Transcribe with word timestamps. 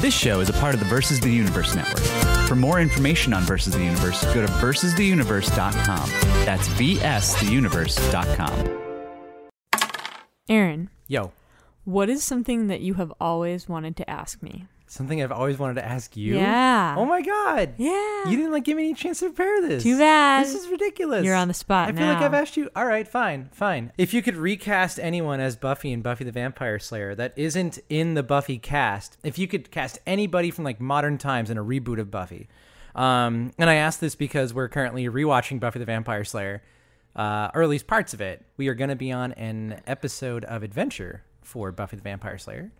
This 0.00 0.14
show 0.14 0.40
is 0.40 0.48
a 0.48 0.54
part 0.54 0.74
of 0.74 0.80
the 0.80 0.86
Versus 0.86 1.20
the 1.20 1.30
Universe 1.30 1.74
network. 1.74 2.02
For 2.48 2.56
more 2.56 2.80
information 2.80 3.32
on 3.32 3.42
Versus 3.42 3.74
the 3.74 3.84
Universe, 3.84 4.24
go 4.34 4.44
to 4.44 4.52
versustheuniverse.com. 4.54 6.10
That's 6.44 6.68
vstheuniverse.com. 6.68 8.76
Aaron, 10.48 10.90
Yo, 11.06 11.32
what 11.84 12.08
is 12.08 12.22
something 12.22 12.68
that 12.68 12.80
you 12.80 12.94
have 12.94 13.12
always 13.20 13.68
wanted 13.68 13.96
to 13.96 14.08
ask 14.08 14.42
me? 14.42 14.64
Something 14.90 15.22
I've 15.22 15.30
always 15.30 15.56
wanted 15.56 15.74
to 15.74 15.84
ask 15.84 16.16
you. 16.16 16.34
Yeah. 16.34 16.96
Oh 16.98 17.04
my 17.04 17.22
god. 17.22 17.74
Yeah. 17.78 18.28
You 18.28 18.36
didn't 18.36 18.50
like 18.50 18.64
give 18.64 18.76
me 18.76 18.84
any 18.84 18.94
chance 18.94 19.20
to 19.20 19.26
prepare 19.26 19.62
this. 19.62 19.84
Too 19.84 19.96
bad. 19.96 20.44
This 20.44 20.54
is 20.54 20.68
ridiculous. 20.68 21.24
You're 21.24 21.36
on 21.36 21.48
the 21.48 21.54
spot 21.54 21.90
I 21.90 21.92
feel 21.92 22.06
like. 22.06 22.18
I've 22.18 22.34
asked 22.34 22.56
you. 22.56 22.68
All 22.74 22.86
right, 22.86 23.06
fine, 23.06 23.48
fine. 23.52 23.92
If 23.96 24.12
you 24.12 24.20
could 24.20 24.36
recast 24.36 24.98
anyone 24.98 25.38
as 25.38 25.54
Buffy 25.54 25.92
and 25.92 26.02
Buffy 26.02 26.24
the 26.24 26.32
Vampire 26.32 26.80
Slayer 26.80 27.14
that 27.14 27.32
isn't 27.36 27.78
in 27.88 28.14
the 28.14 28.24
Buffy 28.24 28.58
cast, 28.58 29.16
if 29.22 29.38
you 29.38 29.46
could 29.46 29.70
cast 29.70 30.00
anybody 30.06 30.50
from 30.50 30.64
like 30.64 30.80
modern 30.80 31.18
times 31.18 31.50
in 31.50 31.56
a 31.56 31.64
reboot 31.64 32.00
of 32.00 32.10
Buffy, 32.10 32.48
um, 32.96 33.52
and 33.58 33.70
I 33.70 33.74
ask 33.74 34.00
this 34.00 34.16
because 34.16 34.52
we're 34.52 34.68
currently 34.68 35.04
rewatching 35.08 35.60
Buffy 35.60 35.78
the 35.78 35.84
Vampire 35.84 36.24
Slayer, 36.24 36.62
uh, 37.14 37.50
or 37.54 37.62
at 37.62 37.68
least 37.68 37.86
parts 37.86 38.12
of 38.12 38.20
it. 38.20 38.44
We 38.56 38.66
are 38.66 38.74
going 38.74 38.90
to 38.90 38.96
be 38.96 39.12
on 39.12 39.32
an 39.34 39.82
episode 39.86 40.44
of 40.46 40.64
Adventure 40.64 41.22
for 41.42 41.70
Buffy 41.70 41.96
the 41.96 42.02
Vampire 42.02 42.38
Slayer. 42.38 42.72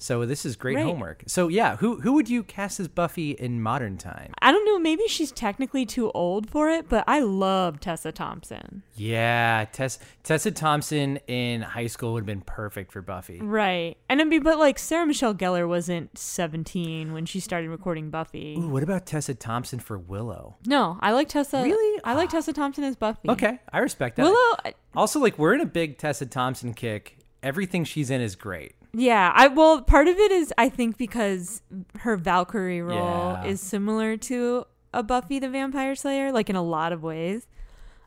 So 0.00 0.24
this 0.26 0.44
is 0.46 0.56
great 0.56 0.76
Right. 0.76 0.84
homework. 0.84 1.24
So 1.26 1.48
yeah, 1.48 1.76
who 1.76 2.00
who 2.00 2.14
would 2.14 2.28
you 2.28 2.42
cast 2.42 2.80
as 2.80 2.88
Buffy 2.88 3.32
in 3.32 3.62
modern 3.62 3.98
time? 3.98 4.32
I 4.40 4.50
don't 4.50 4.64
know, 4.64 4.78
maybe 4.78 5.06
she's 5.08 5.30
technically 5.30 5.84
too 5.86 6.10
old 6.12 6.48
for 6.48 6.70
it, 6.70 6.88
but 6.88 7.04
I 7.06 7.20
love 7.20 7.80
Tessa 7.80 8.10
Thompson. 8.10 8.82
Yeah, 8.96 9.66
Tess, 9.72 9.98
Tessa 10.22 10.50
Thompson 10.50 11.18
in 11.26 11.62
high 11.62 11.86
school 11.86 12.14
would 12.14 12.20
have 12.20 12.26
been 12.26 12.40
perfect 12.40 12.92
for 12.92 13.02
Buffy. 13.02 13.40
Right. 13.40 13.96
And 14.08 14.20
I 14.20 14.24
mean, 14.24 14.42
but 14.42 14.58
like 14.58 14.78
Sarah 14.78 15.06
Michelle 15.06 15.34
Gellar 15.34 15.68
wasn't 15.68 16.16
17 16.18 17.12
when 17.12 17.26
she 17.26 17.40
started 17.40 17.68
recording 17.70 18.10
Buffy. 18.10 18.56
Ooh, 18.58 18.68
what 18.68 18.82
about 18.82 19.06
Tessa 19.06 19.34
Thompson 19.34 19.78
for 19.78 19.98
Willow? 19.98 20.56
No, 20.66 20.98
I 21.00 21.12
like 21.12 21.28
Tessa. 21.28 21.62
Really? 21.62 22.00
I 22.04 22.14
like 22.14 22.28
ah. 22.30 22.32
Tessa 22.32 22.52
Thompson 22.52 22.84
as 22.84 22.96
Buffy. 22.96 23.28
Okay, 23.28 23.58
I 23.72 23.78
respect 23.78 24.16
that. 24.16 24.22
Willow, 24.22 24.74
Also, 24.94 25.20
like 25.20 25.38
we're 25.38 25.54
in 25.54 25.60
a 25.60 25.66
big 25.66 25.98
Tessa 25.98 26.26
Thompson 26.26 26.74
kick. 26.74 27.18
Everything 27.42 27.84
she's 27.84 28.10
in 28.10 28.20
is 28.20 28.34
great. 28.36 28.74
Yeah. 28.92 29.32
I 29.34 29.48
well, 29.48 29.82
part 29.82 30.08
of 30.08 30.16
it 30.18 30.30
is 30.32 30.52
I 30.58 30.68
think 30.68 30.96
because 30.96 31.62
her 32.00 32.16
Valkyrie 32.16 32.82
role 32.82 32.96
Yeah. 32.98 33.44
is 33.44 33.60
similar 33.60 34.16
to 34.16 34.64
a 34.92 35.02
Buffy 35.02 35.38
the 35.38 35.48
Vampire 35.48 35.94
Slayer, 35.94 36.32
like 36.32 36.50
in 36.50 36.56
a 36.56 36.62
lot 36.62 36.92
of 36.92 37.02
ways. 37.02 37.46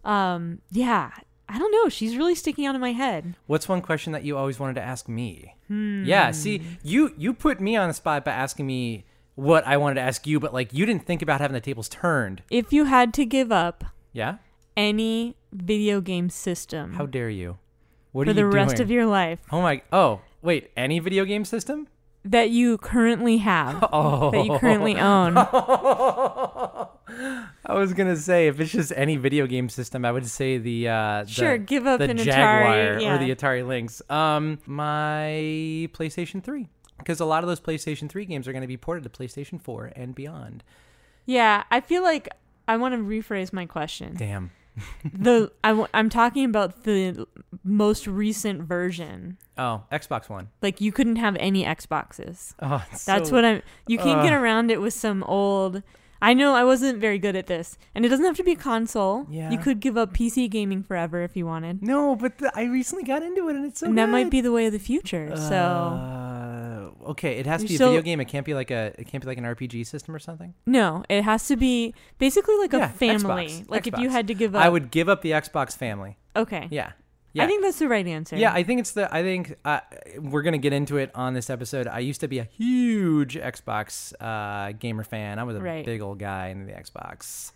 Um, 0.04 0.60
yeah. 0.72 1.12
I 1.50 1.60
don't 1.60 1.72
know. 1.72 1.90
She's 1.90 2.18
really 2.18 2.36
sticking 2.36 2.66
out 2.66 2.74
in 2.74 2.82
my 2.82 2.94
head. 2.94 3.36
What's 3.48 3.68
one 3.70 3.82
question 3.82 4.14
that 4.14 4.24
you 4.24 4.38
always 4.38 4.60
wanted 4.60 4.76
to 4.76 4.82
ask 4.82 5.08
me? 5.10 5.56
Hmm. 5.68 6.04
Yeah, 6.06 6.32
see, 6.32 6.62
you 6.84 7.14
you 7.18 7.34
put 7.34 7.60
me 7.60 7.76
on 7.76 7.90
the 7.90 7.94
spot 7.94 8.24
by 8.26 8.32
asking 8.32 8.66
me 8.66 9.06
what 9.36 9.66
I 9.68 9.78
wanted 9.78 9.96
to 9.96 10.02
ask 10.02 10.26
you, 10.26 10.40
but 10.40 10.54
like 10.54 10.74
you 10.74 10.86
didn't 10.86 11.06
think 11.06 11.22
about 11.22 11.42
having 11.42 11.54
the 11.54 11.62
tables 11.62 11.90
turned. 11.90 12.42
If 12.50 12.72
you 12.74 12.86
had 12.86 13.14
to 13.16 13.26
give 13.26 13.52
up 13.52 13.84
Yeah? 14.14 14.38
any 14.78 15.36
video 15.52 16.02
game 16.02 16.30
system 16.30 16.94
How 16.94 17.06
dare 17.06 17.30
you? 17.30 17.58
What 18.14 18.28
for 18.28 18.34
the 18.34 18.42
you 18.42 18.48
rest 18.50 18.80
of 18.80 18.90
your 18.90 19.06
life 19.06 19.40
Oh 19.52 19.62
my 19.62 19.82
Oh, 19.92 20.22
wait, 20.44 20.70
any 20.78 21.00
video 21.00 21.26
game 21.26 21.46
system? 21.46 21.88
that 22.26 22.50
you 22.52 22.78
currently 22.78 23.36
have, 23.40 23.84
Oh. 23.92 24.32
that 24.32 24.46
you 24.46 24.58
currently 24.58 24.96
own. 24.96 25.36
I 27.66 27.74
was 27.74 27.94
gonna 27.94 28.16
say 28.16 28.48
if 28.48 28.60
it's 28.60 28.72
just 28.72 28.94
any 28.96 29.18
video 29.18 29.46
game 29.48 29.68
system, 29.70 30.06
I 30.06 30.12
would 30.12 30.26
say 30.28 30.58
the 30.58 30.88
uh, 30.88 31.24
the- 31.24 31.30
Sure, 31.30 31.58
give 31.58 31.86
up 31.86 32.00
the 32.00 32.10
an 32.10 32.18
Atari, 32.18 32.24
Jaguar 32.24 33.00
yeah. 33.02 33.14
or 33.14 33.18
the 33.18 33.34
Atari 33.36 33.66
Lynx. 33.68 34.02
Um, 34.10 34.60
my 34.66 35.90
PlayStation 35.94 36.42
Three, 36.44 36.70
because 36.98 37.20
a 37.20 37.26
lot 37.26 37.44
of 37.44 37.50
those 37.50 37.60
PlayStation 37.60 38.10
Three 38.10 38.26
games 38.26 38.48
are 38.48 38.52
going 38.54 38.62
to 38.62 38.68
be 38.68 38.78
ported 38.78 39.04
to 39.04 39.10
PlayStation 39.10 39.62
Four 39.62 39.92
and 39.96 40.16
beyond. 40.16 40.64
Yeah, 41.26 41.64
I 41.72 41.82
feel 41.82 42.04
like 42.04 42.30
I 42.68 42.78
want 42.78 42.94
to 42.96 43.00
rephrase 43.02 43.52
my 43.54 43.66
question. 43.66 44.16
Damn. 44.16 44.52
the 45.04 45.52
I, 45.64 45.70
w- 45.70 45.88
I'm 45.94 46.10
talking 46.10 46.46
about 46.46 46.84
the 46.84 47.28
most 47.64 48.08
recent 48.08 48.64
version. 48.64 49.38
Oh, 49.58 49.84
Xbox 49.92 50.30
One. 50.30 50.50
Like 50.62 50.82
you 50.82 50.92
couldn't 50.92 51.18
have 51.18 51.36
any 51.40 51.64
Xboxes. 51.64 52.54
Oh, 52.62 52.84
That's 53.06 53.30
so- 53.30 53.36
what 53.36 53.46
I'm. 53.46 53.62
You 53.88 53.98
can't 53.98 54.24
get 54.24 54.34
around 54.34 54.72
it 54.72 54.82
with 54.82 54.94
some 54.94 55.24
old. 55.24 55.84
I 56.22 56.34
know 56.34 56.56
I 56.56 56.64
wasn't 56.64 57.00
very 57.00 57.20
good 57.20 57.36
at 57.36 57.48
this, 57.48 57.78
and 57.94 58.06
it 58.06 58.10
doesn't 58.10 58.24
have 58.26 58.38
to 58.38 58.46
be 58.46 58.54
a 58.54 58.56
console. 58.56 59.28
Yeah. 59.30 59.52
You 59.52 59.58
could 59.58 59.82
give 59.82 59.98
up 59.98 60.14
PC 60.14 60.50
gaming 60.50 60.82
forever 60.82 61.22
if 61.22 61.36
you 61.36 61.46
wanted, 61.46 61.84
No, 61.84 62.16
but 62.16 62.38
the, 62.38 62.50
I 62.56 62.64
recently 62.64 63.04
got 63.04 63.22
into 63.24 63.50
it, 63.50 63.58
and 63.58 63.66
it's 63.66 63.82
so. 63.82 63.88
and 63.88 63.98
that 63.98 64.08
might 64.08 64.30
be 64.32 64.40
the 64.40 64.54
way 64.54 64.66
of 64.68 64.72
the 64.72 64.80
future. 64.80 65.36
so 65.36 65.54
Uh, 65.54 67.10
okay, 67.10 67.38
it 67.40 67.46
has 67.46 67.62
to 67.62 67.68
be 67.68 67.76
a 67.76 67.78
so- 67.78 67.88
video 67.90 68.02
game. 68.02 68.20
It 68.22 68.26
can't 68.30 68.46
be 68.46 68.54
like 68.54 68.72
a. 68.72 68.94
It 68.98 69.08
can't 69.08 69.22
be 69.22 69.28
like 69.28 69.38
an 69.38 69.44
RPG 69.44 69.86
system 69.86 70.16
or 70.16 70.20
something. 70.20 70.54
no, 70.66 71.04
it 71.10 71.24
has 71.24 71.46
to 71.48 71.58
be 71.58 71.94
basically 72.20 72.56
like 72.58 72.74
a 72.74 72.88
family. 72.88 73.48
Xbox, 73.48 73.70
Like 73.70 73.88
if 73.88 73.98
you 74.00 74.10
had 74.10 74.28
to 74.28 74.34
give 74.34 74.56
up. 74.56 74.64
I 74.64 74.70
would 74.70 74.92
give 74.92 75.10
up 75.10 75.22
the 75.22 75.32
Xbox 75.32 75.76
family. 75.78 76.18
Okay. 76.36 76.68
Yeah. 76.72 76.94
Yeah. 77.34 77.44
I 77.44 77.48
think 77.48 77.64
that's 77.64 77.80
the 77.80 77.88
right 77.90 78.06
answer. 78.06 78.36
Yeah, 78.36 78.54
I 78.54 78.62
think 78.64 78.80
it's 78.80 78.92
the. 78.92 79.14
I 79.14 79.24
think 79.24 79.56
uh, 79.66 79.80
we're 80.20 80.44
gonna 80.44 80.60
get 80.60 80.72
into 80.72 80.98
it 80.98 81.10
on 81.16 81.34
this 81.34 81.50
episode. 81.50 81.88
I 81.88 82.00
used 82.00 82.22
to 82.22 82.28
be 82.28 82.38
a 82.40 82.44
huge 82.44 83.36
Xbox 83.36 84.14
uh, 84.22 84.74
gamer 84.78 85.04
fan. 85.04 85.40
I 85.40 85.44
was 85.44 85.56
a 85.56 85.60
Right. 85.62 85.84
big 85.86 86.02
old 86.02 86.20
guy 86.20 86.50
in 86.50 86.68
the 86.68 86.74
Xbox. 86.74 87.52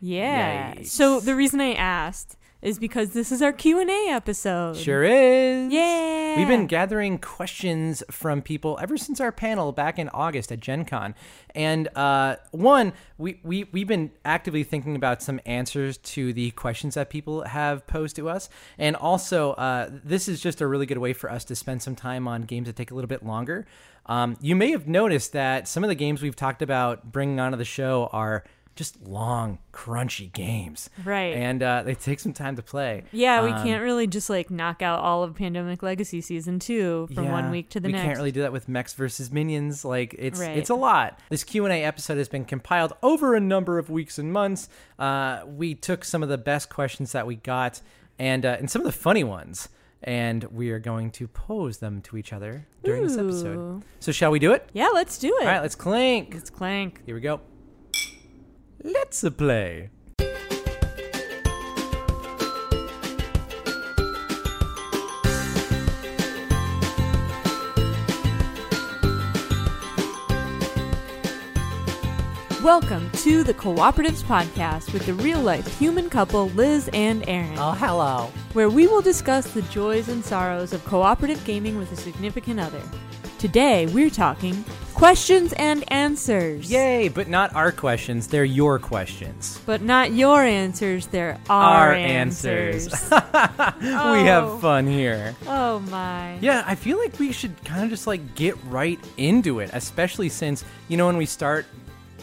Yeah. 0.00 0.74
Yikes. 0.74 0.86
So 0.88 1.20
the 1.20 1.36
reason 1.36 1.60
I 1.60 1.74
asked 1.74 2.36
is 2.62 2.78
because 2.78 3.10
this 3.10 3.32
is 3.32 3.42
our 3.42 3.52
Q 3.52 3.80
and 3.80 3.90
A 3.90 4.08
episode. 4.10 4.76
Sure 4.76 5.02
is. 5.02 5.72
Yeah. 5.72 6.36
We've 6.36 6.48
been 6.48 6.68
gathering 6.68 7.18
questions 7.18 8.02
from 8.10 8.40
people 8.40 8.78
ever 8.80 8.96
since 8.96 9.20
our 9.20 9.32
panel 9.32 9.72
back 9.72 9.98
in 9.98 10.08
August 10.10 10.52
at 10.52 10.60
Gen 10.60 10.84
Con. 10.84 11.14
And 11.54 11.88
uh, 11.96 12.36
one, 12.52 12.92
we, 13.18 13.40
we, 13.42 13.64
we've 13.72 13.88
been 13.88 14.12
actively 14.24 14.62
thinking 14.62 14.94
about 14.94 15.22
some 15.22 15.40
answers 15.44 15.98
to 15.98 16.32
the 16.32 16.52
questions 16.52 16.94
that 16.94 17.10
people 17.10 17.42
have 17.42 17.86
posed 17.86 18.16
to 18.16 18.28
us. 18.28 18.48
And 18.78 18.94
also, 18.94 19.52
uh, 19.52 19.90
this 20.04 20.28
is 20.28 20.40
just 20.40 20.60
a 20.60 20.66
really 20.66 20.86
good 20.86 20.98
way 20.98 21.12
for 21.12 21.30
us 21.30 21.44
to 21.46 21.56
spend 21.56 21.82
some 21.82 21.96
time 21.96 22.28
on 22.28 22.42
games 22.42 22.66
that 22.66 22.76
take 22.76 22.92
a 22.92 22.94
little 22.94 23.08
bit 23.08 23.24
longer. 23.26 23.66
Um, 24.06 24.36
you 24.40 24.56
may 24.56 24.70
have 24.70 24.86
noticed 24.86 25.32
that 25.32 25.68
some 25.68 25.84
of 25.84 25.88
the 25.88 25.94
games 25.94 26.22
we've 26.22 26.36
talked 26.36 26.62
about 26.62 27.12
bringing 27.12 27.38
onto 27.40 27.58
the 27.58 27.64
show 27.64 28.08
are 28.12 28.44
just 28.74 29.02
long, 29.06 29.58
crunchy 29.72 30.32
games. 30.32 30.88
Right. 31.04 31.34
And 31.34 31.62
uh, 31.62 31.82
they 31.82 31.94
take 31.94 32.20
some 32.20 32.32
time 32.32 32.56
to 32.56 32.62
play. 32.62 33.04
Yeah, 33.12 33.42
we 33.44 33.50
Um, 33.50 33.62
can't 33.62 33.82
really 33.82 34.06
just 34.06 34.30
like 34.30 34.50
knock 34.50 34.80
out 34.80 35.00
all 35.00 35.22
of 35.22 35.34
Pandemic 35.34 35.82
Legacy 35.82 36.20
season 36.20 36.58
two 36.58 37.08
from 37.14 37.30
one 37.30 37.50
week 37.50 37.68
to 37.70 37.80
the 37.80 37.88
we 37.88 37.92
next. 37.92 38.02
We 38.02 38.06
can't 38.06 38.16
really 38.18 38.32
do 38.32 38.40
that 38.42 38.52
with 38.52 38.68
mechs 38.68 38.94
versus 38.94 39.30
minions. 39.30 39.84
Like 39.84 40.14
it's 40.18 40.40
Right. 40.40 40.56
it's 40.56 40.70
a 40.70 40.74
lot. 40.74 41.18
This 41.28 41.44
Q 41.44 41.64
and 41.66 41.72
A 41.72 41.84
episode 41.84 42.16
has 42.16 42.28
been 42.28 42.44
compiled 42.46 42.94
over 43.02 43.34
a 43.34 43.40
number 43.40 43.78
of 43.78 43.90
weeks 43.90 44.18
and 44.18 44.32
months. 44.32 44.68
Uh, 44.98 45.42
we 45.46 45.74
took 45.74 46.04
some 46.04 46.22
of 46.22 46.28
the 46.28 46.38
best 46.38 46.70
questions 46.70 47.12
that 47.12 47.26
we 47.26 47.36
got 47.36 47.82
and 48.18 48.46
uh, 48.46 48.56
and 48.58 48.70
some 48.70 48.80
of 48.80 48.86
the 48.86 48.92
funny 48.92 49.24
ones, 49.24 49.68
and 50.02 50.44
we 50.44 50.70
are 50.70 50.78
going 50.78 51.10
to 51.10 51.28
pose 51.28 51.78
them 51.78 52.00
to 52.02 52.16
each 52.16 52.32
other 52.32 52.66
during 52.84 53.02
this 53.02 53.16
episode. 53.18 53.82
So 54.00 54.12
shall 54.12 54.30
we 54.30 54.38
do 54.38 54.52
it? 54.52 54.68
Yeah, 54.72 54.88
let's 54.94 55.18
do 55.18 55.28
it. 55.28 55.42
All 55.42 55.46
right, 55.52 55.60
let's 55.62 55.74
clink. 55.74 56.32
Let's 56.34 56.50
clank. 56.50 57.02
Here 57.04 57.14
we 57.14 57.20
go. 57.20 57.40
Let's 58.84 59.22
a 59.24 59.30
play. 59.30 59.90
Welcome 72.62 73.10
to 73.22 73.42
the 73.42 73.54
Cooperatives 73.54 74.22
Podcast 74.22 74.92
with 74.92 75.04
the 75.04 75.14
real 75.14 75.40
life 75.40 75.66
human 75.78 76.08
couple 76.08 76.46
Liz 76.50 76.88
and 76.92 77.28
Aaron, 77.28 77.58
Oh, 77.58 77.72
hello. 77.72 78.30
where 78.52 78.68
we 78.70 78.86
will 78.86 79.00
discuss 79.00 79.50
the 79.52 79.62
joys 79.62 80.08
and 80.08 80.24
sorrows 80.24 80.72
of 80.72 80.84
cooperative 80.84 81.44
gaming 81.44 81.76
with 81.76 81.90
a 81.90 81.96
significant 81.96 82.60
other. 82.60 82.82
Today, 83.38 83.86
we're 83.86 84.10
talking 84.10 84.64
questions 85.02 85.52
and 85.54 85.82
answers. 85.92 86.70
Yay! 86.70 87.08
But 87.08 87.26
not 87.26 87.52
our 87.56 87.72
questions; 87.72 88.28
they're 88.28 88.44
your 88.44 88.78
questions. 88.78 89.60
But 89.66 89.82
not 89.82 90.12
your 90.12 90.42
answers, 90.42 91.08
they're 91.08 91.40
our, 91.50 91.88
Our 91.88 91.92
answers. 91.92 92.86
answers. 92.86 93.10
We 93.82 93.88
Oh. 93.88 94.24
have 94.24 94.60
fun 94.60 94.86
here. 94.86 95.34
oh 95.48 95.80
my. 95.90 96.38
Yeah, 96.40 96.62
I 96.68 96.76
feel 96.76 96.98
like 96.98 97.18
we 97.18 97.32
should 97.32 97.52
kind 97.64 97.82
of 97.82 97.90
just 97.90 98.06
like 98.06 98.36
get 98.36 98.56
right 98.66 99.00
into 99.16 99.58
it, 99.58 99.70
especially 99.72 100.28
since, 100.28 100.64
you 100.86 100.96
know, 100.96 101.06
when 101.06 101.16
we 101.16 101.26
start 101.26 101.66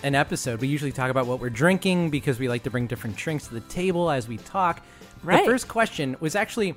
an 0.03 0.15
episode, 0.15 0.61
we 0.61 0.69
usually 0.69 0.93
talk 0.93 1.11
about 1.11 1.27
what 1.27 1.41
we're 1.41 1.49
drinking 1.49 2.09
because 2.09 2.39
we 2.39 2.47
like 2.47 2.63
to 2.63 2.69
bring 2.69 2.87
different 2.87 3.17
drinks 3.17 3.47
to 3.49 3.55
the 3.55 3.59
table 3.61 4.09
as 4.09 4.29
we 4.29 4.37
talk. 4.37 4.81
Right. 5.21 5.43
The 5.43 5.51
first 5.51 5.67
question 5.67 6.15
was 6.21 6.33
actually 6.33 6.75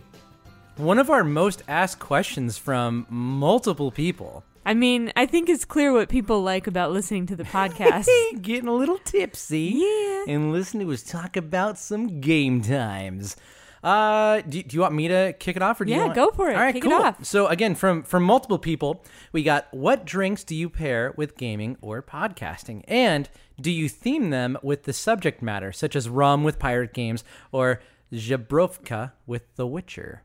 one 0.78 0.98
of 0.98 1.10
our 1.10 1.22
most 1.22 1.62
asked 1.68 2.00
questions 2.00 2.58
from 2.58 3.06
multiple 3.08 3.92
people. 3.92 4.42
I 4.64 4.74
mean, 4.74 5.12
I 5.16 5.26
think 5.26 5.48
it's 5.48 5.64
clear 5.64 5.92
what 5.92 6.08
people 6.08 6.42
like 6.42 6.66
about 6.66 6.92
listening 6.92 7.26
to 7.26 7.36
the 7.36 7.44
podcast. 7.44 8.06
Getting 8.42 8.68
a 8.68 8.74
little 8.74 8.98
tipsy. 8.98 9.72
Yeah. 9.76 10.24
And 10.28 10.52
listening 10.52 10.86
to 10.86 10.92
us 10.92 11.02
talk 11.02 11.36
about 11.36 11.78
some 11.78 12.20
game 12.20 12.62
times. 12.62 13.36
Uh, 13.82 14.40
do, 14.42 14.62
do 14.62 14.76
you 14.76 14.80
want 14.80 14.94
me 14.94 15.08
to 15.08 15.34
kick 15.40 15.56
it 15.56 15.62
off, 15.62 15.80
or 15.80 15.84
do 15.84 15.90
you 15.90 15.96
Yeah, 15.96 16.04
want... 16.04 16.14
go 16.14 16.30
for 16.30 16.48
it. 16.48 16.54
All 16.54 16.62
right, 16.62 16.72
Kick 16.72 16.84
it 16.84 16.88
cool. 16.88 17.02
off. 17.02 17.24
So 17.24 17.48
again, 17.48 17.74
from 17.74 18.04
from 18.04 18.22
multiple 18.22 18.58
people, 18.60 19.04
we 19.32 19.42
got 19.42 19.66
what 19.72 20.04
drinks 20.04 20.44
do 20.44 20.54
you 20.54 20.70
pair 20.70 21.12
with 21.16 21.36
gaming 21.36 21.76
or 21.80 22.00
podcasting, 22.00 22.84
and 22.86 23.28
do 23.60 23.72
you 23.72 23.88
theme 23.88 24.30
them 24.30 24.56
with 24.62 24.84
the 24.84 24.92
subject 24.92 25.42
matter, 25.42 25.72
such 25.72 25.96
as 25.96 26.08
rum 26.08 26.44
with 26.44 26.60
pirate 26.60 26.94
games 26.94 27.24
or 27.50 27.80
Zubrowka 28.12 29.12
with 29.26 29.52
The 29.56 29.66
Witcher? 29.66 30.22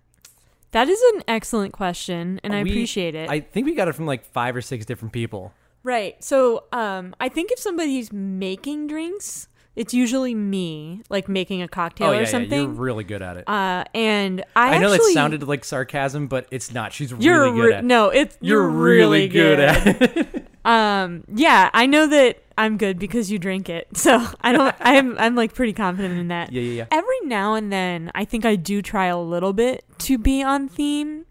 That 0.72 0.90
is 0.90 1.02
an 1.16 1.24
excellent 1.28 1.74
question, 1.74 2.40
and 2.44 2.54
I 2.54 2.64
We- 2.64 2.70
appreciate 2.72 3.16
it. 3.16 3.30
I 3.30 3.40
think 3.40 3.66
we 3.66 3.74
got 3.76 3.88
it 3.88 3.94
from 3.96 4.06
like 4.06 4.26
five 4.26 4.56
or 4.56 4.62
six 4.62 4.86
different 4.86 5.14
people. 5.14 5.54
Right. 5.84 6.22
So, 6.24 6.66
um, 6.74 7.16
I 7.20 7.30
think 7.30 7.52
if 7.52 7.60
somebody's 7.60 8.12
making 8.12 8.88
drinks, 8.88 9.48
it's 9.78 9.94
usually 9.94 10.36
me, 10.36 11.02
like 11.10 11.30
making 11.30 11.62
a 11.62 11.68
cocktail 11.68 12.08
oh 12.08 12.12
yeah, 12.12 12.18
or 12.18 12.22
yeah, 12.24 12.28
something. 12.28 12.60
you're 12.60 12.68
really 12.68 13.04
good 13.06 13.22
at 13.22 13.38
it. 13.38 13.48
uh, 13.48 13.86
and 13.94 14.44
I, 14.56 14.76
I 14.76 14.78
know 14.80 14.92
actually, 14.92 15.10
that 15.10 15.14
sounded 15.14 15.44
like 15.44 15.64
sarcasm, 15.64 16.28
but 16.28 16.48
it's 16.52 16.74
not. 16.74 16.92
She's 16.94 17.12
You're 17.12 17.44
really 17.44 17.56
good 17.56 17.68
re- 17.68 17.74
at. 17.76 17.80
it. 17.80 17.86
no, 17.86 18.10
it's 18.10 18.38
You're, 18.42 18.64
you're, 18.64 18.70
really 18.70 19.28
good, 19.30 19.60
at 19.60 20.02
it. 20.02 20.48
Um, 20.66 21.24
yeah, 21.34 21.70
I 21.74 21.86
know 21.86 22.08
that 22.08 22.44
I'm 22.58 22.78
good 22.78 22.98
because 23.00 23.30
you 23.32 23.38
drink 23.40 23.70
it. 23.70 23.88
So 23.98 24.26
I 24.42 24.52
don't. 24.52 24.76
I'm 24.80 25.18
I'm 25.20 25.36
like 25.36 25.54
pretty 25.54 25.74
confident 25.74 26.18
in 26.20 26.28
that. 26.30 26.52
Yeah, 26.52 26.62
yeah, 26.62 26.72
yeah. 26.74 26.86
Every 26.92 27.20
now 27.24 27.54
and 27.56 27.72
then, 27.72 28.12
I 28.16 28.26
think 28.26 28.46
I 28.46 28.56
do 28.56 28.82
try 28.82 29.06
a 29.08 29.18
little 29.20 29.54
bit 29.54 29.84
to 30.00 30.18
be 30.18 30.42
on 30.44 30.68
theme, 30.68 31.26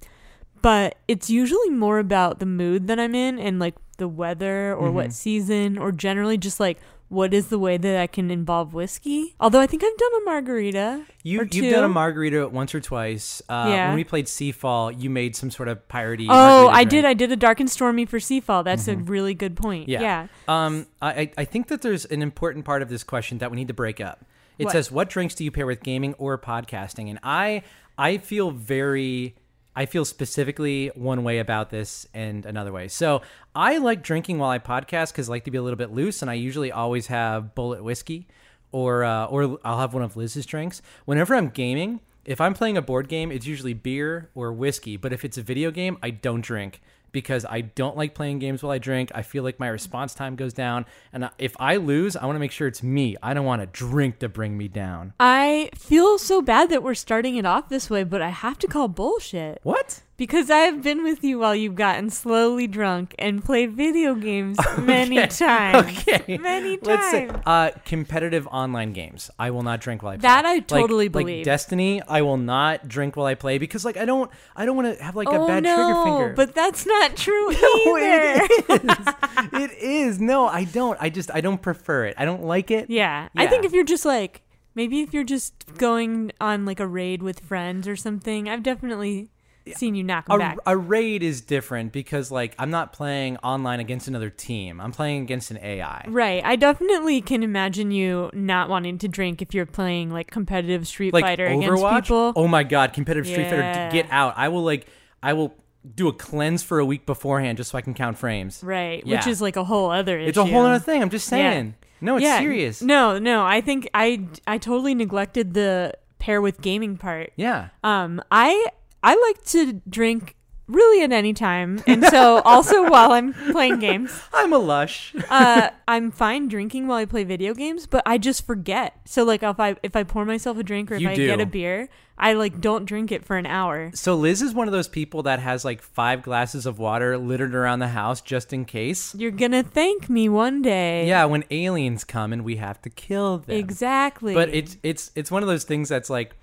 but 0.63 0.97
it's 1.09 1.31
usually 1.31 1.71
more 1.71 1.99
about 1.99 2.39
the 2.39 2.47
mood 2.47 2.87
that 2.89 2.99
I'm 3.01 3.15
in 3.15 3.39
and 3.39 3.59
like 3.59 3.75
the 3.99 4.09
weather 4.09 4.75
or 4.75 4.87
Mm-hmm. 4.89 4.95
what 4.97 5.13
season 5.13 5.79
or 5.79 5.91
generally 5.91 6.37
just 6.39 6.61
like 6.61 6.79
what 7.09 7.33
is 7.33 7.49
the 7.49 7.59
way 7.59 7.77
that 7.77 7.97
I 8.01 8.07
can 8.07 8.31
involve 8.31 8.75
whiskey. 8.75 9.35
Although 9.39 9.61
I 9.61 9.67
think 9.67 9.85
I've 9.85 9.97
done 9.97 10.11
a 10.23 10.25
margarita. 10.25 11.05
You 11.23 11.47
you've 11.51 11.73
done 11.73 11.85
a 11.85 11.89
margarita 11.89 12.49
once 12.49 12.75
or 12.75 12.81
twice. 12.81 13.41
Uh, 13.49 13.67
Yeah. 13.69 13.87
When 13.89 13.97
we 13.97 14.05
played 14.05 14.27
Seafall, 14.27 15.01
you 15.01 15.09
made 15.11 15.37
some 15.37 15.51
sort 15.51 15.69
of 15.69 15.87
piratey. 15.89 16.27
Oh, 16.29 16.69
I 16.69 16.83
drink. 16.85 16.91
did. 16.91 17.05
I 17.05 17.15
did 17.15 17.31
a 17.33 17.37
dark 17.37 17.61
and 17.61 17.71
stormy 17.71 18.07
for 18.07 18.19
Seafall. 18.19 18.65
That's 18.65 18.89
a 18.89 18.97
really 18.97 19.35
good 19.35 19.57
point. 19.57 19.89
Yeah. 19.89 20.01
yeah. 20.01 20.27
Um, 20.49 20.87
I 21.01 21.11
I- 21.21 21.33
I 21.39 21.45
think 21.45 21.69
that 21.69 21.83
there's 21.83 22.05
an 22.07 22.23
important 22.23 22.65
part 22.65 22.83
of 22.83 22.89
this 22.89 23.05
question 23.05 23.39
that 23.39 23.51
we 23.51 23.57
need 23.57 23.69
to 23.69 23.75
break 23.75 24.01
up. 24.01 24.25
It 24.59 24.65
What? 24.65 24.73
says, 24.73 24.91
"What 24.91 25.09
drinks 25.11 25.35
do 25.35 25.45
you 25.45 25.51
pair 25.51 25.67
with 25.67 25.83
gaming 25.83 26.15
or 26.15 26.37
podcasting?" 26.39 27.09
And 27.11 27.19
I 27.23 27.63
I 27.99 28.17
feel 28.19 28.51
very 28.51 29.35
I 29.77 29.85
feel 29.85 30.07
specifically 30.07 30.91
one 30.95 31.23
way 31.23 31.39
about 31.39 31.69
this 31.69 32.09
and 32.15 32.47
another 32.47 32.73
way. 32.73 32.89
So 32.89 33.21
I 33.55 33.77
like 33.77 34.03
drinking 34.03 34.39
while 34.39 34.49
I 34.49 34.59
podcast 34.59 35.13
because 35.13 35.29
I 35.29 35.33
like 35.33 35.45
to 35.45 35.51
be 35.51 35.59
a 35.59 35.63
little 35.63 35.77
bit 35.77 35.93
loose, 35.93 36.23
and 36.23 36.31
I 36.31 36.35
usually 36.35 36.73
always 36.73 37.09
have 37.09 37.55
Bulleit 37.55 37.83
whiskey, 37.83 38.27
or 38.73 39.05
uh, 39.05 39.27
or 39.27 39.59
I'll 39.65 39.79
have 39.79 39.93
one 39.93 40.03
of 40.03 40.17
Liz's 40.17 40.47
drinks. 40.47 40.81
Whenever 41.05 41.35
I'm 41.35 41.51
gaming, 41.51 42.01
if 42.25 42.41
I'm 42.41 42.55
playing 42.55 42.79
a 42.79 42.83
board 42.83 43.09
game, 43.09 43.31
it's 43.31 43.47
usually 43.47 43.75
beer 43.75 44.31
or 44.35 44.53
whiskey. 44.53 44.97
But 44.97 45.13
if 45.13 45.25
it's 45.25 45.37
a 45.37 45.43
video 45.43 45.71
game, 45.71 45.99
I 46.03 46.11
don't 46.11 46.41
drink 46.41 46.81
because 47.17 47.47
I 47.49 47.63
don't 47.63 47.97
like 47.97 48.15
playing 48.15 48.41
games 48.41 48.63
while 48.63 48.73
I 48.73 48.77
drink. 48.77 49.11
I 49.15 49.23
feel 49.23 49.43
like 49.43 49.59
my 49.59 49.69
response 49.69 50.15
time 50.15 50.37
goes 50.37 50.53
down. 50.53 50.85
And 51.15 51.31
if 51.39 51.57
I 51.59 51.77
lose, 51.77 52.15
I 52.15 52.27
want 52.27 52.37
to 52.37 52.41
make 52.41 52.53
sure 52.53 52.69
it's 52.69 52.83
me. 52.83 53.17
I 53.23 53.33
don't 53.33 53.47
want 53.47 53.63
a 53.63 53.67
drink 53.67 54.19
to 54.19 54.29
bring 54.29 54.59
me 54.59 54.69
down. 54.69 55.15
I 55.19 55.71
feel 55.75 56.19
so 56.19 56.43
bad 56.43 56.69
that 56.69 56.83
we're 56.83 56.93
starting 56.93 57.37
it 57.37 57.47
off 57.47 57.71
this 57.71 57.89
way, 57.89 58.05
but 58.05 58.21
I 58.21 58.29
have 58.29 58.59
to 58.59 58.67
call 58.67 58.89
bullshit. 58.89 59.61
What? 59.63 60.03
Because 60.19 60.49
I 60.51 60.61
have 60.61 60.83
been 60.83 61.03
with 61.05 61.23
you 61.23 61.39
while 61.41 61.55
you've 61.55 61.75
gotten 61.75 62.09
slowly 62.09 62.67
drunk 62.67 63.15
and 63.19 63.45
played 63.45 63.73
video 63.73 64.15
games 64.15 64.57
many 64.79 65.19
Okay. 65.19 65.29
times. 65.29 65.99
Okay. 66.09 66.39
Many 66.39 66.79
Let's 66.81 67.11
say 67.11 67.29
uh, 67.45 67.73
competitive 67.85 68.47
online 68.47 68.95
games. 68.95 69.31
I 69.39 69.51
will 69.51 69.63
not 69.63 69.83
drink 69.83 70.03
while 70.03 70.13
I 70.13 70.17
play. 70.17 70.23
That 70.23 70.47
I 70.47 70.55
Like- 70.55 70.69
totally 70.69 71.05
like, 71.11 71.13
believe. 71.13 71.45
Destiny, 71.45 72.01
I 72.09 72.23
will 72.23 72.39
not 72.39 72.89
drink 72.89 73.15
while 73.17 73.27
I 73.27 73.35
play 73.35 73.59
because 73.59 73.85
like 73.85 73.99
I 73.99 74.07
don't 74.07 74.31
I 74.55 74.65
don't 74.65 74.75
want 74.75 74.97
to 74.97 75.05
have 75.05 75.17
like 75.17 75.29
oh 75.29 75.45
a 75.45 75.47
bad 75.47 75.63
no, 75.65 75.77
trigger 75.77 76.05
finger. 76.05 76.35
but 76.35 76.55
that's 76.55 76.87
not 76.87 77.15
true 77.17 77.51
No, 77.53 77.97
either. 77.99 78.47
it 78.71 78.85
is. 78.99 79.07
it 79.53 79.79
is. 79.83 80.21
No, 80.21 80.47
I 80.47 80.65
don't. 80.65 80.97
I 80.99 81.11
just 81.11 81.31
I 81.35 81.43
don't 81.43 81.61
prefer 81.61 82.07
it. 82.07 82.15
I 82.17 82.25
don't 82.25 82.43
like 82.45 82.71
it. 82.71 82.89
yeah. 82.89 83.29
I 83.37 83.47
think 83.49 83.67
if 83.67 83.73
you're 83.75 83.85
just 83.85 84.07
like 84.07 84.41
maybe 84.75 85.03
if 85.03 85.13
you're 85.13 85.25
just 85.25 85.53
going 85.77 86.33
on 86.41 86.65
like 86.65 86.81
a 86.81 86.87
raid 86.87 87.23
with 87.23 87.41
friends 87.41 87.87
or 87.87 87.97
something, 87.97 88.49
I've 88.49 88.63
definitely 88.63 89.29
seen 89.75 89.95
you 89.95 90.05
knock 90.05 90.27
'em 90.31 90.37
a, 90.37 90.39
back. 90.39 90.59
a 90.67 90.77
raid 90.77 91.23
is 91.23 91.41
different 91.41 91.93
because 91.93 92.31
like 92.31 92.55
I'm 92.59 92.71
not 92.71 92.93
playing 92.93 93.37
online 93.39 93.81
against 93.81 94.07
another 94.09 94.31
team. 94.31 94.81
I'm 94.81 94.93
playing 94.93 95.23
against 95.23 95.51
an 95.51 95.59
AI. 95.63 96.05
Right. 96.09 96.45
I 96.45 96.57
definitely 96.57 97.21
can 97.21 97.43
imagine 97.43 97.91
you 97.91 98.31
not 98.33 98.69
wanting 98.69 98.99
to 98.99 99.09
drink 99.09 99.43
if 99.43 99.55
you're 99.55 99.67
playing 99.67 100.11
like 100.11 100.31
competitive 100.31 100.87
Street 100.87 101.13
Like 101.13 101.25
Fighter 101.25 101.49
Overwatch. 101.49 101.83
against 101.83 102.05
people. 102.09 102.33
Oh 102.37 102.47
my 102.49 102.63
god, 102.63 102.93
competitive 102.93 103.27
Street 103.27 103.45
Fighter, 103.45 103.59
Yeah. 103.63 103.91
d- 103.91 104.03
get 104.03 104.07
out! 104.11 104.35
I 104.37 104.49
will 104.49 104.63
like 104.65 104.87
I 105.23 105.33
will 105.33 105.55
do 105.95 106.09
a 106.09 106.13
cleanse 106.13 106.63
for 106.65 106.79
a 106.81 106.85
week 106.85 107.07
beforehand 107.07 107.59
just 107.59 107.71
so 107.71 107.79
I 107.79 107.81
can 107.81 107.95
count 107.95 108.19
frames. 108.19 108.61
Right. 108.65 109.03
Yeah. 109.07 109.17
Which 109.19 109.27
is 109.29 109.41
like 109.41 109.57
a 109.57 109.65
whole 109.65 109.91
other 109.91 110.19
issue. 110.19 110.29
It's 110.29 110.39
a 110.39 110.45
whole 110.45 110.67
other 110.67 110.79
thing. 110.85 111.01
I'm 111.03 111.11
just 111.11 111.27
Yeah. 111.31 111.51
saying. 111.53 111.75
No, 112.01 112.17
it's 112.17 112.25
yeah. 112.25 112.41
serious. 112.41 112.83
No, 112.83 113.19
no. 113.19 113.45
I 113.47 113.61
think 113.61 113.89
I 113.95 114.27
I 114.47 114.59
totally 114.59 114.95
neglected 114.95 115.55
the 115.55 115.95
pair 116.19 116.41
with 116.43 116.61
gaming 116.61 116.97
part. 116.97 117.33
Yeah. 117.37 117.69
Um, 117.85 118.21
I 118.31 118.67
I 119.07 119.15
like 119.29 119.45
to 119.47 119.81
drink 119.89 120.35
really 120.67 121.05
at 121.05 121.13
any 121.13 121.33
time, 121.33 121.81
and 121.87 122.05
so 122.07 122.43
also 122.45 122.91
while 122.91 123.13
I'm 123.13 123.33
playing 123.53 123.79
games. 123.79 124.11
I'm 124.35 124.53
a 124.53 124.59
lush. 124.59 125.15
Uh, 125.31 125.71
I'm 125.87 126.11
fine 126.11 126.49
drinking 126.49 126.89
while 126.89 126.99
I 126.99 127.05
play 127.05 127.23
video 127.23 127.55
games, 127.55 127.87
but 127.87 128.03
I 128.07 128.19
just 128.19 128.45
forget. 128.47 128.99
So 129.05 129.23
like 129.23 129.43
if 129.45 129.61
I 129.61 129.77
if 129.85 129.95
I 129.95 130.03
pour 130.03 130.25
myself 130.25 130.59
a 130.59 130.63
drink 130.65 130.91
or 130.91 130.97
if 130.97 131.03
You 131.03 131.11
I 131.11 131.15
get 131.15 131.41
a 131.41 131.47
beer, 131.47 131.89
I 132.19 132.33
like 132.33 132.61
don't 132.61 132.85
drink 132.85 133.13
it 133.13 133.25
for 133.25 133.37
an 133.37 133.47
hour. 133.47 133.91
So 133.95 134.17
Liz 134.17 134.43
is 134.43 134.55
one 134.55 134.67
of 134.67 134.73
those 134.73 134.89
people 134.89 135.23
that 135.25 135.39
has 135.39 135.65
like 135.65 135.83
five 135.83 136.23
glasses 136.23 136.67
of 136.67 136.79
water 136.81 137.17
littered 137.17 137.55
around 137.55 137.79
the 137.79 137.89
house 137.89 138.21
just 138.21 138.53
in 138.53 138.65
case. 138.65 139.15
You're 139.15 139.31
gonna 139.31 139.63
thank 139.63 140.09
me 140.11 140.29
one 140.29 140.63
day. 140.63 141.07
Yeah, 141.07 141.27
when 141.27 141.45
aliens 141.51 142.03
come 142.03 142.33
and 142.33 142.43
we 142.45 142.57
have 142.57 142.83
to 142.83 142.91
kill 142.91 143.39
them. 143.39 143.57
exactly. 143.57 144.35
But 144.35 144.49
it's 144.53 144.77
it's 144.83 145.13
it's 145.15 145.31
one 145.31 145.43
of 145.43 145.49
those 145.49 145.65
things 145.65 145.89
that's 145.89 146.11
like 146.11 146.35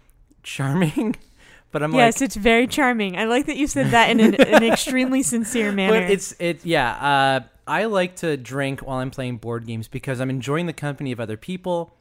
charming, 0.44 1.16
but 1.74 1.84
I'm 1.84 1.94
yes, 1.94 2.22
like 2.22 2.26
it's 2.28 2.36
very 2.38 2.68
charming. 2.68 3.18
I 3.18 3.26
like 3.26 3.48
that 3.48 3.58
you 3.58 3.68
said 3.68 3.88
that 3.88 4.10
in 4.10 4.22
an, 4.22 4.36
an 4.36 4.64
extremely 4.72 5.24
sincere 5.24 5.74
manner. 5.74 6.00
But 6.00 6.12
it's 6.12 6.34
it 6.40 6.64
yeah. 6.64 6.92
Uh, 6.92 7.48
I 7.68 7.86
like 7.86 8.16
to 8.18 8.38
drink 8.38 8.82
while 8.82 9.00
I'm 9.00 9.12
playing 9.12 9.38
board 9.38 9.66
games 9.66 9.88
because 9.90 10.22
I'm 10.22 10.30
enjoying 10.30 10.68
the 10.68 10.74
company 10.74 11.12
of 11.12 11.20
other 11.20 11.36
people, 11.36 11.98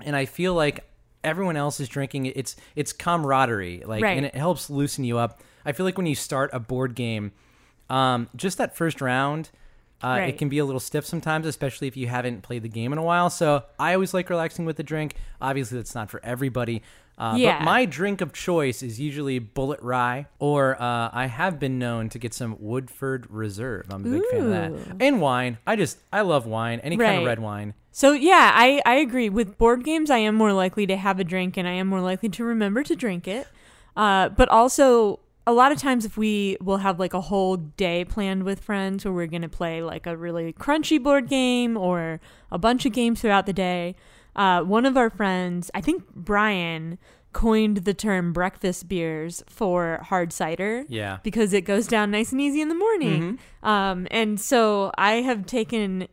and 0.00 0.16
I 0.16 0.24
feel 0.24 0.54
like 0.54 0.84
everyone 1.24 1.56
else 1.56 1.80
is 1.80 1.88
drinking. 1.88 2.26
It's 2.26 2.56
it's 2.76 2.92
camaraderie, 2.92 3.82
like, 3.84 4.02
Right. 4.02 4.16
and 4.16 4.24
it 4.24 4.34
helps 4.34 4.70
loosen 4.70 5.04
you 5.04 5.18
up. 5.18 5.42
I 5.64 5.72
feel 5.72 5.84
like 5.84 5.96
when 5.96 6.06
you 6.06 6.14
start 6.14 6.50
a 6.52 6.60
board 6.60 6.94
game, 6.94 7.32
um, 7.90 8.28
just 8.36 8.56
that 8.58 8.76
first 8.76 9.00
round. 9.00 9.50
Uh, 10.02 10.08
Right. 10.18 10.28
It 10.30 10.38
can 10.38 10.48
be 10.48 10.58
a 10.58 10.64
little 10.64 10.80
stiff 10.80 11.06
sometimes, 11.06 11.46
especially 11.46 11.88
if 11.88 11.96
you 11.96 12.08
haven't 12.08 12.42
played 12.42 12.62
the 12.62 12.68
game 12.68 12.92
in 12.92 12.98
a 12.98 13.02
while. 13.02 13.30
So 13.30 13.62
I 13.78 13.94
always 13.94 14.12
like 14.12 14.28
relaxing 14.30 14.64
with 14.64 14.78
a 14.80 14.82
drink. 14.82 15.14
Obviously, 15.40 15.78
that's 15.78 15.94
not 15.94 16.10
for 16.10 16.20
everybody. 16.24 16.82
Uh, 17.18 17.34
Yeah. 17.36 17.58
But 17.58 17.64
my 17.66 17.84
drink 17.84 18.20
of 18.20 18.32
choice 18.32 18.82
is 18.82 18.98
usually 18.98 19.38
Bulleit 19.38 19.78
Rye, 19.80 20.26
or 20.38 20.80
uh, 20.80 21.10
I 21.12 21.26
have 21.26 21.60
been 21.60 21.78
known 21.78 22.08
to 22.08 22.18
get 22.18 22.32
some 22.34 22.56
Woodford 22.58 23.26
Reserve. 23.30 23.86
I'm 23.90 24.04
a 24.04 24.08
big 24.18 24.22
fan 24.30 24.40
of 24.44 24.50
that. 24.50 24.96
And 24.98 25.20
wine. 25.20 25.58
I 25.66 25.76
just 25.76 25.98
I 26.12 26.22
love 26.22 26.46
wine. 26.46 26.80
Any 26.80 26.96
kind 26.96 27.20
of 27.20 27.26
red 27.26 27.38
wine. 27.38 27.74
So 27.92 28.12
yeah, 28.12 28.50
I, 28.54 28.80
I 28.86 28.94
agree. 28.94 29.28
With 29.28 29.58
board 29.58 29.84
games, 29.84 30.10
I 30.10 30.16
am 30.18 30.34
more 30.34 30.52
likely 30.54 30.86
to 30.86 30.96
have 30.96 31.20
a 31.20 31.24
drink, 31.24 31.56
and 31.58 31.68
I 31.68 31.72
am 31.72 31.86
more 31.86 32.00
likely 32.00 32.30
to 32.30 32.42
remember 32.44 32.82
to 32.82 32.96
drink 32.96 33.28
it. 33.28 33.46
Uh, 33.94 34.30
but 34.30 34.48
also, 34.48 35.20
a 35.46 35.52
lot 35.52 35.72
of 35.72 35.78
times, 35.78 36.04
if 36.04 36.16
we 36.16 36.56
will 36.60 36.78
have 36.78 36.98
like 37.00 37.14
a 37.14 37.20
whole 37.20 37.56
day 37.56 38.04
planned 38.04 38.44
with 38.44 38.60
friends, 38.60 39.04
where 39.04 39.12
we're 39.12 39.26
gonna 39.26 39.48
play 39.48 39.82
like 39.82 40.06
a 40.06 40.16
really 40.16 40.52
crunchy 40.52 41.02
board 41.02 41.28
game 41.28 41.76
or 41.76 42.20
a 42.50 42.58
bunch 42.58 42.86
of 42.86 42.92
games 42.92 43.20
throughout 43.20 43.46
the 43.46 43.52
day, 43.52 43.94
uh, 44.36 44.62
one 44.62 44.86
of 44.86 44.96
our 44.96 45.10
friends, 45.10 45.70
I 45.74 45.80
think 45.80 46.04
Brian, 46.14 46.98
coined 47.32 47.78
the 47.78 47.94
term 47.94 48.32
breakfast 48.32 48.88
beers 48.88 49.42
for 49.48 49.98
hard 50.04 50.32
cider 50.34 50.84
Yeah. 50.88 51.18
because 51.22 51.52
it 51.54 51.62
goes 51.62 51.86
down 51.86 52.10
nice 52.10 52.30
and 52.30 52.40
easy 52.40 52.60
in 52.60 52.68
the 52.68 52.74
morning. 52.74 53.38
Um, 53.62 54.06
and 54.10 54.38
so 54.38 54.92
I 54.98 55.22
have 55.22 55.46
taken 55.46 56.08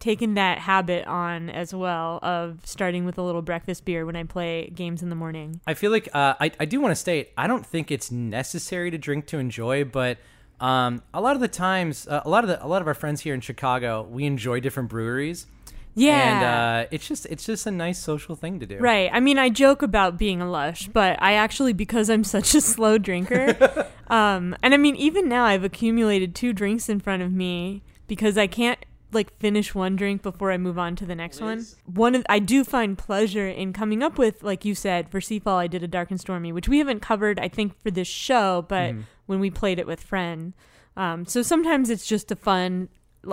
taken 0.00 0.34
that 0.34 0.58
habit 0.58 1.06
on 1.06 1.50
as 1.50 1.72
well 1.72 2.18
of 2.22 2.58
starting 2.64 3.04
with 3.04 3.18
a 3.18 3.22
little 3.22 3.42
breakfast 3.42 3.84
beer 3.84 4.04
when 4.04 4.16
I 4.16 4.24
play 4.24 4.70
games 4.74 5.02
in 5.02 5.10
the 5.10 5.14
morning. 5.14 5.60
I 5.66 5.74
feel 5.74 5.92
like 5.92 6.08
uh, 6.12 6.34
I 6.40 6.50
I 6.58 6.64
do 6.64 6.80
want 6.80 6.92
to 6.92 6.96
state 6.96 7.30
I 7.36 7.46
don't 7.46 7.64
think 7.64 7.90
it's 7.90 8.10
necessary 8.10 8.90
to 8.90 8.98
drink 8.98 9.26
to 9.26 9.38
enjoy, 9.38 9.84
but 9.84 10.18
um, 10.60 11.02
a 11.14 11.20
lot 11.20 11.36
of 11.36 11.40
the 11.40 11.48
times, 11.48 12.06
uh, 12.08 12.22
a 12.24 12.28
lot 12.28 12.44
of 12.44 12.48
the 12.48 12.64
a 12.64 12.66
lot 12.66 12.82
of 12.82 12.88
our 12.88 12.94
friends 12.94 13.20
here 13.20 13.34
in 13.34 13.40
Chicago, 13.40 14.02
we 14.02 14.24
enjoy 14.24 14.60
different 14.60 14.88
breweries. 14.88 15.46
Yeah. 15.94 16.36
And 16.36 16.44
uh, 16.44 16.88
it's 16.90 17.06
just 17.06 17.26
it's 17.26 17.44
just 17.44 17.66
a 17.66 17.70
nice 17.70 17.98
social 17.98 18.36
thing 18.36 18.60
to 18.60 18.66
do. 18.66 18.78
Right. 18.78 19.10
I 19.12 19.20
mean, 19.20 19.38
I 19.38 19.48
joke 19.48 19.82
about 19.82 20.18
being 20.18 20.40
a 20.40 20.50
lush, 20.50 20.88
but 20.88 21.20
I 21.20 21.34
actually, 21.34 21.72
because 21.72 22.08
I'm 22.08 22.24
such 22.24 22.54
a 22.54 22.60
slow 22.72 22.98
drinker, 22.98 23.88
um, 24.08 24.56
and 24.62 24.74
I 24.74 24.76
mean, 24.76 24.96
even 24.96 25.28
now 25.28 25.44
I've 25.44 25.64
accumulated 25.64 26.34
two 26.34 26.52
drinks 26.52 26.88
in 26.88 27.00
front 27.00 27.22
of 27.22 27.32
me 27.32 27.82
because 28.06 28.36
I 28.38 28.46
can't 28.46 28.78
like 29.12 29.36
finish 29.38 29.74
one 29.74 29.96
drink 29.96 30.22
before 30.22 30.52
I 30.52 30.56
move 30.58 30.78
on 30.78 30.96
to 30.96 31.06
the 31.06 31.14
next 31.14 31.40
one. 31.40 31.66
One 31.84 32.14
of 32.14 32.24
I 32.28 32.38
do 32.38 32.64
find 32.64 32.96
pleasure 32.96 33.48
in 33.48 33.72
coming 33.72 34.02
up 34.02 34.18
with, 34.18 34.42
like 34.42 34.64
you 34.64 34.74
said, 34.74 35.08
for 35.10 35.20
Seafall 35.20 35.56
I 35.56 35.66
did 35.66 35.82
a 35.82 35.88
dark 35.88 36.10
and 36.10 36.20
stormy, 36.20 36.52
which 36.52 36.68
we 36.68 36.78
haven't 36.78 37.00
covered, 37.00 37.38
I 37.40 37.48
think, 37.48 37.80
for 37.82 37.90
this 37.90 38.08
show, 38.08 38.64
but 38.68 38.92
Mhm. 38.94 39.02
when 39.26 39.40
we 39.40 39.50
played 39.50 39.78
it 39.78 39.86
with 39.86 40.00
friend. 40.00 40.54
Um, 40.96 41.24
so 41.26 41.42
sometimes 41.42 41.90
it's 41.90 42.06
just 42.06 42.28
the 42.28 42.36
fun 42.36 42.88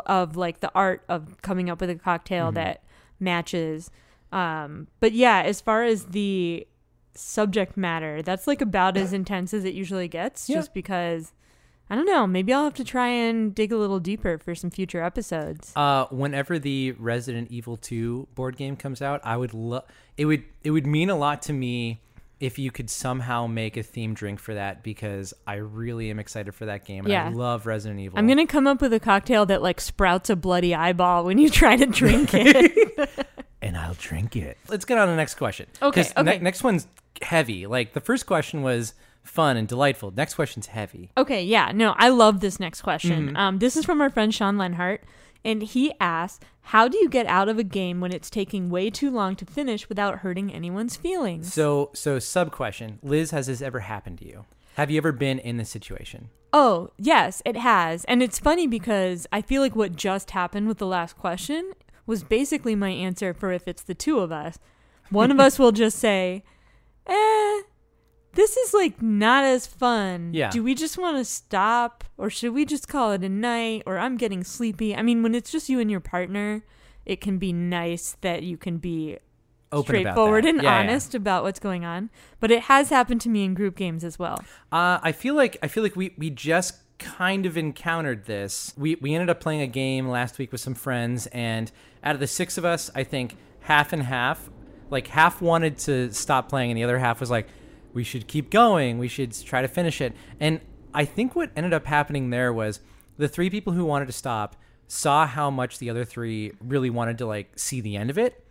of 0.05 0.35
like 0.35 0.59
the 0.59 0.71
art 0.75 1.03
of 1.07 1.41
coming 1.41 1.69
up 1.69 1.79
with 1.81 1.89
a 1.89 1.95
cocktail 1.95 2.51
Mhm. 2.51 2.55
that 2.55 2.83
matches. 3.19 3.89
Um, 4.31 4.87
but 4.99 5.13
yeah, 5.13 5.41
as 5.45 5.61
far 5.61 5.83
as 5.83 6.05
the 6.07 6.67
subject 7.15 7.75
matter, 7.77 8.21
that's 8.21 8.45
like 8.47 8.61
about 8.61 8.95
as 8.97 9.13
intense 9.13 9.53
as 9.53 9.63
it 9.65 9.73
usually 9.73 10.07
gets, 10.07 10.49
Yeah. 10.49 10.57
just 10.57 10.73
because. 10.73 11.33
I 11.89 11.95
don't 11.95 12.05
know. 12.05 12.27
Maybe 12.27 12.53
I'll 12.53 12.65
have 12.65 12.73
to 12.75 12.83
try 12.83 13.07
and 13.07 13.55
dig 13.55 13.71
a 13.71 13.77
little 13.77 13.99
deeper 13.99 14.37
for 14.37 14.55
some 14.55 14.69
future 14.69 15.01
episodes. 15.01 15.71
Uh, 15.75 16.05
whenever 16.07 16.59
the 16.59 16.91
Resident 16.93 17.49
Evil 17.49 17.77
2 17.77 18.27
board 18.35 18.57
game 18.57 18.75
comes 18.75 19.01
out, 19.01 19.21
I 19.23 19.37
would 19.37 19.53
love 19.53 19.83
it 20.17 20.25
would 20.25 20.43
it 20.63 20.71
would 20.71 20.85
mean 20.85 21.09
a 21.09 21.15
lot 21.15 21.41
to 21.43 21.53
me 21.53 22.01
if 22.39 22.59
you 22.59 22.69
could 22.69 22.89
somehow 22.89 23.47
make 23.47 23.77
a 23.77 23.83
themed 23.83 24.13
drink 24.15 24.39
for 24.39 24.53
that 24.53 24.83
because 24.83 25.33
I 25.47 25.55
really 25.55 26.11
am 26.11 26.19
excited 26.19 26.53
for 26.53 26.65
that 26.65 26.85
game 26.85 27.05
and 27.05 27.13
I 27.13 27.29
love 27.29 27.65
Resident 27.65 27.99
Evil. 27.99 28.19
I'm 28.19 28.27
gonna 28.27 28.45
come 28.45 28.67
up 28.67 28.81
with 28.81 28.93
a 28.93 28.99
cocktail 28.99 29.45
that 29.47 29.61
like 29.61 29.81
sprouts 29.81 30.29
a 30.29 30.35
bloody 30.35 30.75
eyeball 30.75 31.23
when 31.23 31.37
you 31.37 31.49
try 31.49 31.75
to 31.75 31.85
drink 31.85 32.31
it. 32.33 33.09
and 33.87 33.95
I'll 33.95 34.01
drink 34.01 34.35
it. 34.35 34.57
Let's 34.67 34.85
get 34.85 34.97
on 34.97 35.07
to 35.07 35.11
the 35.11 35.17
next 35.17 35.35
question. 35.35 35.67
Okay, 35.81 36.03
'Cause 36.03 36.13
ne- 36.23 36.33
okay. 36.35 36.39
next 36.43 36.63
one's 36.63 36.87
heavy. 37.21 37.65
Like 37.67 37.93
the 37.93 38.01
first 38.01 38.25
question 38.25 38.61
was 38.61 38.93
fun 39.23 39.57
and 39.57 39.67
delightful. 39.67 40.11
Next 40.15 40.35
question's 40.35 40.67
heavy. 40.67 41.09
okay, 41.17 41.43
yeah, 41.43 41.71
no, 41.73 41.93
I 41.97 42.09
love 42.09 42.39
this 42.39 42.59
next 42.59 42.81
question. 42.81 43.31
Mhm. 43.31 43.37
Um, 43.37 43.59
this 43.59 43.75
is 43.75 43.85
from 43.85 44.01
our 44.01 44.09
friend 44.09 44.33
Sean 44.33 44.57
Lenhart, 44.57 45.03
and 45.43 45.61
he 45.63 45.93
asks, 45.99 46.45
"How 46.61 46.87
do 46.87 46.97
you 46.97 47.09
get 47.09 47.25
out 47.25 47.49
of 47.49 47.57
a 47.59 47.63
game 47.63 47.99
when 47.99 48.13
it's 48.13 48.29
taking 48.29 48.69
way 48.69 48.89
too 48.89 49.09
long 49.11 49.35
to 49.37 49.45
finish 49.45 49.89
without 49.89 50.19
hurting 50.19 50.53
anyone's 50.53 50.95
feelings?" 50.95 51.53
So 51.53 51.91
so 51.93 52.19
sub 52.19 52.51
question. 52.51 52.99
Liz, 53.03 53.31
has 53.31 53.47
this 53.47 53.61
ever 53.61 53.81
happened 53.81 54.19
to 54.19 54.25
you? 54.27 54.45
Have 54.75 54.91
you 54.91 54.97
ever 54.97 55.11
been 55.11 55.39
in 55.39 55.57
this 55.57 55.69
situation? 55.69 56.29
Oh, 56.53 56.91
yes, 56.97 57.41
it 57.45 57.57
has. 57.57 58.05
And 58.05 58.23
it's 58.23 58.39
funny 58.39 58.67
because 58.67 59.27
I 59.33 59.41
feel 59.41 59.61
like 59.61 59.75
what 59.75 59.95
just 59.95 60.31
happened 60.31 60.67
with 60.67 60.77
the 60.77 60.85
last 60.85 61.17
question 61.17 61.73
was 62.07 62.23
basically 62.23 62.75
my 62.75 62.89
answer 62.89 63.33
for 63.33 63.51
if 63.51 63.67
it's 63.67 63.83
the 63.83 63.93
two 63.93 64.19
of 64.19 64.31
us. 64.31 64.57
One 65.11 65.29
of 65.29 65.39
us 65.39 65.59
will 65.59 65.71
just 65.71 65.99
say, 66.07 66.43
eh, 67.05 67.61
this 68.33 68.57
is 68.57 68.73
like 68.73 69.01
not 69.01 69.43
as 69.43 69.67
fun. 69.67 70.33
Yeah. 70.33 70.49
Do 70.49 70.63
we 70.63 70.73
just 70.75 70.97
want 70.97 71.17
to 71.17 71.25
stop 71.25 72.03
or 72.17 72.29
should 72.29 72.53
we 72.53 72.65
just 72.65 72.87
call 72.87 73.11
it 73.11 73.23
a 73.23 73.29
night 73.29 73.83
or 73.85 73.97
I'm 73.97 74.17
getting 74.17 74.43
sleepy? 74.43 74.95
I 74.95 75.01
mean, 75.01 75.21
when 75.23 75.35
it's 75.35 75.51
just 75.51 75.69
you 75.69 75.79
and 75.79 75.89
your 75.91 75.99
partner, 75.99 76.63
it 77.05 77.21
can 77.21 77.37
be 77.37 77.53
nice 77.53 78.15
that 78.21 78.43
you 78.43 78.57
can 78.57 78.77
be 78.77 79.17
Open 79.71 79.95
about 79.95 80.01
straightforward 80.01 80.45
and 80.45 80.61
Yeah, 80.61 80.75
yeah. 80.75 80.79
honest 80.79 81.13
about 81.15 81.43
what's 81.43 81.59
going 81.59 81.83
on. 81.83 82.09
But 82.39 82.51
it 82.51 82.63
has 82.63 82.89
happened 82.89 83.21
to 83.21 83.29
me 83.29 83.43
in 83.43 83.53
group 83.53 83.75
games 83.75 84.03
as 84.03 84.17
well. 84.17 84.37
Uh, 84.71 84.99
I 85.01 85.11
feel 85.11 85.33
like 85.35 85.57
I 85.61 85.67
feel 85.67 85.83
like 85.83 85.95
we 85.95 86.13
we 86.17 86.29
just 86.29 86.75
kind 86.99 87.45
of 87.45 87.57
encountered 87.57 88.25
this. 88.25 88.73
We 88.77 88.95
we 88.95 89.13
ended 89.13 89.29
up 89.29 89.39
playing 89.39 89.61
a 89.61 89.67
game 89.67 90.07
last 90.07 90.37
week 90.37 90.51
with 90.51 90.61
some 90.61 90.73
friends, 90.73 91.27
and 91.27 91.71
out 92.07 92.15
of 92.15 92.21
the 92.21 92.27
six 92.27 92.57
of 92.57 92.63
us, 92.63 92.89
I 92.95 93.03
think 93.03 93.35
half 93.59 93.91
and 93.91 94.01
half, 94.01 94.49
like 94.89 95.07
half 95.07 95.41
wanted 95.41 95.77
to 95.79 96.13
stop 96.13 96.47
playing, 96.47 96.71
and 96.71 96.77
the 96.77 96.85
other 96.85 96.97
half 96.97 97.19
was 97.19 97.29
like, 97.29 97.47
we 97.93 98.05
should 98.05 98.27
keep 98.27 98.49
going. 98.49 98.97
We 98.97 99.09
should 99.09 99.33
try 99.33 99.61
to 99.61 99.67
finish 99.67 99.99
it. 99.99 100.13
And 100.39 100.61
I 100.93 101.03
think 101.03 101.35
what 101.35 101.51
ended 101.55 101.73
up 101.73 101.85
happening 101.85 102.29
there 102.29 102.53
was 102.53 102.79
the 103.17 103.27
three 103.27 103.49
people 103.49 103.73
who 103.73 103.83
wanted 103.83 104.05
to 104.05 104.13
stop 104.13 104.55
saw 104.87 105.27
how 105.27 105.49
much 105.49 105.79
the 105.79 105.89
other 105.89 106.05
three 106.05 106.53
really 106.61 106.89
wanted 106.89 107.17
to 107.17 107.25
like 107.25 107.59
see 107.59 107.81
the 107.81 107.97
end 107.97 108.09
of 108.09 108.17
it. 108.17 108.41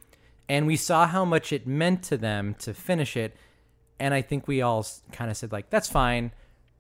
And 0.49 0.67
we 0.67 0.77
saw 0.77 1.07
how 1.07 1.25
much 1.25 1.53
it 1.53 1.67
meant 1.67 2.03
to 2.05 2.19
them 2.19 2.55
to 2.59 2.75
finish 2.75 3.17
it. 3.17 3.37
And 3.99 4.13
i 4.13 4.21
think 4.21 4.47
we 4.47 4.61
all 4.61 4.87
kind 5.13 5.31
of 5.31 5.37
said 5.37 5.51
like 5.51 5.71
that's 5.71 5.89
fine. 5.89 6.33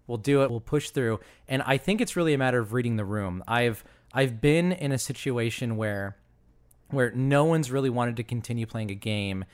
We'll 0.07 0.19
do 0.19 0.43
it. 0.43 0.51
We'll 0.51 0.61
push 0.61 0.91
through. 0.91 1.21
And 1.49 1.63
i 1.63 1.79
think 1.79 2.01
it's 2.01 2.17
really 2.17 2.35
a 2.35 2.39
matter 2.39 2.59
of 2.59 2.75
reading 2.75 2.97
the 2.97 3.05
room. 3.05 3.43
I've 3.49 3.83
i've 4.13 4.41
been 4.41 4.73
in 4.73 4.93
a 4.93 4.99
situation 4.99 5.77
where 5.77 6.17
where 6.91 7.11
no 7.13 7.45
one's 7.45 7.71
really 7.71 7.91
wanted 7.91 8.17
to 8.17 8.23
continue 8.23 8.67
playing 8.67 8.91
a 8.91 8.95
game 8.95 9.45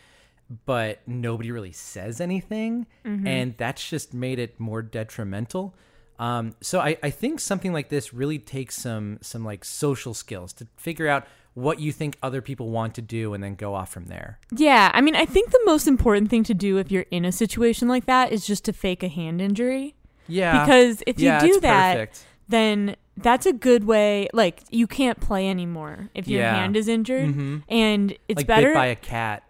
but 0.67 1.01
nobody 1.07 1.51
really 1.51 1.73
says 1.73 2.21
anything 2.21 2.87
and 3.05 3.55
that's 3.57 3.89
just 3.89 4.13
made 4.13 4.39
it 4.39 4.59
more 4.61 4.83
detrimental 4.83 5.75
um, 6.19 6.55
so 6.61 6.79
I, 6.79 6.99
I 7.03 7.11
think 7.11 7.41
something 7.41 7.73
like 7.73 7.89
this 7.89 8.13
really 8.15 8.39
takes 8.39 8.77
some 8.77 9.19
some 9.23 9.45
like 9.45 9.65
social 9.65 10.15
skills 10.15 10.53
to 10.55 10.67
figure 10.77 11.09
out 11.09 11.27
what 11.55 11.81
you 11.81 11.91
think 11.93 12.17
other 12.23 12.41
people 12.41 12.71
want 12.71 12.95
to 12.95 13.03
do 13.03 13.35
and 13.35 13.43
then 13.43 13.55
go 13.55 13.75
off 13.75 13.91
from 13.91 14.07
there 14.07 14.39
Yeah, 14.51 14.91
I 14.95 15.01
mean, 15.01 15.17
I 15.17 15.25
think 15.27 15.51
the 15.51 15.61
most 15.65 15.87
important 15.87 16.31
thing 16.31 16.45
to 16.45 16.55
do 16.55 16.79
if 16.79 16.91
you're 16.91 17.07
in 17.11 17.25
a 17.25 17.33
situation 17.33 17.89
like 17.89 18.07
that 18.07 18.33
is 18.33 18.47
just 18.47 18.65
to 18.67 18.73
fake 18.73 19.03
a 19.03 19.09
hand 19.09 19.41
injury. 19.43 19.95
yeah 20.29 20.65
Because 20.65 21.03
if 21.07 21.19
you 21.21 21.31
do 21.41 21.61
that, 21.61 21.95
perfect. 21.95 22.27
Then 22.53 22.97
that's 23.17 23.45
a 23.47 23.53
good 23.53 23.85
way. 23.85 24.29
Like, 24.33 24.63
you 24.71 24.87
can't 24.87 25.19
play 25.21 25.49
anymore 25.49 26.11
if 26.15 26.29
your 26.29 26.41
Yeah. 26.43 26.55
hand 26.55 26.77
is 26.77 26.87
injured. 26.89 27.35
Mhm. 27.35 27.63
And 27.69 28.17
it's 28.29 28.39
like 28.39 28.47
better 28.47 28.69
bit 28.69 28.75
by 28.75 28.87
a 28.87 28.97
cat 28.97 29.43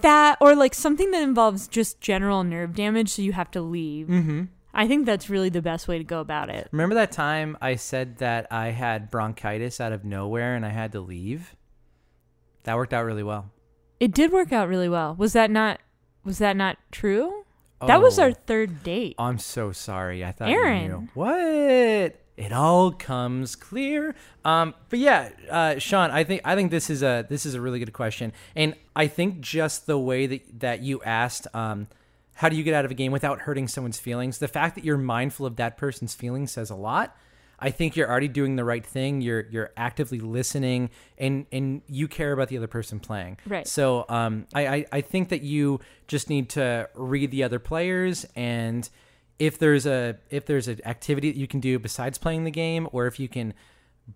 that 0.00 0.36
or 0.40 0.54
like 0.56 0.74
something 0.74 1.10
that 1.12 1.22
involves 1.22 1.68
just 1.68 2.00
general 2.00 2.42
nerve 2.44 2.74
damage, 2.74 3.10
so 3.10 3.22
you 3.22 3.32
have 3.32 3.50
to 3.52 3.60
leave. 3.62 4.08
mm-hmm. 4.08 4.42
I 4.76 4.88
think 4.88 5.06
that's 5.06 5.30
really 5.30 5.50
the 5.50 5.62
best 5.62 5.86
way 5.86 5.98
to 5.98 6.04
go 6.04 6.18
about 6.20 6.50
it. 6.50 6.68
remember 6.72 6.96
that 6.96 7.12
time 7.12 7.56
i 7.62 7.76
said 7.76 8.18
that 8.18 8.44
i 8.50 8.70
had 8.72 9.08
bronchitis 9.08 9.80
out 9.80 9.92
of 9.92 10.04
nowhere 10.04 10.56
and 10.56 10.66
i 10.66 10.70
had 10.70 10.90
to 10.90 11.00
leave 11.00 11.54
that 12.64 12.74
worked 12.74 12.92
out 12.92 13.04
really 13.04 13.22
well 13.22 13.52
It 14.00 14.10
did 14.12 14.32
work 14.32 14.52
out 14.52 14.66
really 14.68 14.88
well. 14.88 15.14
Was 15.14 15.32
that 15.34 15.48
not? 15.50 15.78
Was 16.24 16.38
that 16.38 16.56
not 16.56 16.76
true? 16.90 17.43
That 17.86 18.02
was 18.02 18.18
Oh. 18.18 18.24
our 18.24 18.32
third 18.32 18.82
date. 18.82 19.14
I'm 19.18 19.38
so 19.38 19.72
sorry. 19.72 20.24
I 20.24 20.32
thought 20.32 20.48
Aaron. 20.48 20.82
you 20.82 20.88
knew. 20.88 21.08
What? 21.14 22.20
It 22.36 22.52
all 22.52 22.90
comes 22.90 23.54
clear. 23.54 24.14
Um, 24.44 24.74
but 24.90 24.98
yeah, 24.98 25.30
uh, 25.50 25.78
Sean, 25.78 26.10
I 26.10 26.24
think 26.24 26.40
I 26.44 26.56
think 26.56 26.70
this 26.72 26.90
is 26.90 27.02
a 27.02 27.24
this 27.28 27.46
is 27.46 27.54
a 27.54 27.60
really 27.60 27.78
good 27.78 27.92
question, 27.92 28.32
and 28.56 28.74
I 28.96 29.06
think 29.06 29.40
just 29.40 29.86
the 29.86 29.96
way 29.98 30.26
that 30.26 30.60
that 30.60 30.80
you 30.82 31.00
asked, 31.04 31.46
um, 31.54 31.86
how 32.34 32.48
do 32.48 32.56
you 32.56 32.64
get 32.64 32.74
out 32.74 32.84
of 32.84 32.90
a 32.90 32.94
game 32.94 33.12
without 33.12 33.42
hurting 33.42 33.68
someone's 33.68 34.00
feelings? 34.00 34.38
The 34.38 34.48
fact 34.48 34.74
that 34.74 34.84
you're 34.84 34.98
mindful 34.98 35.46
of 35.46 35.54
that 35.56 35.76
person's 35.76 36.14
feelings 36.14 36.50
says 36.50 36.70
a 36.70 36.74
lot. 36.74 37.16
I 37.64 37.70
think 37.70 37.96
you're 37.96 38.10
already 38.10 38.28
doing 38.28 38.56
the 38.56 38.64
right 38.64 38.84
thing. 38.84 39.22
You're 39.22 39.46
you're 39.48 39.70
actively 39.74 40.20
listening, 40.20 40.90
and 41.16 41.46
and 41.50 41.80
you 41.88 42.08
care 42.08 42.32
about 42.32 42.48
the 42.48 42.58
other 42.58 42.66
person 42.66 43.00
playing. 43.00 43.38
Right. 43.46 43.66
So 43.66 44.04
um, 44.10 44.46
I, 44.52 44.66
I 44.66 44.84
I 44.92 45.00
think 45.00 45.30
that 45.30 45.40
you 45.40 45.80
just 46.06 46.28
need 46.28 46.50
to 46.50 46.90
read 46.94 47.30
the 47.30 47.42
other 47.42 47.58
players, 47.58 48.26
and 48.36 48.86
if 49.38 49.58
there's 49.58 49.86
a 49.86 50.18
if 50.28 50.44
there's 50.44 50.68
an 50.68 50.80
activity 50.84 51.32
that 51.32 51.38
you 51.38 51.46
can 51.46 51.60
do 51.60 51.78
besides 51.78 52.18
playing 52.18 52.44
the 52.44 52.50
game, 52.50 52.86
or 52.92 53.06
if 53.06 53.18
you 53.18 53.28
can 53.28 53.54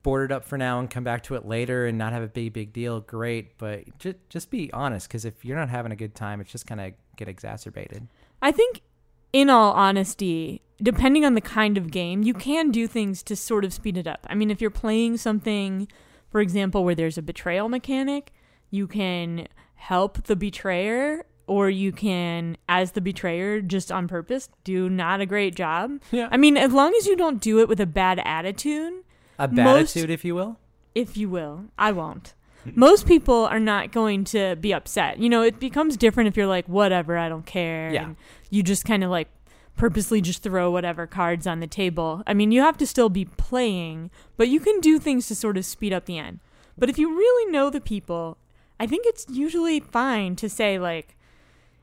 board 0.03 0.31
it 0.31 0.35
up 0.35 0.45
for 0.45 0.59
now 0.59 0.79
and 0.79 0.91
come 0.91 1.03
back 1.03 1.23
to 1.23 1.35
it 1.35 1.47
later 1.47 1.87
and 1.87 1.97
not 1.97 2.13
have 2.13 2.23
a 2.23 2.29
big 2.29 2.53
big 2.53 2.75
deal, 2.75 3.01
great. 3.01 3.57
But 3.57 3.99
just 3.99 4.17
just 4.29 4.51
be 4.51 4.71
honest, 4.75 5.09
because 5.09 5.25
if 5.25 5.43
you're 5.43 5.57
not 5.57 5.71
having 5.71 5.91
a 5.91 5.97
good 5.97 6.15
time, 6.15 6.43
it's 6.43 6.53
just 6.53 6.67
gonna 6.67 6.93
get 7.17 7.29
exacerbated. 7.29 8.09
I 8.43 8.53
think, 8.53 8.83
in 9.33 9.51
all 9.51 9.73
honesty, 9.73 10.63
depending 10.83 11.25
on 11.25 11.35
the 11.35 11.41
kind 11.41 11.77
of 11.77 11.91
game, 11.91 12.23
you 12.23 12.35
can 12.35 12.71
do 12.71 12.87
things 12.87 13.23
to 13.25 13.37
sort 13.37 13.65
of 13.65 13.73
speed 13.73 13.97
it 13.97 14.07
up. 14.07 14.27
I 14.31 14.35
mean, 14.35 14.51
if 14.51 14.61
you're 14.61 14.71
playing 14.71 15.17
something, 15.19 15.89
for 16.31 16.41
example, 16.41 16.85
where 16.85 16.95
there's 16.95 17.19
a 17.19 17.23
betrayal 17.23 17.69
mechanic, 17.69 18.33
you 18.71 18.87
can 18.87 19.49
help 19.75 20.25
the 20.25 20.37
betrayer, 20.37 21.25
or 21.47 21.71
you 21.71 21.93
can, 21.93 22.57
as 22.69 22.93
the 22.93 23.01
betrayer, 23.01 23.61
just 23.61 23.91
on 23.91 24.07
purpose, 24.09 24.49
do 24.65 24.89
not 24.91 25.21
a 25.21 25.27
great 25.27 25.55
job. 25.55 26.01
Yeah. 26.11 26.29
I 26.31 26.37
mean, 26.37 26.57
as 26.57 26.73
long 26.73 26.95
as 26.99 27.07
you 27.07 27.17
don't 27.17 27.41
do 27.41 27.61
it 27.61 27.69
with 27.69 27.81
a 27.81 27.87
bad 27.87 28.21
attitude, 28.25 28.93
A 29.39 29.49
Most- 29.49 29.97
attitude, 29.97 30.11
if 30.11 30.25
you 30.25 30.35
will. 30.35 30.59
if 30.95 31.17
you 31.17 31.29
will. 31.31 31.67
I 31.79 31.93
won't. 31.93 32.35
Most 32.65 33.07
people 33.07 33.47
are 33.47 33.61
not 33.61 33.93
going 33.93 34.25
to 34.25 34.57
be 34.57 34.75
upset. 34.75 35.19
You 35.19 35.29
know, 35.29 35.43
it 35.43 35.59
becomes 35.59 35.97
different 35.97 36.29
if 36.29 36.37
you're 36.37 36.47
like, 36.47 36.69
whatever, 36.69 37.17
I 37.17 37.29
don't 37.29 37.47
care. 37.47 37.93
Yeah. 37.93 38.05
And 38.05 38.17
you 38.51 38.63
just 38.63 38.85
kind 38.85 39.03
of 39.03 39.11
like 39.11 39.29
purposely 39.77 40.21
just 40.21 40.43
throw 40.43 40.71
whatever 40.71 41.07
cards 41.07 41.47
on 41.47 41.61
the 41.61 41.67
table. 41.67 42.23
I 42.27 42.35
mean, 42.35 42.53
you 42.53 42.61
have 42.63 42.77
to 42.79 42.87
still 42.87 43.09
be 43.09 43.25
playing, 43.25 44.11
but 44.37 44.49
you 44.49 44.61
can 44.61 44.81
do 44.81 44.99
things 44.99 45.29
to 45.29 45.35
sort 45.35 45.57
of 45.57 45.65
speed 45.65 45.93
up 45.93 46.05
the 46.05 46.19
end. 46.19 46.41
But 46.77 46.91
if 46.91 46.99
you 46.99 47.17
really 47.17 47.51
know 47.51 47.71
the 47.71 47.81
people, 47.81 48.39
I 48.79 48.87
think 48.87 49.07
it's 49.07 49.27
usually 49.31 49.81
fine 49.81 50.37
to 50.37 50.49
say, 50.49 50.79
like, 50.79 51.17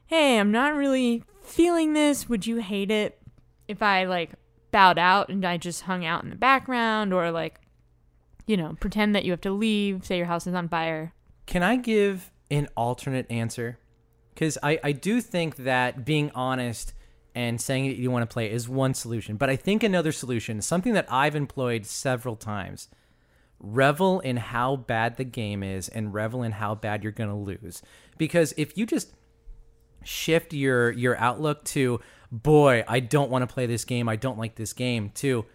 hey, 0.07 0.37
I'm 0.39 0.51
not 0.51 0.75
really 0.75 1.23
feeling 1.41 1.93
this. 1.93 2.29
Would 2.29 2.45
you 2.45 2.57
hate 2.57 2.91
it 2.91 3.19
if 3.67 3.81
I 3.81 4.05
like 4.05 4.31
bowed 4.71 4.99
out 4.99 5.29
and 5.29 5.43
I 5.45 5.57
just 5.57 5.83
hung 5.83 6.05
out 6.05 6.23
in 6.23 6.29
the 6.29 6.35
background 6.35 7.13
or 7.13 7.31
like, 7.31 7.59
you 8.47 8.57
know, 8.57 8.75
pretend 8.79 9.15
that 9.15 9.25
you 9.25 9.31
have 9.31 9.41
to 9.41 9.51
leave, 9.51 10.05
say 10.05 10.17
your 10.17 10.25
house 10.25 10.47
is 10.47 10.53
on 10.53 10.69
fire. 10.69 11.13
Can 11.45 11.63
I 11.63 11.75
give 11.75 12.31
an 12.51 12.67
alternate 12.75 13.29
answer? 13.29 13.79
Because 14.33 14.57
I, 14.61 14.79
I 14.83 14.91
do 14.91 15.21
think 15.21 15.57
that 15.57 16.05
being 16.05 16.31
honest 16.35 16.93
and 17.33 17.59
saying 17.59 17.87
that 17.87 17.97
you 17.97 18.11
want 18.11 18.27
to 18.27 18.33
play 18.33 18.49
is 18.49 18.69
one 18.69 18.93
solution. 18.93 19.35
But 19.37 19.49
I 19.49 19.55
think 19.55 19.83
another 19.83 20.11
solution, 20.11 20.61
something 20.61 20.93
that 20.93 21.05
I've 21.11 21.35
employed 21.35 21.85
several 21.85 22.35
times 22.35 22.87
revel 23.59 24.19
in 24.19 24.37
how 24.37 24.75
bad 24.75 25.17
the 25.17 25.23
game 25.23 25.63
is 25.63 25.89
and 25.89 26.13
revel 26.13 26.43
in 26.43 26.53
how 26.53 26.75
bad 26.75 27.03
you're 27.03 27.11
going 27.11 27.29
to 27.29 27.35
lose. 27.35 27.81
Because 28.17 28.53
if 28.57 28.77
you 28.77 28.85
just 28.85 29.13
shift 30.03 30.53
your 30.53 30.91
your 30.91 31.17
outlook 31.17 31.63
to 31.65 31.99
boy, 32.31 32.83
I 32.87 32.99
don't 32.99 33.31
want 33.31 33.47
to 33.47 33.53
play 33.53 33.65
this 33.65 33.85
game, 33.85 34.07
I 34.07 34.15
don't 34.15 34.37
like 34.37 34.55
this 34.55 34.73
game 34.73 35.09
to 35.15 35.45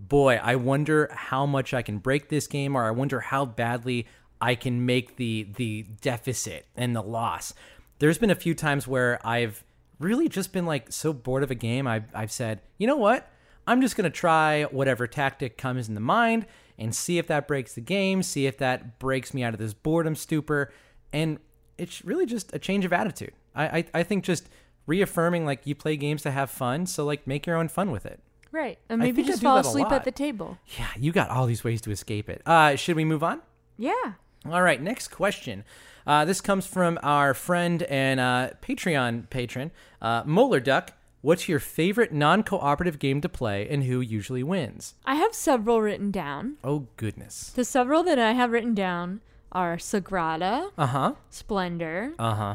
boy, 0.00 0.40
I 0.42 0.56
wonder 0.56 1.08
how 1.12 1.46
much 1.46 1.74
I 1.74 1.82
can 1.82 1.98
break 1.98 2.28
this 2.28 2.46
game 2.46 2.74
or 2.74 2.84
I 2.84 2.90
wonder 2.90 3.20
how 3.20 3.44
badly 3.44 4.06
I 4.40 4.54
can 4.54 4.86
make 4.86 5.16
the 5.16 5.48
the 5.56 5.82
deficit 6.00 6.66
and 6.74 6.96
the 6.96 7.02
loss. 7.02 7.52
There's 7.98 8.18
been 8.18 8.30
a 8.30 8.34
few 8.34 8.54
times 8.54 8.88
where 8.88 9.24
I've 9.26 9.62
really 9.98 10.28
just 10.28 10.52
been 10.52 10.66
like 10.66 10.90
so 10.90 11.12
bored 11.12 11.42
of 11.42 11.50
a 11.50 11.54
game, 11.54 11.86
I've, 11.86 12.04
I've 12.14 12.32
said, 12.32 12.60
you 12.78 12.86
know 12.86 12.96
what? 12.96 13.30
I'm 13.66 13.82
just 13.82 13.94
to 13.96 14.10
try 14.10 14.64
whatever 14.64 15.06
tactic 15.06 15.58
comes 15.58 15.88
in 15.88 15.94
the 15.94 16.00
mind 16.00 16.46
and 16.78 16.94
see 16.94 17.18
if 17.18 17.26
that 17.26 17.46
breaks 17.46 17.74
the 17.74 17.82
game, 17.82 18.22
see 18.22 18.46
if 18.46 18.56
that 18.58 18.98
breaks 18.98 19.34
me 19.34 19.44
out 19.44 19.52
of 19.52 19.60
this 19.60 19.74
boredom 19.74 20.16
stupor. 20.16 20.72
And 21.12 21.38
it's 21.76 22.02
really 22.04 22.26
just 22.26 22.54
a 22.54 22.58
change 22.58 22.86
of 22.86 22.92
attitude. 22.92 23.32
I, 23.54 23.64
I, 23.64 23.84
I 23.94 24.02
think 24.02 24.24
just 24.24 24.48
reaffirming 24.86 25.44
like 25.44 25.66
you 25.66 25.74
play 25.74 25.96
games 25.96 26.22
to 26.22 26.30
have 26.30 26.50
fun, 26.50 26.86
so 26.86 27.04
like 27.04 27.26
make 27.26 27.46
your 27.46 27.56
own 27.56 27.68
fun 27.68 27.90
with 27.90 28.06
it. 28.06 28.20
Right. 28.52 28.78
And 28.88 29.00
maybe 29.00 29.22
just 29.22 29.42
fall 29.42 29.58
asleep 29.58 29.90
at 29.92 30.04
the 30.04 30.10
table. 30.10 30.58
Yeah, 30.78 30.88
you 30.98 31.12
got 31.12 31.30
all 31.30 31.46
these 31.46 31.62
ways 31.64 31.80
to 31.82 31.90
escape 31.90 32.28
it. 32.28 32.42
Uh, 32.44 32.74
should 32.76 32.96
we 32.96 33.04
move 33.04 33.22
on? 33.22 33.40
Yeah. 33.78 34.14
All 34.50 34.62
right, 34.62 34.80
next 34.80 35.08
question. 35.08 35.64
Uh, 36.06 36.24
this 36.24 36.40
comes 36.40 36.66
from 36.66 36.98
our 37.02 37.34
friend 37.34 37.82
and 37.84 38.18
uh, 38.18 38.50
Patreon 38.62 39.28
patron, 39.30 39.70
uh, 40.02 40.22
Molar 40.24 40.60
Duck. 40.60 40.92
What's 41.22 41.48
your 41.48 41.60
favorite 41.60 42.12
non 42.12 42.42
cooperative 42.42 42.98
game 42.98 43.20
to 43.20 43.28
play 43.28 43.68
and 43.68 43.84
who 43.84 44.00
usually 44.00 44.42
wins? 44.42 44.94
I 45.04 45.16
have 45.16 45.34
several 45.34 45.82
written 45.82 46.10
down. 46.10 46.56
Oh, 46.64 46.86
goodness. 46.96 47.52
The 47.54 47.64
several 47.64 48.02
that 48.04 48.18
I 48.18 48.32
have 48.32 48.50
written 48.50 48.74
down 48.74 49.20
are 49.52 49.76
Sagrada, 49.76 50.70
Uh 50.78 50.86
huh. 50.86 51.12
Splendor, 51.28 52.14
Uh 52.18 52.34
huh. 52.34 52.54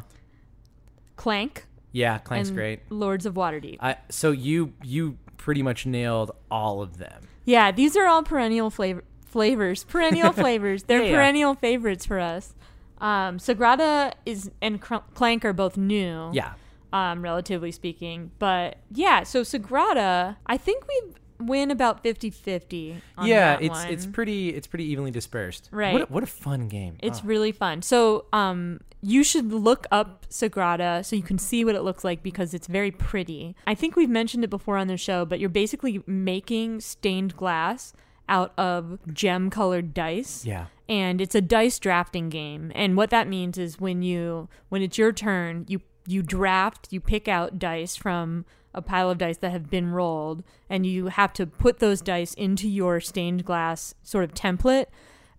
Clank, 1.15 1.65
Yeah, 1.91 2.17
Clank's 2.17 2.49
and 2.49 2.57
great. 2.57 2.79
Lords 2.89 3.25
of 3.25 3.35
Waterdeep. 3.35 3.77
I, 3.79 3.97
so 4.09 4.31
you 4.31 4.73
you 4.83 5.17
pretty 5.37 5.61
much 5.61 5.85
nailed 5.85 6.31
all 6.49 6.81
of 6.81 6.97
them. 6.97 7.23
Yeah, 7.45 7.71
these 7.71 7.95
are 7.95 8.05
all 8.07 8.23
perennial 8.23 8.69
flavor 8.69 9.03
flavors. 9.25 9.83
Perennial 9.83 10.31
flavors. 10.43 10.83
They're 10.83 11.01
Yeah, 11.03 11.09
yeah. 11.09 11.15
perennial 11.15 11.55
favorites 11.55 12.05
for 12.05 12.19
us. 12.19 12.53
Um, 12.99 13.37
Sagrada 13.37 14.13
is 14.25 14.49
and 14.61 14.79
Cr- 14.81 15.03
Clank 15.13 15.43
are 15.43 15.53
both 15.53 15.75
new. 15.77 16.29
Yeah. 16.33 16.53
Um, 16.93 17.21
relatively 17.21 17.71
speaking. 17.73 18.31
But 18.39 18.77
yeah, 18.91 19.23
so 19.23 19.41
Sagrada, 19.41 20.37
I 20.47 20.55
think 20.57 20.87
we 20.87 21.01
win 21.39 21.71
about 21.71 22.03
50-50 22.03 22.95
yeah, 23.23 23.57
it's 23.59 23.69
one. 23.69 23.87
it's 23.89 24.05
pretty 24.05 24.49
it's 24.49 24.67
pretty 24.67 24.85
evenly 24.85 25.11
dispersed. 25.11 25.69
Right. 25.71 25.93
What 25.93 26.01
a, 26.01 26.05
what 26.05 26.23
a 26.23 26.27
fun 26.27 26.67
game. 26.67 26.97
It's 27.01 27.19
Oh. 27.19 27.27
really 27.27 27.51
fun. 27.51 27.81
So, 27.81 28.25
um, 28.33 28.79
you 29.01 29.23
should 29.23 29.51
look 29.51 29.85
up 29.91 30.25
Sagrada 30.29 31.05
so 31.05 31.15
you 31.15 31.21
can 31.21 31.37
see 31.37 31.63
what 31.63 31.75
it 31.75 31.83
looks 31.83 32.03
like 32.03 32.23
because 32.23 32.53
it's 32.55 32.65
very 32.67 32.89
pretty. 32.89 33.55
I 33.67 33.75
think 33.75 33.95
we've 33.95 34.09
mentioned 34.09 34.43
it 34.43 34.49
before 34.49 34.77
on 34.77 34.87
the 34.87 34.97
show, 34.97 35.25
but 35.25 35.39
you're 35.39 35.49
basically 35.49 36.01
making 36.07 36.81
stained 36.81 37.35
glass 37.37 37.93
out 38.27 38.53
of 38.57 38.97
gem 39.13 39.49
colored 39.51 39.93
dice. 39.93 40.45
yeah. 40.45 40.65
And 40.89 41.19
it's 41.21 41.35
a 41.35 41.41
dice 41.41 41.77
drafting 41.79 42.29
game. 42.29 42.71
And 42.75 42.95
what 42.97 43.09
that 43.11 43.27
means 43.27 43.57
is 43.57 43.79
when 43.79 44.01
you 44.03 44.49
when 44.69 44.81
it's 44.81 44.97
your 44.97 45.11
turn, 45.11 45.65
you 45.67 45.81
you 46.07 46.21
draft, 46.23 46.87
you 46.91 46.99
pick 47.01 47.27
out 47.27 47.57
dice 47.59 47.95
from 47.95 48.45
a 48.75 48.81
pile 48.81 49.09
of 49.09 49.17
dice 49.17 49.37
that 49.37 49.51
have 49.51 49.69
been 49.69 49.91
rolled 49.91 50.43
and 50.69 50.85
you 50.85 51.07
have 51.07 51.33
to 51.33 51.47
put 51.47 51.79
those 51.79 52.01
dice 52.01 52.33
into 52.35 52.69
your 52.69 52.99
stained 52.99 53.43
glass 53.43 53.95
sort 54.03 54.23
of 54.23 54.33
template 54.33 54.85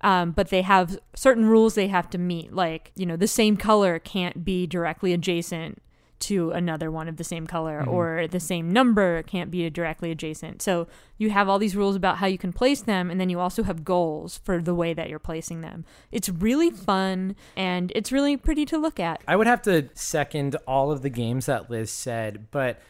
um, 0.01 0.33
but 0.33 0.49
they 0.49 0.63
have 0.63 0.99
certain 1.15 1.47
rules 1.47 1.75
they 1.75 1.89
have 1.89 2.11
to 2.11 2.19
meet. 2.19 2.53
Like 2.53 2.93
you 2.95 3.07
know 3.07 3.17
the 3.17 3.29
same 3.29 3.57
color 3.57 3.99
can't 3.99 4.45
be 4.45 4.67
directly 4.67 5.13
adjacent 5.13 5.83
to 6.19 6.51
another 6.53 6.91
one 6.91 7.09
of 7.09 7.19
the 7.19 7.25
same 7.25 7.47
color 7.47 7.85
or 7.85 8.27
the 8.27 8.41
same 8.41 8.71
number 8.73 9.23
can't 9.25 9.51
be 9.51 9.69
directly 9.69 10.11
adjacent. 10.11 10.63
So 10.63 10.89
you 11.19 11.29
have 11.29 11.47
all 11.47 11.59
these 11.59 11.77
rules 11.77 11.95
about 11.95 12.17
how 12.17 12.27
you 12.27 12.39
can 12.39 12.55
place 12.55 12.81
them 12.81 13.11
and 13.11 13.21
then 13.21 13.29
you 13.29 13.39
also 13.39 13.63
have 13.65 13.85
goals 13.85 14.41
for 14.43 14.63
the 14.63 14.75
way 14.75 14.95
that 14.95 15.11
you're 15.11 15.19
placing 15.19 15.61
them. 15.61 15.85
It's 16.11 16.31
really 16.31 16.71
fun 16.71 17.37
and 17.55 17.93
it's 17.95 18.11
really 18.11 18.39
pretty 18.39 18.65
to 18.67 18.79
look 18.79 18.99
at. 18.99 19.23
I 19.29 19.37
would 19.37 19.47
have 19.47 19.61
to 19.63 19.91
second 19.93 20.57
all 20.67 20.91
of 20.91 21.03
the 21.03 21.11
games 21.11 21.47
that 21.47 21.71
Liz 21.71 21.91
said, 21.91 22.47
but 22.51 22.81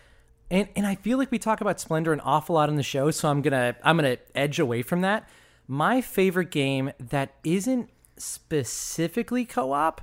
and 0.51 0.69
and 0.77 0.87
I 0.87 0.95
feel 0.95 1.19
like 1.19 1.31
we 1.31 1.39
talk 1.39 1.61
about 1.61 1.81
Splendor 1.81 2.13
an 2.13 2.21
awful 2.21 2.55
lot 2.55 2.69
on 2.69 2.77
the 2.77 2.83
show, 2.83 3.11
so 3.11 3.29
I'm 3.29 3.43
gonna 3.43 3.77
I'm 3.83 3.97
gonna 3.97 4.19
edge 4.35 4.59
away 4.59 4.83
from 4.83 5.01
that. 5.01 5.29
My 5.67 6.01
favorite 6.01 6.51
game 6.51 6.93
that 6.99 7.35
isn't 7.43 7.91
specifically 8.17 9.45
co-op, 9.45 10.01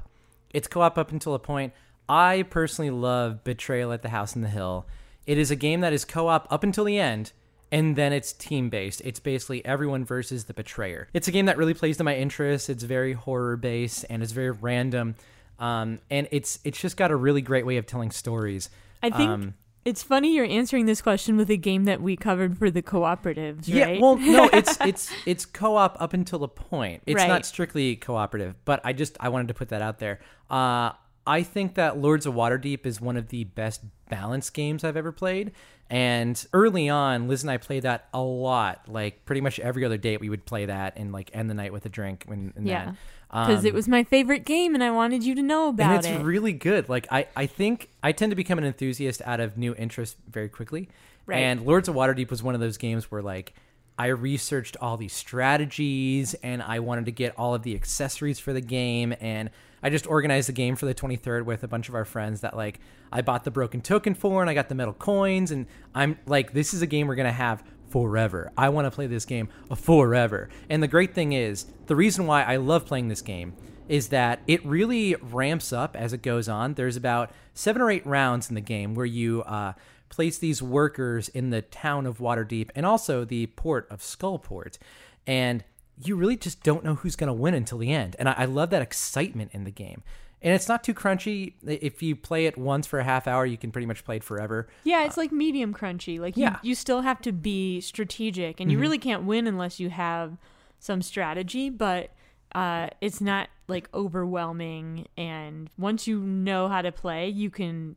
it's 0.54 0.68
co-op 0.68 0.98
up 0.98 1.12
until 1.12 1.34
a 1.34 1.40
point. 1.40 1.74
I 2.10 2.44
personally 2.50 2.92
love 2.92 3.44
Betrayal 3.44 3.94
at 3.94 4.02
the 4.02 4.10
House 4.10 4.36
in 4.36 4.42
the 4.42 4.50
Hill. 4.50 4.86
It 5.26 5.38
is 5.38 5.52
a 5.52 5.56
game 5.56 5.80
that 5.82 5.94
is 5.94 6.04
co-op 6.04 6.52
up 6.52 6.64
until 6.64 6.84
the 6.84 7.00
end, 7.00 7.32
and 7.72 7.96
then 7.96 8.12
it's 8.12 8.34
team 8.34 8.70
based. 8.70 9.02
It's 9.06 9.22
basically 9.22 9.66
everyone 9.66 10.04
versus 10.04 10.44
the 10.44 10.54
betrayer. 10.54 11.08
It's 11.14 11.30
a 11.30 11.32
game 11.32 11.46
that 11.46 11.58
really 11.58 11.74
plays 11.74 11.96
to 11.98 12.04
my 12.04 12.16
interests. 12.18 12.68
It's 12.68 12.84
very 12.84 13.14
horror 13.14 13.56
based 13.56 14.06
and 14.10 14.22
it's 14.22 14.34
very 14.34 14.52
random, 14.52 15.16
um, 15.60 16.00
and 16.10 16.28
it's 16.32 16.60
it's 16.66 16.80
just 16.82 16.98
got 16.98 17.10
a 17.12 17.16
really 17.16 17.42
great 17.42 17.66
way 17.66 17.78
of 17.78 17.86
telling 17.86 18.12
stories. 18.12 18.70
i 19.02 19.10
think 19.10 19.30
Um, 19.30 19.54
it's 19.86 20.02
funny 20.04 20.34
you're 20.36 20.46
answering 20.46 20.86
this 20.86 21.02
question 21.02 21.36
with 21.38 21.50
a 21.50 21.58
game 21.58 21.84
that 21.86 22.02
we 22.02 22.16
covered 22.16 22.58
for 22.58 22.72
the 22.72 22.82
cooperatives 22.82 23.68
Yeah, 23.68 24.00
well, 24.00 24.18
no, 24.18 24.50
it's 24.54 24.78
it's 24.86 25.12
it's 25.26 25.46
co-op 25.46 26.02
up 26.02 26.14
until 26.14 26.44
a 26.44 26.48
point. 26.48 27.04
It's 27.06 27.18
Right. 27.18 27.28
not 27.28 27.46
strictly 27.46 27.96
cooperative, 27.96 28.56
but 28.66 28.82
I 28.84 28.94
just 28.94 29.18
I 29.20 29.30
wanted 29.30 29.50
to 29.50 29.54
put 29.54 29.70
that 29.70 29.82
out 29.82 30.00
there. 30.00 30.20
Uh, 30.50 30.92
I 31.26 31.42
think 31.44 31.76
that 31.76 31.98
Lords 31.98 32.26
of 32.26 32.34
Waterdeep 32.34 32.86
is 32.86 33.00
one 33.00 33.16
of 33.18 33.30
the 33.30 33.46
best 33.46 33.82
balanced 34.10 34.54
games 34.54 34.84
I've 34.84 34.98
ever 34.98 35.12
played. 35.14 35.52
And 35.90 36.44
early 36.54 36.90
on, 36.90 37.28
Liz 37.28 37.44
and 37.44 37.52
I 37.52 37.58
played 37.58 37.84
that 37.84 38.08
a 38.14 38.22
lot. 38.22 38.90
Like 38.90 39.26
pretty 39.26 39.40
much 39.42 39.60
every 39.60 39.86
other 39.86 39.98
date, 39.98 40.20
we 40.20 40.30
would 40.30 40.46
play 40.46 40.66
that 40.66 40.98
and 40.98 41.12
like 41.14 41.30
end 41.34 41.50
the 41.50 41.54
night 41.54 41.72
with 41.72 41.86
a 41.86 41.90
drink. 41.90 42.26
And, 42.28 42.52
and 42.56 42.68
Yeah. 42.68 42.86
that. 42.86 42.96
Because 43.34 43.66
it 43.66 43.70
Um, 43.70 43.76
was 43.76 43.88
my 43.88 44.04
favorite 44.04 44.46
game 44.46 44.76
and 44.76 44.84
I 44.84 44.92
wanted 44.92 45.24
you 45.24 45.34
to 45.36 45.42
know 45.42 45.70
about 45.70 45.92
it. 45.92 45.96
and 46.06 46.16
it's 46.16 46.22
it. 46.22 46.24
really 46.24 46.54
good. 46.54 46.88
Like 46.88 47.08
I, 47.12 47.28
I 47.36 47.48
think 47.48 47.90
I 48.04 48.12
tend 48.12 48.30
to 48.32 48.36
become 48.36 48.60
an 48.60 48.64
enthusiast 48.66 49.22
out 49.26 49.40
of 49.40 49.58
new 49.58 49.74
interests 49.76 50.16
very 50.30 50.50
quickly. 50.50 50.88
Right. 51.26 51.40
And 51.40 51.66
Lords 51.66 51.88
of 51.90 51.96
Waterdeep 51.96 52.30
was 52.30 52.44
one 52.44 52.54
of 52.54 52.62
those 52.62 52.78
games 52.78 53.10
where 53.10 53.22
like 53.24 53.54
I 53.98 54.08
researched 54.08 54.78
all 54.82 54.98
these 54.98 55.14
strategies 55.14 56.34
and 56.36 56.62
I 56.62 56.80
wanted 56.80 57.06
to 57.06 57.12
get 57.12 57.34
all 57.38 57.54
of 57.56 57.64
the 57.64 57.76
accessories 57.76 58.40
for 58.40 58.54
the 58.54 58.62
game 58.62 59.14
and 59.20 59.50
I 59.82 59.90
just 59.90 60.08
organized 60.08 60.48
the 60.48 60.54
game 60.54 60.76
for 60.76 60.86
the 60.86 60.94
23rd 60.96 61.44
with 61.46 61.64
a 61.64 61.68
bunch 61.68 61.90
of 61.90 61.96
our 61.96 62.06
friends 62.06 62.42
that 62.42 62.56
like 62.56 62.80
I 63.12 63.22
bought 63.22 63.44
the 63.44 63.52
broken 63.52 63.82
token 63.82 64.14
for 64.16 64.42
and 64.42 64.50
I 64.50 64.54
got 64.54 64.70
the 64.70 64.76
metal 64.76 64.94
coins 64.94 65.52
and 65.52 65.68
I'm 65.94 66.18
like 66.26 66.54
this 66.54 66.74
is 66.74 66.82
a 66.82 66.88
game 66.88 67.08
we're 67.08 67.16
going 67.16 67.26
to 67.28 67.32
have 67.32 67.64
forever. 67.94 68.52
I 68.58 68.70
want 68.70 68.88
to 68.88 68.92
play 68.92 69.06
this 69.06 69.24
game 69.24 69.50
forever. 69.76 70.50
And 70.68 70.82
the 70.82 70.88
great 70.88 71.14
thing 71.14 71.34
is, 71.34 71.68
the 71.86 71.96
reason 71.96 72.26
why 72.26 72.42
I 72.42 72.56
love 72.56 72.88
playing 72.88 73.08
this 73.08 73.22
game 73.22 73.54
is 73.88 74.08
that 74.08 74.42
it 74.48 74.66
really 74.66 75.14
ramps 75.22 75.72
up 75.72 75.96
as 75.96 76.12
it 76.12 76.24
goes 76.24 76.50
on. 76.50 76.74
There's 76.74 76.96
about 76.96 77.30
seven 77.54 77.84
or 77.84 77.92
eight 77.92 78.04
rounds 78.08 78.50
in 78.50 78.56
the 78.56 78.62
game 78.62 78.96
where 78.96 79.06
you 79.06 79.44
uh, 79.44 79.74
place 80.10 80.40
these 80.40 80.60
workers 80.60 81.30
in 81.30 81.52
the 81.52 81.62
town 81.62 82.08
of 82.08 82.18
Waterdeep 82.18 82.72
and 82.74 82.84
also 82.84 83.26
the 83.26 83.46
port 83.46 83.88
of 83.92 84.00
Skullport. 84.00 84.80
And 85.28 85.64
you 86.04 86.16
really 86.16 86.36
just 86.36 86.64
don't 86.64 86.84
know 86.84 86.96
who's 86.96 87.16
going 87.16 87.28
to 87.28 87.34
win 87.34 87.54
until 87.54 87.78
the 87.78 87.92
end. 87.92 88.16
And 88.18 88.28
I, 88.28 88.34
I 88.40 88.46
love 88.46 88.72
that 88.72 88.82
excitement 88.82 89.52
in 89.54 89.66
the 89.66 89.72
game. 89.72 90.02
And 90.44 90.54
it's 90.54 90.68
not 90.68 90.84
too 90.84 90.94
crunchy. 90.94 91.54
If 91.66 92.04
you 92.04 92.16
play 92.16 92.46
it 92.46 92.58
once 92.58 92.86
for 92.86 93.00
a 93.00 93.04
half 93.04 93.28
hour, 93.28 93.46
you 93.46 93.58
can 93.58 93.72
pretty 93.72 93.86
much 93.86 94.04
play 94.04 94.18
it 94.18 94.24
forever. 94.24 94.68
yeah, 94.84 95.06
it's 95.06 95.18
uh, 95.18 95.22
like 95.22 95.32
medium 95.32 95.74
crunchy. 95.74 96.20
Like 96.20 96.36
you, 96.36 96.44
Yeah. 96.44 96.58
you 96.62 96.76
still 96.76 97.02
have 97.02 97.22
to 97.22 97.32
be 97.32 97.80
strategic 97.80 98.60
and 98.60 98.72
you 98.72 98.78
mhm. 98.78 98.82
really 98.82 98.98
can't 98.98 99.24
win 99.24 99.48
unless 99.48 99.80
you 99.80 99.90
have 99.90 100.38
some 100.80 101.02
strategy, 101.02 101.70
but 101.70 102.12
uh, 102.54 102.90
it's 103.00 103.22
not 103.22 103.48
like 103.68 103.88
overwhelming. 103.94 105.08
And 105.18 105.70
once 105.78 106.08
you 106.08 106.20
know 106.20 106.68
how 106.68 106.82
to 106.82 106.92
play, 106.92 107.30
you 107.30 107.50
can 107.50 107.96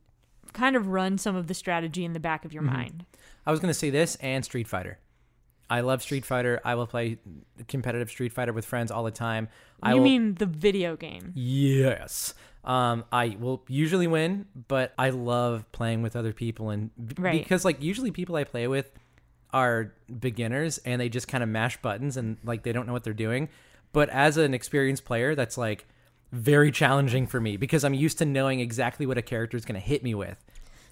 kind 0.53 0.75
of 0.75 0.87
run 0.87 1.17
some 1.17 1.35
of 1.35 1.47
the 1.47 1.53
strategy 1.53 2.05
in 2.05 2.13
the 2.13 2.19
back 2.19 2.45
of 2.45 2.53
your 2.53 2.63
mm-hmm. 2.63 2.73
mind. 2.73 3.05
I 3.45 3.51
was 3.51 3.59
going 3.59 3.69
to 3.69 3.77
say 3.77 3.89
this 3.89 4.15
and 4.15 4.43
Street 4.43 4.67
Fighter. 4.67 4.99
I 5.69 5.81
love 5.81 6.01
Street 6.01 6.25
Fighter. 6.25 6.61
I 6.63 6.75
will 6.75 6.87
play 6.87 7.17
competitive 7.67 8.09
Street 8.09 8.31
Fighter 8.31 8.53
with 8.53 8.65
friends 8.65 8.89
all 8.91 9.03
the 9.03 9.11
time. 9.11 9.49
I 9.83 9.91
you 9.91 9.97
will, 9.97 10.03
mean 10.03 10.35
the 10.35 10.45
video 10.45 10.95
game? 10.95 11.33
yes. 11.35 12.33
Um, 12.63 13.05
I 13.13 13.37
will 13.39 13.63
usually 13.69 14.07
win, 14.07 14.45
but 14.67 14.93
I 14.97 15.11
love 15.11 15.71
playing 15.71 16.01
with 16.01 16.17
other 16.17 16.33
people 16.33 16.69
and 16.69 16.89
b- 16.97 17.15
Right. 17.17 17.41
because 17.41 17.63
like 17.63 17.81
usually 17.81 18.11
people 18.11 18.35
I 18.35 18.43
play 18.43 18.67
with 18.67 18.91
are 19.53 19.93
beginners 20.19 20.77
and 20.79 20.99
they 20.99 21.07
just 21.07 21.29
kind 21.29 21.43
of 21.43 21.49
mash 21.49 21.81
buttons 21.81 22.17
and 22.17 22.35
like 22.43 22.63
they 22.63 22.73
don't 22.73 22.85
know 22.85 22.91
what 22.93 23.05
they're 23.05 23.13
doing. 23.13 23.47
But 23.93 24.09
as 24.09 24.35
an 24.35 24.53
experienced 24.53 25.05
player, 25.05 25.33
that's 25.33 25.57
like 25.57 25.85
very 26.33 26.69
challenging 26.71 27.25
for 27.25 27.39
me 27.39 27.55
because 27.55 27.85
I'm 27.85 27.93
used 27.93 28.17
to 28.17 28.25
knowing 28.25 28.59
exactly 28.59 29.05
what 29.05 29.17
a 29.17 29.21
character 29.21 29.55
is 29.55 29.63
going 29.63 29.79
to 29.79 29.85
hit 29.87 30.03
me 30.03 30.13
with. 30.13 30.43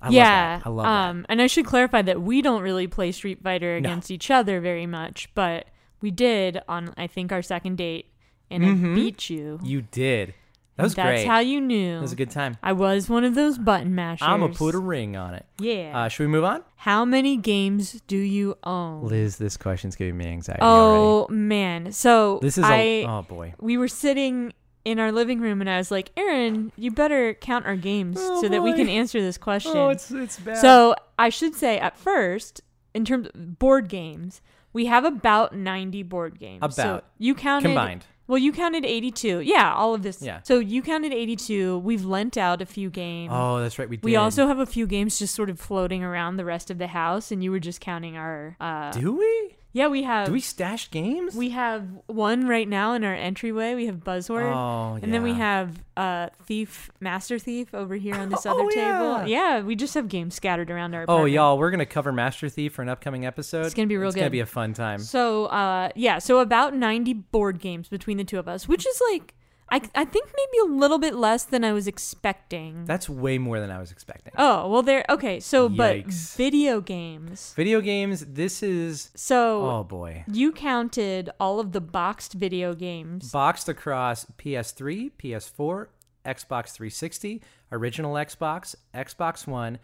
I 0.05 0.09
yeah, 0.09 0.23
love 0.23 0.63
that. 0.63 0.67
I 0.67 0.69
love 0.71 0.85
that. 0.85 1.09
um, 1.09 1.25
and 1.29 1.41
I 1.41 1.47
should 1.47 1.65
clarify 1.65 2.01
that 2.03 2.21
we 2.21 2.41
don't 2.41 2.61
really 2.61 2.87
play 2.87 3.11
Street 3.11 3.41
Fighter 3.43 3.79
No. 3.79 3.89
against 3.89 4.11
each 4.11 4.29
other 4.31 4.59
very 4.61 4.85
much, 4.85 5.29
but 5.35 5.67
We 6.01 6.11
did 6.11 6.61
on 6.67 6.93
I 6.97 7.07
think 7.07 7.31
our 7.31 7.41
second 7.41 7.77
date, 7.77 8.11
and 8.51 8.63
I 8.63 8.69
Mhm. 8.69 8.93
beat 8.95 9.29
you. 9.29 9.59
You 9.63 9.81
did. 9.81 10.35
That 10.75 10.83
was 10.83 10.93
great. 10.93 11.03
That's 11.03 11.21
great. 11.23 11.27
how 11.27 11.39
you 11.39 11.61
knew. 11.61 11.97
It 11.97 12.01
was 12.01 12.11
a 12.11 12.17
good 12.17 12.29
time. 12.29 12.57
I 12.61 12.73
was 12.73 13.09
one 13.09 13.23
of 13.23 13.33
those 13.33 13.57
button 13.57 13.95
mashers. 13.95 14.27
I'm 14.27 14.41
gonna 14.41 14.53
put 14.53 14.75
a 14.75 14.77
ring 14.79 15.15
on 15.15 15.33
it. 15.33 15.45
yeah. 15.57 15.97
Uh, 15.97 16.07
should 16.09 16.23
we 16.23 16.27
move 16.27 16.43
on? 16.43 16.63
how 16.75 17.05
many 17.05 17.37
games 17.37 18.01
do 18.07 18.17
you 18.17 18.55
own? 18.65 19.07
Liz, 19.07 19.37
this 19.37 19.57
question's 19.57 19.95
giving 19.95 20.17
me 20.17 20.25
anxiety 20.27 20.61
already. 20.61 21.01
Oh 21.01 21.27
man. 21.31 21.91
So 21.93 22.37
This 22.41 22.57
is 22.59 22.65
I 22.65 22.75
a 22.75 23.05
oh 23.07 23.21
boy. 23.23 23.53
we 23.59 23.77
were 23.77 23.87
sitting 23.87 24.53
in 24.85 24.99
our 24.99 25.11
living 25.11 25.41
room 25.41 25.59
and 25.61 25.69
I 25.69 25.77
was 25.77 25.91
like, 25.91 26.11
Aaron, 26.15 26.71
you 26.77 26.91
better 26.91 27.33
count 27.33 27.65
our 27.65 27.75
games 27.75 28.17
Oh, 28.19 28.41
so 28.41 28.47
that 28.47 28.61
we 28.63 28.73
can 28.73 28.87
answer 28.87 29.19
this 29.19 29.37
question. 29.37 29.73
Oh, 29.75 29.89
it's 29.89 30.11
it's 30.11 30.39
bad. 30.39 30.57
so 30.57 30.95
I 31.19 31.29
should 31.29 31.55
say 31.55 31.77
at 31.79 31.97
first, 31.97 32.61
in 32.93 33.03
terms 33.03 33.27
of 33.27 33.59
board 33.59 33.89
games, 33.89 34.41
we 34.71 34.85
have 34.85 35.03
about 35.03 35.55
90 35.55 36.03
board 36.03 36.39
games. 36.39 36.75
So 36.75 36.83
About. 36.83 37.05
you 37.17 37.33
counted 37.35 37.69
combined. 37.69 38.05
Well, 38.27 38.39
you 38.39 38.51
counted 38.51 38.85
82. 38.85 39.41
Yeah, 39.41 39.73
all 39.73 39.93
of 39.93 40.01
this. 40.01 40.19
Yeah. 40.21 40.39
So 40.43 40.57
you 40.57 40.81
counted 40.81 41.13
82. 41.13 41.77
We've 41.79 42.03
lent 42.03 42.37
out 42.37 42.59
a 42.61 42.65
few 42.65 42.89
games. 42.89 43.31
Oh, 43.33 43.59
that's 43.59 43.77
right. 43.77 43.87
We 43.87 43.97
did. 43.97 44.03
we 44.03 44.15
also 44.15 44.47
have 44.47 44.57
a 44.59 44.65
few 44.65 44.87
games 44.87 45.19
just 45.19 45.35
sort 45.35 45.49
of 45.49 45.59
floating 45.59 46.03
around 46.03 46.37
the 46.37 46.45
rest 46.45 46.71
of 46.71 46.79
the 46.79 46.87
house, 46.87 47.31
and 47.31 47.43
you 47.43 47.51
were 47.51 47.59
just 47.59 47.81
counting 47.81 48.17
our. 48.17 48.57
Uh, 48.59 48.91
do 48.91 49.13
we? 49.15 49.55
Yeah, 49.75 49.87
we 49.89 50.03
have. 50.03 50.27
Do 50.27 50.31
we 50.31 50.39
stash 50.39 50.89
games? 50.89 51.35
We 51.35 51.49
have 51.49 51.85
one 52.07 52.47
right 52.47 52.65
now 52.67 52.93
in 52.93 53.03
our 53.03 53.13
entryway. 53.13 53.75
We 53.75 53.87
have 53.87 53.97
Buzzword. 53.97 54.55
Oh, 54.55 54.97
And 55.03 55.13
then 55.13 55.21
we 55.21 55.33
have 55.33 55.77
uh, 55.97 56.29
Thief, 56.45 56.89
Master 57.01 57.37
Thief 57.37 57.73
over 57.73 57.95
here 57.95 58.15
on 58.15 58.29
this 58.29 58.45
Oh, 58.45 58.51
other 58.51 58.71
yeah. 58.73 58.93
table. 59.17 59.27
Yeah, 59.27 59.59
we 59.63 59.75
just 59.75 59.93
have 59.95 60.07
games 60.07 60.33
scattered 60.33 60.71
around 60.71 60.95
our 60.95 61.03
Oh, 61.09 61.25
y'all, 61.25 61.57
we're 61.57 61.71
gonna 61.71 61.85
cover 61.85 62.13
Master 62.13 62.47
Thief 62.47 62.71
for 62.71 62.83
an 62.83 62.87
upcoming 62.87 63.25
episode. 63.25 63.65
It's 63.65 63.75
gonna 63.75 63.87
be 63.87 63.97
real 63.97 64.11
good. 64.11 64.15
It's 64.15 64.21
gonna 64.21 64.29
be 64.29 64.39
a 64.39 64.45
fun 64.45 64.73
time. 64.73 64.99
So, 64.99 65.47
uh, 65.47 65.89
yeah, 65.93 66.19
so 66.19 66.39
about 66.39 66.73
90 66.73 67.11
board 67.13 67.59
games 67.59 67.89
between 67.89 68.15
the 68.15 68.23
two 68.23 68.39
of 68.39 68.47
us, 68.47 68.69
which 68.69 68.87
is 68.87 69.01
like, 69.11 69.33
I, 69.69 69.81
I 69.95 70.05
think 70.05 70.27
maybe 70.27 70.71
a 70.71 70.75
little 70.75 70.99
bit 70.99 71.15
less 71.15 71.43
than 71.43 71.63
I 71.63 71.73
was 71.73 71.87
expecting. 71.87 72.85
That's 72.85 73.09
way 73.09 73.37
more 73.37 73.59
than 73.59 73.71
I 73.71 73.79
was 73.79 73.91
expecting. 73.91 74.33
oh, 74.37 74.69
well, 74.69 74.83
there, 74.83 75.03
okay, 75.09 75.39
so, 75.39 75.67
but 75.67 75.97
Yikes. 75.97 76.35
video 76.35 76.81
games. 76.81 77.53
Video 77.55 77.81
games. 77.81 78.25
This 78.25 78.61
is. 78.61 79.09
So, 79.15 79.69
Oh 79.69 79.83
boy. 79.83 80.23
you 80.31 80.51
counted 80.51 81.31
all 81.39 81.59
of 81.59 81.71
the 81.71 81.81
boxed 81.81 82.33
video 82.33 82.73
games. 82.75 83.31
Boxed 83.31 83.67
across 83.67 84.25
PS3, 84.37 85.11
PS4, 85.17 85.87
Xbox 86.25 86.71
360, 86.71 87.41
original 87.71 88.13
Xbox, 88.13 88.75
Xbox 88.93 89.47
One, 89.47 89.79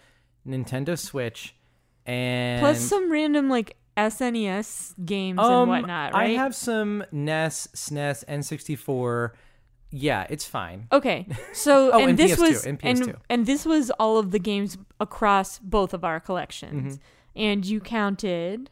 Nintendo 0.48 0.98
Switch, 0.98 1.56
and 2.06 2.62
plus 2.62 2.80
some 2.80 3.12
random, 3.12 3.50
like, 3.50 3.78
SNES 3.98 4.94
games 5.06 5.40
um, 5.40 5.62
and 5.64 5.70
whatnot, 5.70 6.14
right? 6.14 6.30
I 6.32 6.34
have 6.34 6.56
some 6.56 7.04
NES, 7.12 7.68
SNES, 7.76 8.26
N64. 8.26 9.32
Yeah, 9.92 10.26
it's 10.30 10.46
fine. 10.46 10.88
Okay, 10.92 11.28
so 11.54 11.92
Oh, 11.94 12.00
and 12.00 12.10
and 12.12 12.18
this 12.20 12.36
PS2, 12.36 12.40
was 12.40 12.66
and 12.66 12.80
and 12.84 13.00
PS2. 13.02 13.16
and 13.30 13.46
this 13.46 13.66
was 13.66 13.92
all 13.92 14.18
of 14.18 14.32
the 14.32 14.40
games 14.40 14.78
across 15.00 15.60
both 15.60 15.94
of 15.94 16.04
our 16.04 16.20
collections, 16.20 16.98
Mm-hmm. 16.98 17.40
and 17.42 17.66
you 17.66 17.80
counted 17.82 18.70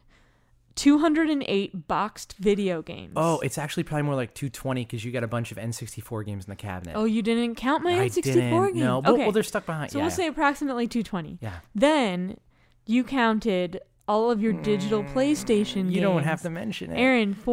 208 0.76 1.88
boxed 1.88 2.34
video 2.38 2.80
games. 2.82 3.12
Oh, 3.16 3.38
it's 3.40 3.58
actually 3.58 3.82
probably 3.82 4.04
more 4.04 4.14
like 4.14 4.34
220 4.34 4.84
because 4.84 5.04
you 5.04 5.12
got 5.12 5.24
a 5.24 5.28
bunch 5.28 5.50
of 5.52 5.58
N64 5.58 6.24
games 6.24 6.44
in 6.46 6.50
the 6.50 6.56
cabinet. 6.56 6.94
oh, 6.96 7.04
you 7.04 7.22
didn't 7.22 7.56
count 7.56 7.82
my 7.84 8.00
I 8.00 8.08
N64 8.08 8.22
didn't. 8.22 8.50
games. 8.68 8.76
No, 8.76 9.00
well, 9.00 9.12
okay, 9.14 9.22
well, 9.24 9.32
they're 9.32 9.42
stuck 9.42 9.66
behind. 9.66 9.90
so 9.90 9.98
yeah, 9.98 10.04
we'll 10.04 10.10
say 10.10 10.26
approximately 10.26 10.86
220. 10.86 11.38
Yeah. 11.42 11.56
Then 11.74 12.38
you 12.86 13.04
counted 13.04 13.80
all 14.10 14.30
of 14.30 14.42
your 14.42 14.52
digital 14.52 15.04
PlayStation 15.04 15.74
games. 15.74 15.92
Mm, 15.92 15.94
You 15.94 16.00
don't 16.00 16.24
have 16.24 16.42
to 16.42 16.50
mention 16.50 16.90
it. 16.90 16.98
Aaron, 16.98 17.32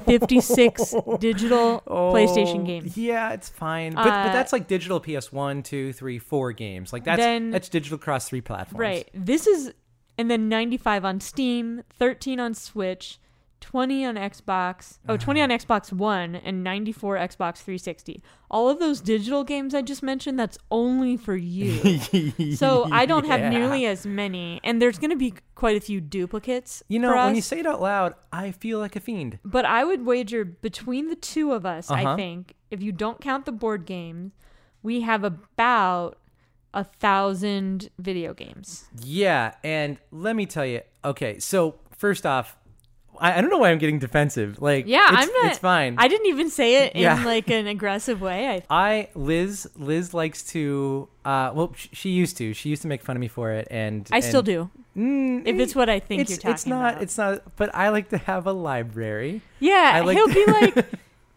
456 0.00 0.94
digital 1.18 1.82
PlayStation 1.86 2.60
Oh, 2.60 2.64
games. 2.64 2.96
Yeah, 2.96 3.32
it's 3.32 3.48
fine. 3.48 3.92
But, 3.94 4.04
but 4.04 4.12
Uh, 4.12 4.32
that's 4.32 4.52
like 4.52 4.66
digital 4.66 5.00
PS1, 5.00 5.62
2, 5.64 5.92
3, 5.92 6.18
4 6.18 6.52
games. 6.52 6.92
Like 6.92 7.04
that's 7.04 7.18
Then- 7.20 7.50
that's 7.50 7.68
digital 7.68 7.96
across 7.96 8.28
three 8.28 8.40
platforms. 8.40 8.80
Right. 8.80 9.08
This 9.14 9.46
is 9.46 9.72
and 10.18 10.30
then 10.30 10.48
95 10.48 11.04
on 11.04 11.20
Steam, 11.20 11.82
13 11.98 12.38
on 12.38 12.54
Switch, 12.54 13.18
20 13.62 14.04
on 14.04 14.16
Xbox. 14.16 14.98
Oh, 15.08 15.16
20 15.16 15.40
on 15.40 15.48
Xbox 15.60 15.92
1 15.92 16.34
and 16.34 16.62
94 16.62 17.16
Xbox 17.16 17.56
360. 17.58 18.22
All 18.50 18.68
of 18.68 18.78
those 18.78 19.00
digital 19.00 19.44
games 19.44 19.74
I 19.74 19.80
just 19.82 20.02
mentioned, 20.02 20.38
that's 20.38 20.58
only 20.70 21.16
for 21.16 21.34
you. 21.36 21.98
so 22.56 22.86
I 22.92 23.06
don't 23.06 23.24
have 23.24 23.50
nearly 23.50 23.86
as 23.86 24.04
many 24.04 24.60
and 24.64 24.82
there's 24.82 24.98
going 24.98 25.10
to 25.10 25.16
be 25.16 25.34
quite 25.54 25.76
a 25.76 25.80
few 25.80 26.00
duplicates 26.00 26.82
You 26.88 26.98
know, 26.98 27.14
when 27.14 27.34
you 27.36 27.40
say 27.42 27.60
it 27.60 27.66
out 27.66 27.80
loud, 27.80 28.14
I 28.32 28.50
feel 28.50 28.78
like 28.78 28.96
a 28.96 29.00
fiend. 29.00 29.38
but 29.44 29.64
I 29.64 29.84
would 29.84 30.04
wager 30.04 30.44
between 30.44 31.08
the 31.08 31.16
two 31.16 31.52
of 31.52 31.64
us, 31.64 31.90
I 31.90 32.02
Uh-huh. 32.04 32.16
think, 32.16 32.54
if 32.70 32.82
you 32.82 32.92
don't 32.92 33.20
count 33.20 33.46
the 33.46 33.52
board 33.52 33.86
games, 33.86 34.32
we 34.82 35.02
have 35.02 35.22
about 35.24 36.18
a 36.74 36.82
thousand 36.84 37.90
video 37.98 38.34
games. 38.34 38.84
Yeah, 39.04 39.54
and 39.62 39.98
let 40.10 40.34
me 40.34 40.46
tell 40.46 40.66
you. 40.66 40.80
Okay, 41.04 41.38
so 41.38 41.76
first 41.96 42.24
off, 42.26 42.56
I, 43.22 43.38
I 43.38 43.40
don't 43.40 43.50
know 43.50 43.58
why 43.58 43.70
I'm 43.70 43.78
getting 43.78 43.98
defensive. 43.98 44.60
Like, 44.60 44.86
Yeah, 44.86 45.06
it's, 45.12 45.22
I'm 45.28 45.32
not. 45.32 45.46
It's 45.52 45.58
fine. 45.58 45.94
I 45.98 46.08
didn't 46.08 46.26
even 46.26 46.50
say 46.50 46.84
it 46.86 46.96
Yeah. 46.96 47.18
in 47.18 47.24
like 47.24 47.48
an 47.50 47.66
aggressive 47.76 48.20
way. 48.20 48.48
I, 48.48 48.62
I 48.68 49.08
Liz 49.14 49.68
Liz 49.76 50.12
likes 50.12 50.42
to 50.54 51.08
uh 51.24 51.52
well 51.54 51.72
sh- 51.76 51.88
she 51.92 52.10
used 52.10 52.36
to 52.38 52.52
she 52.52 52.68
used 52.68 52.82
to 52.82 52.88
make 52.88 53.02
fun 53.02 53.16
of 53.16 53.20
me 53.20 53.28
for 53.28 53.52
it 53.52 53.68
and 53.70 54.08
I 54.12 54.20
still 54.20 54.42
do. 54.42 54.70
Mm, 54.96 55.46
If 55.46 55.58
it's 55.58 55.74
what 55.74 55.88
I 55.88 56.00
think 56.00 56.20
it's 56.22 56.30
you're 56.32 56.38
talking 56.38 56.54
it's 56.54 56.66
not 56.66 56.92
about. 56.94 57.02
it's 57.02 57.16
not 57.16 57.56
but 57.56 57.74
I 57.74 57.88
like 57.90 58.08
to 58.10 58.18
have 58.18 58.46
a 58.46 58.52
library. 58.52 59.40
yeah, 59.60 59.92
I 59.94 60.00
like 60.00 60.16
he'll 60.16 60.28
to- 60.28 60.34
be 60.34 60.46
like, 60.76 60.86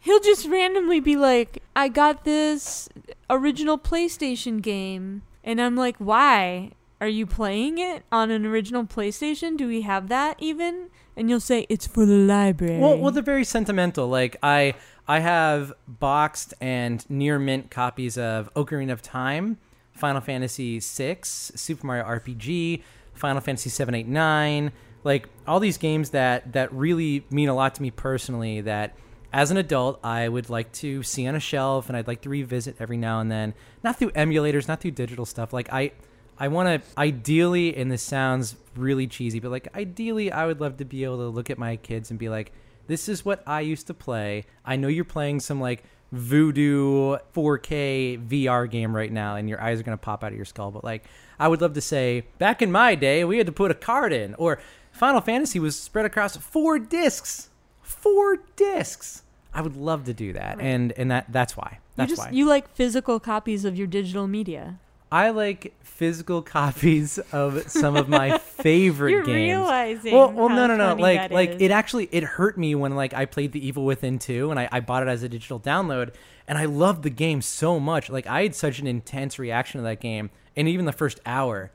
he'll 0.01 0.19
just 0.19 0.47
randomly 0.47 0.99
be 0.99 1.15
like, 1.15 1.61
"I 1.75 1.87
got 1.87 2.25
this 2.25 2.89
original 3.29 3.77
PlayStation 3.77 4.61
game," 4.61 5.21
and 5.43 5.61
I'm 5.61 5.75
like, 5.75 5.95
"Why? 5.97 6.71
Are 7.01 7.07
you 7.07 7.25
playing 7.25 7.77
it 7.77 8.03
on 8.11 8.31
an 8.31 8.45
original 8.45 8.85
PlayStation? 8.85 9.55
Do 9.57 9.67
we 9.67 9.81
have 9.81 10.09
that 10.09 10.35
even?" 10.39 10.89
And 11.17 11.29
you'll 11.29 11.39
say, 11.39 11.65
"It's 11.69 11.87
for 11.87 12.05
the 12.05 12.17
library." 12.17 12.79
Well, 12.79 12.97
well, 12.97 13.11
they're 13.11 13.23
very 13.23 13.45
sentimental. 13.45 14.07
Like 14.07 14.35
I, 14.43 14.73
I 15.07 15.19
have 15.19 15.73
boxed 15.87 16.53
and 16.59 17.05
near 17.09 17.39
mint 17.39 17.71
copies 17.71 18.17
of 18.17 18.53
Ocarina 18.53 18.91
of 18.91 19.01
Time, 19.01 19.57
Final 19.93 20.21
Fantasy 20.21 20.79
VI, 20.79 21.17
Super 21.21 21.87
Mario 21.87 22.03
RPG, 22.05 22.81
Final 23.13 23.41
Fantasy 23.41 23.69
Seven, 23.69 23.95
Eight, 23.95 24.07
Nine. 24.07 24.71
Like 25.03 25.29
all 25.47 25.59
these 25.59 25.77
games 25.77 26.09
that 26.09 26.53
that 26.53 26.73
really 26.73 27.25
mean 27.29 27.47
a 27.47 27.55
lot 27.55 27.75
to 27.75 27.81
me 27.81 27.91
personally. 27.91 28.61
That 28.61 28.95
as 29.31 29.51
an 29.51 29.57
adult, 29.57 29.99
I 30.03 30.27
would 30.27 30.49
like 30.49 30.71
to 30.73 31.03
see 31.03 31.27
on 31.27 31.35
a 31.35 31.39
shelf, 31.39 31.87
and 31.87 31.97
I'd 31.97 32.07
like 32.07 32.21
to 32.21 32.29
revisit 32.29 32.77
every 32.79 32.97
now 32.97 33.19
and 33.19 33.31
then. 33.31 33.53
Not 33.83 33.97
through 33.99 34.11
emulators, 34.11 34.67
not 34.67 34.81
through 34.81 34.91
digital 34.91 35.25
stuff. 35.25 35.53
Like 35.53 35.71
I. 35.71 35.91
I 36.37 36.47
want 36.49 36.83
to 36.83 36.99
ideally, 36.99 37.75
and 37.75 37.91
this 37.91 38.01
sounds 38.01 38.55
really 38.75 39.07
cheesy, 39.07 39.39
but 39.39 39.51
like 39.51 39.67
ideally, 39.75 40.31
I 40.31 40.45
would 40.45 40.59
love 40.59 40.77
to 40.77 40.85
be 40.85 41.03
able 41.03 41.17
to 41.17 41.27
look 41.27 41.49
at 41.49 41.57
my 41.57 41.77
kids 41.77 42.09
and 42.09 42.19
be 42.19 42.29
like, 42.29 42.51
"This 42.87 43.07
is 43.07 43.23
what 43.23 43.41
I 43.47 43.61
used 43.61 43.87
to 43.87 43.93
play. 43.93 44.45
I 44.65 44.75
know 44.75 44.87
you're 44.87 45.05
playing 45.05 45.39
some 45.39 45.61
like 45.61 45.83
voodoo 46.11 47.17
4K 47.33 48.17
VR 48.17 48.69
game 48.69 48.95
right 48.95 49.11
now, 49.11 49.35
and 49.35 49.47
your 49.49 49.61
eyes 49.61 49.79
are 49.79 49.83
gonna 49.83 49.97
pop 49.97 50.23
out 50.23 50.31
of 50.31 50.35
your 50.35 50.45
skull." 50.45 50.71
But 50.71 50.83
like, 50.83 51.05
I 51.39 51.47
would 51.47 51.61
love 51.61 51.73
to 51.73 51.81
say, 51.81 52.23
back 52.37 52.61
in 52.61 52.71
my 52.71 52.95
day, 52.95 53.23
we 53.23 53.37
had 53.37 53.45
to 53.47 53.53
put 53.53 53.71
a 53.71 53.75
card 53.75 54.11
in, 54.11 54.35
or 54.35 54.59
Final 54.91 55.21
Fantasy 55.21 55.59
was 55.59 55.79
spread 55.79 56.05
across 56.05 56.37
four 56.37 56.79
discs, 56.79 57.49
four 57.81 58.39
discs. 58.55 59.23
I 59.53 59.61
would 59.61 59.77
love 59.77 60.03
to 60.05 60.13
do 60.13 60.33
that, 60.33 60.59
and 60.59 60.91
and 60.97 61.11
that 61.11 61.27
that's 61.29 61.55
why. 61.55 61.69
you 61.71 61.79
That's 61.95 62.09
just 62.09 62.25
why. 62.25 62.31
you 62.31 62.45
like 62.45 62.69
physical 62.75 63.21
copies 63.21 63.63
of 63.63 63.77
your 63.77 63.87
digital 63.87 64.27
media. 64.27 64.79
I 65.11 65.29
like 65.29 65.73
physical 65.83 66.41
copies 66.41 67.17
of 67.31 67.69
some 67.69 67.95
of 67.95 68.09
my 68.09 68.37
favorite 68.39 69.11
You're 69.11 69.23
games. 69.23 69.35
realizing 69.35 70.13
well, 70.13 70.31
well, 70.31 70.49
no, 70.49 70.67
no, 70.67 70.75
no. 70.75 70.95
Like, 70.95 71.31
like 71.31 71.51
is. 71.51 71.61
it 71.61 71.71
actually 71.71 72.09
it 72.11 72.23
hurt 72.23 72.57
me 72.57 72.75
when 72.75 72.95
like 72.95 73.13
I 73.13 73.25
played 73.25 73.51
The 73.51 73.65
Evil 73.65 73.85
Within 73.85 74.19
2 74.19 74.51
and 74.51 74.59
I, 74.59 74.67
I 74.71 74.79
bought 74.81 75.03
it 75.03 75.09
as 75.09 75.23
a 75.23 75.29
digital 75.29 75.59
download 75.59 76.13
and 76.47 76.57
I 76.57 76.65
loved 76.65 77.03
the 77.03 77.09
game 77.09 77.41
so 77.41 77.79
much. 77.79 78.09
Like 78.09 78.27
I 78.27 78.43
had 78.43 78.55
such 78.55 78.79
an 78.79 78.87
intense 78.87 79.39
reaction 79.39 79.79
to 79.79 79.83
that 79.83 80.01
game 80.01 80.29
and 80.55 80.67
even 80.67 80.85
the 80.85 80.91
first 80.91 81.19
hour. 81.25 81.71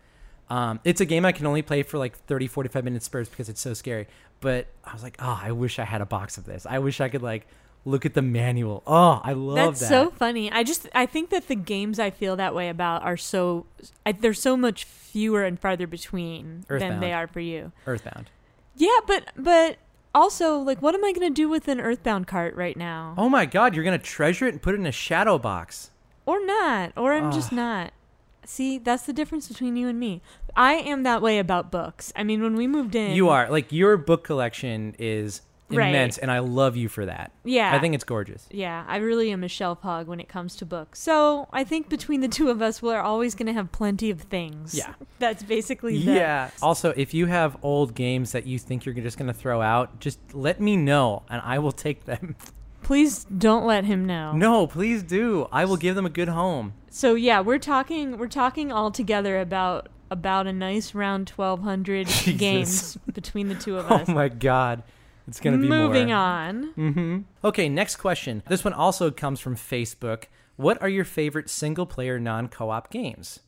Um, 0.48 0.80
it's 0.84 1.00
a 1.00 1.06
game 1.06 1.24
I 1.24 1.32
can 1.32 1.46
only 1.46 1.62
play 1.62 1.82
for 1.84 1.96
like 1.96 2.16
30, 2.26 2.48
45 2.48 2.84
minutes 2.84 3.04
spurts 3.06 3.28
because 3.28 3.48
it's 3.48 3.60
so 3.60 3.72
scary. 3.72 4.08
But 4.40 4.66
I 4.84 4.92
was 4.92 5.02
like, 5.02 5.16
oh, 5.20 5.40
I 5.42 5.52
wish 5.52 5.78
I 5.78 5.84
had 5.84 6.00
a 6.00 6.06
box 6.06 6.38
of 6.38 6.44
this. 6.44 6.66
I 6.68 6.80
wish 6.80 7.00
I 7.00 7.08
could 7.08 7.22
like 7.22 7.46
look 7.84 8.04
at 8.04 8.14
the 8.14 8.22
manual. 8.22 8.82
Oh, 8.86 9.20
I 9.22 9.32
love 9.32 9.56
That's 9.56 9.80
that. 9.80 9.88
so 9.88 10.10
funny. 10.10 10.50
I 10.50 10.62
just 10.62 10.88
I 10.94 11.06
think 11.06 11.30
that 11.30 11.48
the 11.48 11.54
games 11.54 11.98
I 11.98 12.10
feel 12.10 12.36
that 12.36 12.54
way 12.54 12.68
about 12.68 13.02
are 13.02 13.16
so 13.16 13.66
I, 14.04 14.12
they're 14.12 14.34
so 14.34 14.56
much 14.56 14.84
fewer 14.84 15.44
and 15.44 15.58
farther 15.58 15.86
between 15.86 16.64
than 16.68 17.00
they 17.00 17.12
are 17.12 17.26
for 17.26 17.40
you. 17.40 17.72
Earthbound. 17.86 18.30
Yeah, 18.76 18.98
but 19.06 19.30
but 19.36 19.78
also 20.14 20.58
like 20.58 20.82
what 20.82 20.94
am 20.94 21.04
I 21.04 21.12
going 21.12 21.28
to 21.28 21.34
do 21.34 21.48
with 21.48 21.68
an 21.68 21.80
Earthbound 21.80 22.26
cart 22.26 22.54
right 22.54 22.76
now? 22.76 23.14
Oh 23.16 23.28
my 23.28 23.46
god, 23.46 23.74
you're 23.74 23.84
gonna 23.84 23.98
treasure 23.98 24.46
it 24.46 24.52
and 24.52 24.62
put 24.62 24.74
it 24.74 24.78
in 24.80 24.86
a 24.86 24.92
shadow 24.92 25.38
box. 25.38 25.90
Or 26.26 26.44
not, 26.44 26.92
or 26.96 27.12
I'm 27.12 27.32
just 27.32 27.50
not. 27.50 27.92
See, 28.44 28.78
that's 28.78 29.04
the 29.04 29.12
difference 29.12 29.48
between 29.48 29.76
you 29.76 29.88
and 29.88 29.98
me. 29.98 30.22
I 30.56 30.74
am 30.74 31.02
that 31.04 31.22
way 31.22 31.38
about 31.38 31.70
books. 31.70 32.12
I 32.16 32.24
mean, 32.24 32.42
when 32.42 32.56
we 32.56 32.66
moved 32.66 32.94
in, 32.94 33.12
You 33.12 33.28
are 33.28 33.50
like 33.50 33.72
your 33.72 33.96
book 33.96 34.24
collection 34.24 34.94
is 34.98 35.42
Right. 35.76 35.88
immense, 35.88 36.18
and 36.18 36.30
I 36.30 36.40
love 36.40 36.76
you 36.76 36.88
for 36.88 37.06
that. 37.06 37.32
Yeah. 37.44 37.74
I 37.74 37.78
think 37.78 37.94
it's 37.94 38.04
gorgeous. 38.04 38.46
Yeah, 38.50 38.84
I 38.88 38.96
really 38.96 39.30
am 39.30 39.44
a 39.44 39.48
shelf 39.48 39.82
hog 39.82 40.06
when 40.08 40.20
it 40.20 40.28
comes 40.28 40.56
to 40.56 40.66
books. 40.66 41.00
So 41.00 41.48
I 41.52 41.64
think 41.64 41.88
between 41.88 42.20
the 42.20 42.28
two 42.28 42.48
of 42.50 42.60
us, 42.62 42.82
we're 42.82 43.00
always 43.00 43.34
going 43.34 43.46
to 43.46 43.52
have 43.52 43.70
plenty 43.72 44.10
of 44.10 44.20
things. 44.22 44.74
Yeah. 44.74 44.94
That's 45.18 45.42
basically 45.42 46.02
the. 46.04 46.12
Yeah. 46.12 46.50
Also, 46.62 46.92
if 46.96 47.14
you 47.14 47.26
have 47.26 47.56
old 47.62 47.94
games 47.94 48.32
that 48.32 48.46
you 48.46 48.58
think 48.58 48.84
you're 48.84 48.94
just 48.94 49.18
going 49.18 49.28
to 49.28 49.34
throw 49.34 49.60
out, 49.60 50.00
just 50.00 50.18
let 50.34 50.60
me 50.60 50.76
know 50.76 51.22
and 51.28 51.40
I 51.44 51.58
will 51.58 51.72
take 51.72 52.04
them. 52.04 52.36
Please 52.82 53.24
don't 53.24 53.66
let 53.66 53.84
him 53.84 54.06
know. 54.06 54.32
no, 54.32 54.66
please 54.66 55.02
do. 55.02 55.46
I 55.52 55.64
will 55.66 55.76
give 55.76 55.94
them 55.94 56.06
a 56.06 56.10
good 56.10 56.28
home. 56.28 56.72
So 56.88 57.14
yeah, 57.14 57.40
we're 57.40 57.58
talking 57.58 58.16
we're 58.18 58.26
talking 58.26 58.72
all 58.72 58.90
together 58.90 59.38
about 59.38 59.88
about 60.10 60.46
a 60.46 60.52
nice 60.52 60.94
round 60.94 61.28
1200 61.28 62.06
Jesus. 62.08 62.36
games 62.36 62.98
between 63.12 63.48
the 63.48 63.54
two 63.54 63.76
of 63.76 63.90
oh 63.90 63.96
us. 63.96 64.08
Oh 64.08 64.12
my 64.12 64.28
god. 64.28 64.82
It's 65.30 65.38
going 65.38 65.56
to 65.56 65.62
be 65.62 65.68
Moving 65.68 66.08
more. 66.08 66.16
on. 66.16 66.74
Mm-hmm. 66.76 67.18
Okay, 67.44 67.68
next 67.68 67.96
question. 67.96 68.42
This 68.48 68.64
one 68.64 68.72
also 68.72 69.12
comes 69.12 69.38
from 69.38 69.54
Facebook. 69.54 70.24
What 70.56 70.82
are 70.82 70.88
your 70.88 71.04
favorite 71.04 71.48
single 71.48 71.86
player 71.86 72.18
non 72.18 72.48
co 72.48 72.68
op 72.70 72.90
games? 72.90 73.38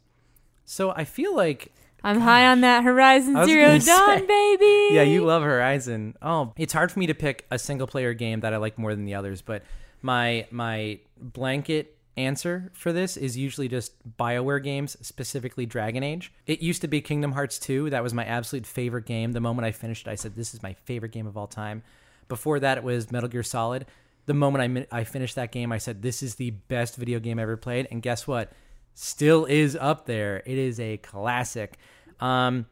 So 0.64 0.92
I 0.92 1.02
feel 1.04 1.34
like, 1.34 1.72
I'm 2.04 2.20
high 2.20 2.46
on 2.46 2.60
that 2.60 2.84
Horizon 2.84 3.44
Zero 3.46 3.78
Dawn, 3.78 3.80
say. 3.80 4.26
baby. 4.26 4.94
yeah, 4.94 5.02
you 5.02 5.24
love 5.24 5.42
Horizon. 5.42 6.14
Oh, 6.22 6.52
it's 6.56 6.72
hard 6.72 6.92
for 6.92 7.00
me 7.00 7.06
to 7.08 7.14
pick 7.14 7.46
a 7.50 7.58
single 7.58 7.88
player 7.88 8.14
game 8.14 8.40
that 8.40 8.54
I 8.54 8.58
like 8.58 8.78
more 8.78 8.94
than 8.94 9.04
the 9.04 9.14
others, 9.16 9.42
but 9.42 9.64
my 10.02 10.46
my 10.52 11.00
blanket 11.20 11.96
answer 12.16 12.70
for 12.74 12.92
this 12.92 13.16
is 13.16 13.36
usually 13.36 13.68
just 13.68 13.92
BioWare 14.16 14.62
games, 14.62 14.96
specifically 15.00 15.66
Dragon 15.66 16.02
Age. 16.02 16.32
It 16.46 16.60
used 16.60 16.82
to 16.82 16.88
be 16.88 17.00
Kingdom 17.00 17.32
Hearts 17.32 17.58
2. 17.58 17.90
That 17.90 18.02
was 18.02 18.14
my 18.14 18.24
absolute 18.24 18.66
favorite 18.66 19.06
game. 19.06 19.32
The 19.32 19.40
moment 19.40 19.66
I 19.66 19.72
finished 19.72 20.06
it, 20.06 20.10
I 20.10 20.14
said, 20.14 20.34
This 20.34 20.54
is 20.54 20.62
my 20.62 20.74
favorite 20.84 21.12
game 21.12 21.26
of 21.26 21.36
all 21.36 21.46
time. 21.46 21.82
Before 22.28 22.60
that, 22.60 22.78
it 22.78 22.84
was 22.84 23.10
Metal 23.10 23.28
Gear 23.28 23.42
Solid. 23.42 23.86
The 24.26 24.34
moment 24.34 24.86
I, 24.92 25.00
I 25.00 25.04
finished 25.04 25.34
that 25.36 25.52
game, 25.52 25.72
I 25.72 25.78
said, 25.78 26.02
This 26.02 26.22
is 26.22 26.36
the 26.36 26.50
best 26.50 26.96
video 26.96 27.18
game 27.18 27.38
I 27.38 27.42
ever 27.42 27.56
played. 27.56 27.88
And 27.90 28.02
guess 28.02 28.26
what? 28.26 28.52
Still 28.94 29.46
is 29.46 29.74
up 29.74 30.06
there. 30.06 30.42
It 30.44 30.58
is 30.58 30.78
a 30.78 30.98
classic. 30.98 31.78
Um, 32.20 32.66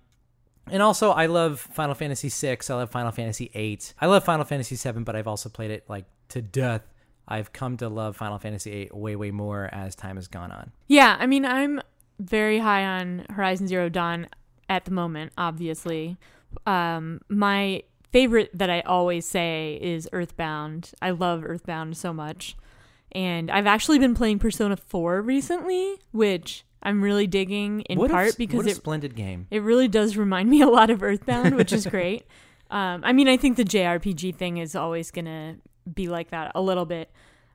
and 0.70 0.82
also, 0.82 1.10
I 1.10 1.26
love 1.26 1.60
Final 1.60 1.94
Fantasy 1.94 2.28
VI. 2.28 2.58
I 2.68 2.74
love 2.74 2.90
Final 2.90 3.10
Fantasy 3.10 3.50
VIII. 3.52 3.80
I 4.00 4.06
love 4.06 4.24
Final 4.24 4.44
Fantasy 4.44 4.76
VII, 4.76 5.00
but 5.00 5.16
I've 5.16 5.26
also 5.26 5.48
played 5.48 5.70
it 5.70 5.84
like 5.88 6.04
to 6.28 6.42
death. 6.42 6.82
I've 7.30 7.52
come 7.52 7.76
to 7.78 7.88
love 7.88 8.16
Final 8.16 8.38
Fantasy 8.38 8.70
VIII 8.70 8.90
way, 8.92 9.16
way 9.16 9.30
more 9.30 9.68
as 9.72 9.94
time 9.94 10.16
has 10.16 10.26
gone 10.28 10.50
on. 10.50 10.72
Yeah, 10.88 11.16
I 11.18 11.26
mean, 11.26 11.44
I'm 11.46 11.80
very 12.18 12.58
high 12.58 12.84
on 12.84 13.24
Horizon 13.30 13.68
Zero 13.68 13.88
Dawn 13.88 14.26
at 14.68 14.84
the 14.84 14.90
moment, 14.90 15.32
obviously. 15.38 16.16
Um, 16.66 17.20
my 17.28 17.84
favorite 18.12 18.50
that 18.52 18.68
I 18.68 18.80
always 18.80 19.24
say 19.26 19.78
is 19.80 20.08
Earthbound. 20.12 20.90
I 21.00 21.10
love 21.10 21.44
Earthbound 21.44 21.96
so 21.96 22.12
much. 22.12 22.56
And 23.12 23.50
I've 23.50 23.66
actually 23.66 23.98
been 23.98 24.14
playing 24.14 24.38
Persona 24.38 24.76
4 24.76 25.22
recently, 25.22 25.96
which 26.12 26.64
I'm 26.82 27.02
really 27.02 27.26
digging 27.26 27.80
in 27.82 27.98
what 27.98 28.10
part 28.10 28.28
s- 28.28 28.34
because 28.36 28.56
what 28.58 28.66
a 28.66 28.70
it, 28.70 28.76
splendid 28.76 29.14
game. 29.16 29.46
it 29.50 29.62
really 29.62 29.88
does 29.88 30.16
remind 30.16 30.48
me 30.50 30.60
a 30.62 30.68
lot 30.68 30.90
of 30.90 31.02
Earthbound, 31.02 31.56
which 31.56 31.72
is 31.72 31.86
great. 31.90 32.24
Um, 32.70 33.02
I 33.04 33.12
mean, 33.12 33.28
I 33.28 33.36
think 33.36 33.56
the 33.56 33.64
JRPG 33.64 34.34
thing 34.36 34.58
is 34.58 34.76
always 34.76 35.10
going 35.10 35.24
to 35.24 35.56
be 35.92 36.08
like 36.08 36.30
that 36.30 36.52
a 36.54 36.60
little 36.60 36.84
bit. 36.86 37.10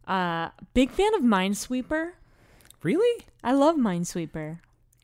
Uh, 0.08 0.50
big 0.74 0.92
fan 0.92 1.14
of 1.16 1.22
Minesweeper. 1.22 2.12
Really? 2.84 3.26
I 3.44 3.54
love 3.54 3.76
Minesweeper. 3.76 4.60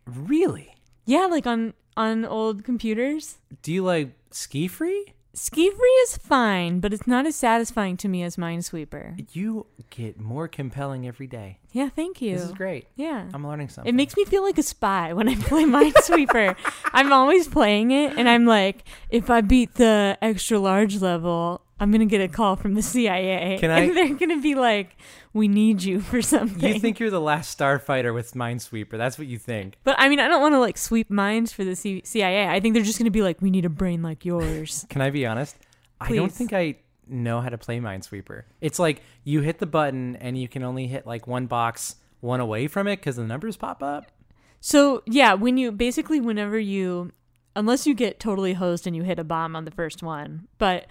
Really? 0.05 0.75
Yeah, 1.05 1.25
like 1.25 1.47
on 1.47 1.73
on 1.97 2.25
old 2.25 2.63
computers. 2.63 3.37
Do 3.61 3.71
you 3.71 3.83
like 3.83 4.11
Ski 4.31 4.67
Free? 4.67 5.13
Ski 5.33 5.69
Free 5.71 5.89
is 6.03 6.17
fine, 6.17 6.81
but 6.81 6.93
it's 6.93 7.07
not 7.07 7.25
as 7.25 7.37
satisfying 7.37 7.95
to 7.97 8.09
me 8.09 8.21
as 8.21 8.35
Minesweeper. 8.35 9.25
You 9.33 9.65
get 9.89 10.19
more 10.19 10.49
compelling 10.49 11.07
every 11.07 11.27
day. 11.27 11.59
Yeah, 11.71 11.87
thank 11.87 12.21
you. 12.21 12.33
This 12.35 12.43
is 12.43 12.51
great. 12.51 12.87
Yeah. 12.97 13.29
I'm 13.33 13.47
learning 13.47 13.69
something. 13.69 13.89
It 13.89 13.95
makes 13.95 14.17
me 14.17 14.25
feel 14.25 14.43
like 14.43 14.57
a 14.57 14.63
spy 14.63 15.13
when 15.13 15.29
I 15.29 15.35
play 15.35 15.63
Minesweeper. 15.65 16.55
I'm 16.91 17.13
always 17.13 17.47
playing 17.47 17.91
it, 17.91 18.17
and 18.17 18.27
I'm 18.27 18.45
like, 18.45 18.83
if 19.09 19.29
I 19.29 19.39
beat 19.39 19.75
the 19.75 20.17
extra 20.21 20.59
large 20.59 21.01
level, 21.01 21.61
I'm 21.81 21.91
gonna 21.91 22.05
get 22.05 22.21
a 22.21 22.27
call 22.27 22.55
from 22.55 22.75
the 22.75 22.81
CIA, 22.81 23.57
Can 23.59 23.71
I- 23.71 23.79
and 23.79 23.97
they're 23.97 24.13
gonna 24.13 24.39
be 24.39 24.55
like, 24.55 24.95
"We 25.33 25.47
need 25.47 25.81
you 25.83 25.99
for 25.99 26.21
something." 26.21 26.73
you 26.73 26.79
think 26.79 26.99
you're 26.99 27.09
the 27.09 27.19
last 27.19 27.57
starfighter 27.57 28.13
with 28.13 28.33
Minesweeper. 28.33 28.97
That's 28.97 29.17
what 29.17 29.27
you 29.27 29.37
think. 29.39 29.75
but 29.83 29.95
I 29.97 30.07
mean, 30.07 30.19
I 30.19 30.27
don't 30.27 30.41
want 30.41 30.53
to 30.53 30.59
like 30.59 30.77
sweep 30.77 31.09
minds 31.09 31.51
for 31.51 31.63
the 31.65 31.75
C- 31.75 32.03
CIA. 32.05 32.47
I 32.47 32.59
think 32.59 32.75
they're 32.75 32.83
just 32.83 32.99
gonna 32.99 33.11
be 33.11 33.23
like, 33.23 33.41
"We 33.41 33.49
need 33.49 33.65
a 33.65 33.69
brain 33.69 34.01
like 34.01 34.23
yours." 34.23 34.85
Can 34.89 35.01
I 35.01 35.09
be 35.09 35.25
honest? 35.25 35.57
I 35.99 36.07
don't 36.13 36.29
Please. 36.29 36.37
think 36.37 36.53
I 36.53 36.75
know 37.07 37.41
how 37.41 37.49
to 37.49 37.57
play 37.57 37.79
Minesweeper. 37.79 38.43
It's 38.61 38.79
like 38.79 39.01
you 39.23 39.41
hit 39.41 39.57
the 39.59 39.65
button 39.65 40.15
and 40.17 40.37
you 40.37 40.47
can 40.47 40.63
only 40.63 40.87
hit 40.87 41.05
like 41.05 41.27
one 41.27 41.47
box 41.47 41.95
one 42.21 42.39
away 42.39 42.67
from 42.67 42.87
it 42.87 42.97
because 42.97 43.15
the 43.17 43.23
numbers 43.25 43.57
pop 43.57 43.81
up. 43.83 44.11
So 44.59 45.01
yeah, 45.07 45.33
when 45.33 45.57
you 45.57 45.71
basically 45.71 46.21
whenever 46.21 46.57
you 46.59 47.11
unless 47.55 47.85
you 47.87 47.93
get 47.95 48.19
totally 48.19 48.53
hosed 48.53 48.85
and 48.87 48.95
you 48.95 49.01
hit 49.03 49.17
a 49.19 49.23
bomb 49.23 49.55
on 49.55 49.65
the 49.65 49.71
first 49.71 50.01
one, 50.03 50.47
but 50.59 50.85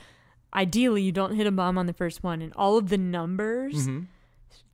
ideally 0.54 1.02
you 1.02 1.12
don't 1.12 1.34
hit 1.34 1.46
a 1.46 1.50
bomb 1.52 1.78
on 1.78 1.86
the 1.86 1.92
first 1.92 2.22
one 2.22 2.42
and 2.42 2.52
all 2.54 2.76
of 2.78 2.88
the 2.88 2.98
numbers 2.98 3.86
Mm-hmm. 3.86 4.00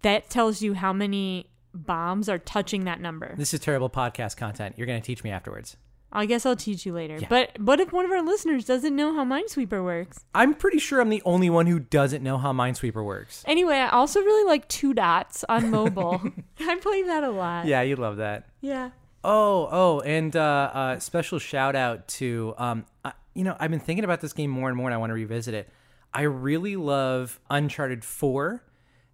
that 0.02 0.30
tells 0.30 0.62
you 0.62 0.74
how 0.74 0.92
many 0.92 1.50
bombs 1.74 2.28
are 2.28 2.38
touching 2.38 2.84
that 2.84 3.00
number. 3.00 3.34
This 3.36 3.52
is 3.52 3.60
terrible 3.60 3.90
podcast 3.90 4.36
content. 4.36 4.74
You're 4.78 4.86
going 4.86 5.00
to 5.00 5.06
teach 5.06 5.22
me 5.22 5.30
afterwards. 5.30 5.76
I 6.12 6.24
guess 6.24 6.46
I'll 6.46 6.56
teach 6.56 6.86
you 6.86 6.94
later. 6.94 7.18
Yeah. 7.20 7.26
But 7.28 7.60
what 7.60 7.80
if 7.80 7.92
one 7.92 8.04
of 8.06 8.10
our 8.10 8.22
listeners 8.22 8.64
doesn't 8.64 8.94
know 8.96 9.12
how 9.12 9.24
Minesweeper 9.24 9.84
works? 9.84 10.24
I'm 10.34 10.54
pretty 10.54 10.78
sure 10.78 11.00
I'm 11.00 11.10
the 11.10 11.20
only 11.26 11.50
one 11.50 11.66
who 11.66 11.80
doesn't 11.80 12.22
know 12.22 12.38
how 12.38 12.52
Minesweeper 12.52 13.04
works. 13.04 13.42
Anyway, 13.46 13.74
I 13.74 13.88
also 13.90 14.20
really 14.20 14.46
like 14.48 14.66
two 14.68 14.94
dots 14.94 15.44
on 15.48 15.68
mobile. 15.70 16.22
I 16.60 16.76
play 16.76 17.02
that 17.02 17.24
a 17.24 17.30
lot. 17.30 17.66
Yeah, 17.66 17.82
you 17.82 17.96
love 17.96 18.16
that. 18.18 18.46
Yeah. 18.62 18.90
Oh, 19.24 19.68
oh, 19.70 20.00
and 20.02 20.34
uh, 20.36 20.70
uh, 20.72 20.98
special 21.00 21.38
shout 21.40 21.74
out 21.76 22.06
to 22.08 22.54
um, 22.56 22.86
uh, 23.04 23.10
you 23.36 23.44
know, 23.44 23.56
I've 23.60 23.70
been 23.70 23.80
thinking 23.80 24.04
about 24.04 24.20
this 24.20 24.32
game 24.32 24.50
more 24.50 24.68
and 24.68 24.76
more, 24.76 24.88
and 24.88 24.94
I 24.94 24.98
want 24.98 25.10
to 25.10 25.14
revisit 25.14 25.54
it. 25.54 25.68
I 26.14 26.22
really 26.22 26.76
love 26.76 27.38
Uncharted 27.50 28.04
Four, 28.04 28.62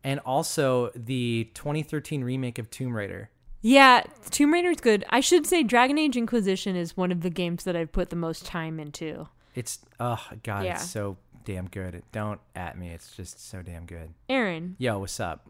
and 0.05 0.21
also 0.21 0.91
the 0.95 1.51
2013 1.55 2.23
remake 2.25 2.59
of 2.59 2.71
Tomb 2.71 2.95
Raider. 2.97 3.31
Yeah, 3.61 4.03
Tomb 4.31 4.53
Raider 4.53 4.71
is 4.71 4.81
good. 4.81 5.05
I 5.11 5.21
should 5.21 5.47
say 5.47 5.63
Dragon 5.63 5.99
Age 5.99 6.17
Inquisition 6.17 6.75
is 6.77 6.97
one 6.97 7.13
of 7.13 7.21
the 7.23 7.31
games 7.31 7.65
that 7.65 7.77
I've 7.77 7.93
put 7.93 8.11
the 8.11 8.17
most 8.17 8.45
time 8.45 8.81
into. 8.81 9.29
It's 9.55 9.81
oh 10.01 10.25
god, 10.43 10.65
Yeah. 10.65 10.75
it's 10.75 10.89
so 10.91 11.17
damn 11.45 11.69
good. 11.69 12.03
Don't 12.13 12.41
at 12.57 12.79
me. 12.79 12.89
It's 12.91 13.15
just 13.17 13.49
so 13.49 13.63
damn 13.63 13.87
good. 13.87 14.11
Aaron, 14.29 14.77
Yo, 14.79 14.99
what's 15.01 15.19
up? 15.21 15.49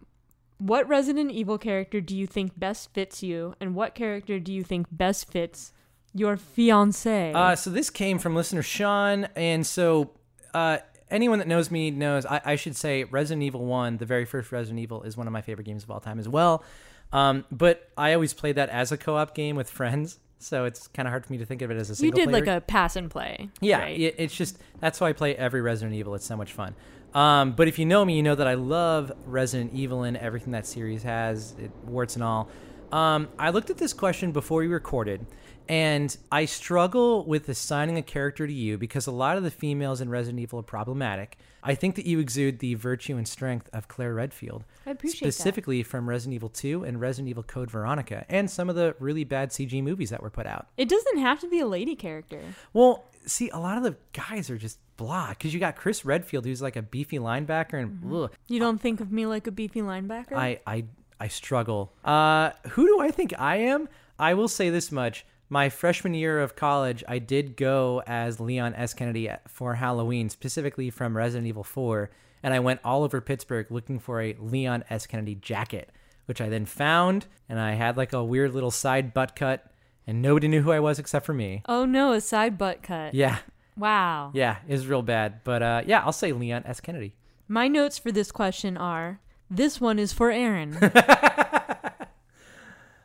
what 0.59 0.89
Resident 0.89 1.31
Evil 1.31 1.59
character 1.59 2.01
do 2.01 2.17
you 2.17 2.27
think 2.27 2.59
best 2.59 2.93
fits 2.95 3.23
you, 3.23 3.55
and 3.61 3.75
what 3.75 3.95
character 3.95 4.39
do 4.39 4.53
you 4.53 4.63
think 4.63 4.87
best 4.93 5.31
fits 5.31 5.73
your 6.15 6.37
fiance? 6.37 7.33
Uh, 7.33 7.57
so 7.57 7.71
this 7.71 7.91
came 7.91 8.19
from 8.19 8.35
listener 8.35 8.63
Sean, 8.63 9.29
and 9.37 9.67
so 9.67 10.11
uh, 10.55 10.79
anyone 11.11 11.39
that 11.39 11.49
knows 11.49 11.71
me 11.71 11.91
knows 11.91 12.27
I, 12.27 12.41
I 12.45 12.57
should 12.57 12.77
say 12.77 13.05
Resident 13.05 13.43
Evil 13.43 13.65
One, 13.65 13.99
the 13.99 14.07
very 14.07 14.25
first 14.25 14.53
Resident 14.53 14.81
Evil, 14.81 15.03
is 15.03 15.17
one 15.17 15.27
of 15.27 15.33
my 15.33 15.43
favorite 15.43 15.65
games 15.65 15.85
of 15.85 15.91
all 15.91 16.01
time 16.01 16.19
as 16.19 16.29
well. 16.29 16.65
Um, 17.13 17.45
but 17.51 17.91
I 17.97 18.15
always 18.15 18.33
played 18.33 18.57
that 18.57 18.71
as 18.71 18.91
a 18.91 18.97
co-op 18.97 19.35
game 19.35 19.55
with 19.55 19.71
friends, 19.71 20.19
so 20.39 20.65
it's 20.65 20.89
kind 20.89 21.07
of 21.07 21.11
hard 21.11 21.27
for 21.27 21.33
me 21.33 21.39
to 21.39 21.45
think 21.45 21.63
of 21.63 21.71
it 21.71 21.77
as 21.77 21.91
a 21.91 21.95
Single 21.95 22.19
you 22.19 22.25
did 22.25 22.31
player. 22.31 22.45
like 22.45 22.57
a 22.57 22.61
pass 22.63 22.97
and 22.97 23.11
play. 23.11 23.51
Yeah, 23.61 23.81
right? 23.81 24.01
it, 24.01 24.15
it's 24.19 24.35
just 24.35 24.59
that's 24.81 25.01
why 25.01 25.11
I 25.11 25.13
play 25.13 25.37
every 25.37 25.61
Resident 25.61 25.95
Evil. 25.95 26.15
It's 26.15 26.27
so 26.27 26.37
much 26.37 26.53
fun. 26.53 26.75
Um, 27.15 27.53
but 27.53 27.69
if 27.69 27.79
you 27.79 27.85
know 27.85 28.05
me, 28.05 28.17
you 28.17 28.23
know 28.23 28.35
that 28.35 28.47
I 28.47 28.55
love 28.55 29.13
Resident 29.27 29.75
Evil 29.75 30.05
and 30.05 30.17
everything 30.17 30.53
that 30.53 30.67
series 30.67 31.03
has, 31.03 31.55
it, 31.59 31.71
warts 31.85 32.15
and 32.15 32.25
all. 32.25 32.49
Um, 32.91 33.29
I 33.39 33.51
looked 33.51 33.71
at 33.71 33.79
this 33.79 33.93
question 33.93 34.33
before 34.33 34.61
we 34.61 34.67
recorded, 34.67 35.27
and 35.73 36.15
I 36.31 36.45
struggle 36.45 37.25
with 37.25 37.49
assigning 37.49 37.97
a 37.97 38.03
character 38.03 38.47
to 38.47 38.53
you 38.53 38.77
because 38.77 39.07
a 39.07 39.11
lot 39.11 39.39
of 39.39 39.43
the 39.43 39.51
females 39.51 40.03
in 40.03 40.11
Resident 40.11 40.39
Evil 40.39 40.59
are 40.59 40.63
problematic. 40.63 41.39
I 41.63 41.75
think 41.75 41.95
that 41.95 42.05
you 42.05 42.19
exude 42.19 42.59
the 42.59 42.75
virtue 42.75 43.17
and 43.17 43.27
strength 43.27 43.71
of 43.73 43.89
Claire 43.89 44.13
Redfield, 44.13 44.67
I 44.85 44.91
appreciate 44.91 45.21
that. 45.29 45.33
specifically 45.33 45.83
from 45.83 46.11
Resident 46.11 46.35
Evil 46.35 46.51
2 46.51 46.85
and 46.85 47.01
Resident 47.01 47.31
Evil 47.31 47.43
Code 47.43 47.71
Veronica, 47.71 48.27
and 48.29 48.51
some 48.51 48.69
of 48.69 48.77
the 48.77 48.95
really 48.99 49.25
bad 49.25 49.49
CG 49.49 49.83
movies 49.83 50.11
that 50.11 50.23
were 50.23 50.29
put 50.29 50.47
out. 50.47 50.67
It 50.77 50.91
doesn't 50.91 51.17
have 51.17 51.41
to 51.41 51.49
be 51.49 51.61
a 51.61 51.67
lady 51.67 51.97
character. 51.97 52.43
Well, 52.75 53.07
see, 53.25 53.49
a 53.49 53.59
lot 53.59 53.79
of 53.79 53.83
the 53.83 53.97
guys 54.13 54.51
are 54.51 54.59
just 54.59 54.79
blah 54.99 55.31
because 55.31 55.55
you 55.55 55.61
got 55.61 55.77
Chris 55.77 56.05
Redfield, 56.05 56.45
who's 56.45 56.61
like 56.61 56.77
a 56.77 56.83
beefy 56.83 57.19
linebacker, 57.19 57.81
and 57.81 58.13
ugh, 58.13 58.31
You 58.47 58.61
don't 58.61 58.79
think 58.79 59.01
of 59.01 59.11
me 59.11 59.25
like 59.25 59.47
a 59.47 59.51
beefy 59.51 59.81
linebacker? 59.81 60.35
I, 60.35 60.61
I, 60.67 60.85
I 61.19 61.29
struggle. 61.29 61.95
Uh, 62.05 62.51
who 62.73 62.87
do 62.87 63.01
I 63.01 63.11
think 63.11 63.33
I 63.39 63.57
am? 63.57 63.89
I 64.19 64.35
will 64.35 64.49
say 64.49 64.69
this 64.69 64.93
much: 64.93 65.25
my 65.53 65.69
freshman 65.69 66.15
year 66.15 66.41
of 66.41 66.57
college, 66.57 67.05
I 67.07 67.19
did 67.19 67.59
go 67.59 68.03
as 68.07 68.41
Leon 68.41 68.75
S. 68.75 68.95
Kennedy 68.95 69.29
for 69.47 69.75
Halloween, 69.75 70.31
specifically 70.31 70.89
from 70.89 71.15
Resident 71.15 71.47
Evil 71.47 71.63
4, 71.63 72.11
and 72.43 72.55
I 72.55 72.59
went 72.61 72.81
all 72.83 73.05
over 73.05 73.21
Pittsburgh 73.21 73.67
looking 73.71 73.99
for 73.99 74.23
a 74.23 74.35
Leon 74.41 74.83
S. 74.89 75.07
Kennedy 75.07 75.35
jacket, 75.35 75.91
which 76.25 76.41
I 76.41 76.49
then 76.49 76.65
found, 76.65 77.27
and 77.51 77.61
I 77.61 77.73
had 77.75 77.99
like 77.99 78.15
a 78.15 78.25
weird 78.25 78.55
little 78.55 78.71
side 78.71 79.13
butt 79.13 79.37
cut, 79.37 79.71
and 80.07 80.23
nobody 80.23 80.49
knew 80.49 80.63
who 80.63 80.73
I 80.73 80.81
was 80.81 80.99
except 80.99 81.27
for 81.27 81.35
me. 81.35 81.63
oh 81.69 81.85
no, 81.85 82.13
a 82.13 82.23
side 82.23 82.57
butt 82.57 82.83
cut. 82.83 83.13
Yeah. 83.13 83.37
Wow. 83.77 84.31
Yeah, 84.33 84.57
it 84.67 84.73
was 84.73 84.87
real 84.87 85.03
bad. 85.03 85.45
But 85.45 85.63
uh, 85.63 85.83
yeah, 85.85 86.03
I'll 86.03 86.13
say 86.13 86.33
Leon 86.33 86.63
S. 86.65 86.81
Kennedy. 86.81 87.15
My 87.47 87.69
notes 87.69 87.99
for 87.99 88.11
this 88.11 88.33
question 88.33 88.79
are 88.79 89.21
this 89.51 89.83
one 89.83 89.99
is 89.99 90.15
for 90.15 90.31
Aaron. 90.31 90.79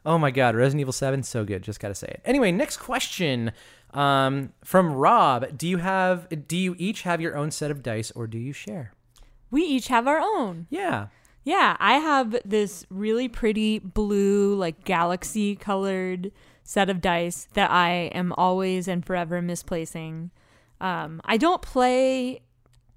Oh 0.08 0.18
my 0.18 0.32
god, 0.32 0.56
Resident 0.56 0.82
Evil 0.82 0.94
7 0.94 1.22
so 1.22 1.44
good, 1.46 1.62
just 1.62 1.80
got 1.80 1.90
to 1.90 1.96
say 1.96 2.08
it. 2.08 2.22
Anyway, 2.26 2.52
next 2.52 2.78
question 2.78 3.52
um, 3.94 4.54
from 4.64 4.94
Rob. 4.94 5.58
Do 5.58 5.68
you 5.68 5.78
have 5.78 6.48
do 6.48 6.58
you 6.58 6.76
each 6.80 7.04
have 7.04 7.22
your 7.22 7.38
own 7.38 7.52
set 7.52 7.70
of 7.70 7.84
dice 7.84 8.10
or 8.12 8.26
do 8.26 8.40
you 8.40 8.54
share? 8.54 8.94
we 9.52 9.64
each 9.64 9.88
have 9.88 10.08
our 10.08 10.20
own. 10.20 10.68
Yeah. 10.70 11.08
Yeah, 11.44 11.78
I 11.80 11.94
have 11.94 12.36
this 12.44 12.86
really 12.90 13.30
pretty 13.30 13.80
blue, 13.80 14.54
like 14.56 14.84
galaxy 14.84 15.56
colored 15.56 16.32
set 16.64 16.90
of 16.90 17.00
dice 17.00 17.48
that 17.54 17.72
I 17.72 18.12
am 18.14 18.34
always 18.34 18.88
and 18.90 19.06
forever 19.06 19.42
misplacing. 19.42 20.32
Um, 20.82 21.22
I 21.24 21.38
don't 21.38 21.62
play, 21.62 22.42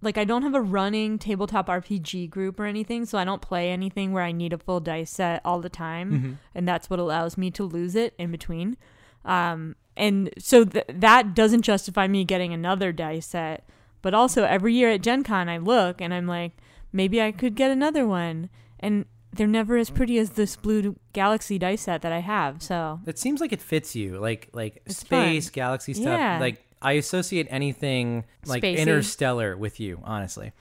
like, 0.02 0.16
I 0.18 0.24
don't 0.24 0.42
have 0.42 0.54
a 0.54 0.60
running 0.62 1.18
tabletop 1.18 1.68
RPG 1.68 2.30
group 2.30 2.58
or 2.58 2.64
anything, 2.66 3.04
so 3.04 3.18
I 3.18 3.24
don't 3.24 3.42
play 3.42 3.70
anything 3.70 4.12
where 4.12 4.22
I 4.22 4.32
need 4.32 4.52
a 4.52 4.58
full 4.58 4.80
dice 4.80 5.10
set 5.10 5.40
all 5.44 5.60
the 5.60 5.68
time, 5.68 6.38
and 6.54 6.66
that's 6.66 6.88
what 6.88 6.98
allows 6.98 7.36
me 7.36 7.50
to 7.52 7.64
lose 7.64 7.94
it 7.94 8.14
in 8.18 8.30
between. 8.30 8.76
Um, 9.24 9.76
and 9.96 10.30
so 10.38 10.64
th- 10.64 10.86
that 10.88 11.34
doesn't 11.34 11.62
justify 11.62 12.06
me 12.08 12.24
getting 12.24 12.52
another 12.54 12.92
dice 12.92 13.26
set, 13.26 13.68
but 14.02 14.14
also 14.14 14.44
every 14.44 14.72
year 14.74 14.90
at 14.90 15.02
Gen 15.02 15.22
Con, 15.24 15.48
I 15.48 15.58
look 15.58 16.00
and 16.00 16.14
I'm 16.14 16.26
like, 16.26 16.52
maybe 16.92 17.20
I 17.20 17.32
could 17.32 17.54
get 17.54 17.70
another 17.70 18.06
one. 18.06 18.48
And 18.78 19.04
they're 19.32 19.46
never 19.46 19.76
as 19.76 19.90
pretty 19.90 20.16
as 20.18 20.30
this 20.30 20.56
blue 20.56 20.96
galaxy 21.12 21.58
dice 21.58 21.82
set 21.82 22.00
that 22.02 22.12
I 22.12 22.20
have. 22.20 22.62
So 22.62 23.00
It 23.06 23.18
seems 23.18 23.40
like 23.42 23.52
it 23.52 23.60
fits 23.60 23.94
you. 23.94 24.18
Like 24.18 24.48
like 24.54 24.80
It's 24.86 24.96
space, 24.96 25.48
fun. 25.48 25.52
galaxy 25.54 25.92
stuff. 25.92 26.06
Yeah. 26.18 26.38
Like 26.40 26.64
I 26.82 26.92
associate 26.92 27.46
anything 27.50 28.24
like 28.46 28.62
Spacey. 28.62 28.78
interstellar 28.78 29.56
with 29.56 29.80
you, 29.80 30.00
honestly. 30.04 30.52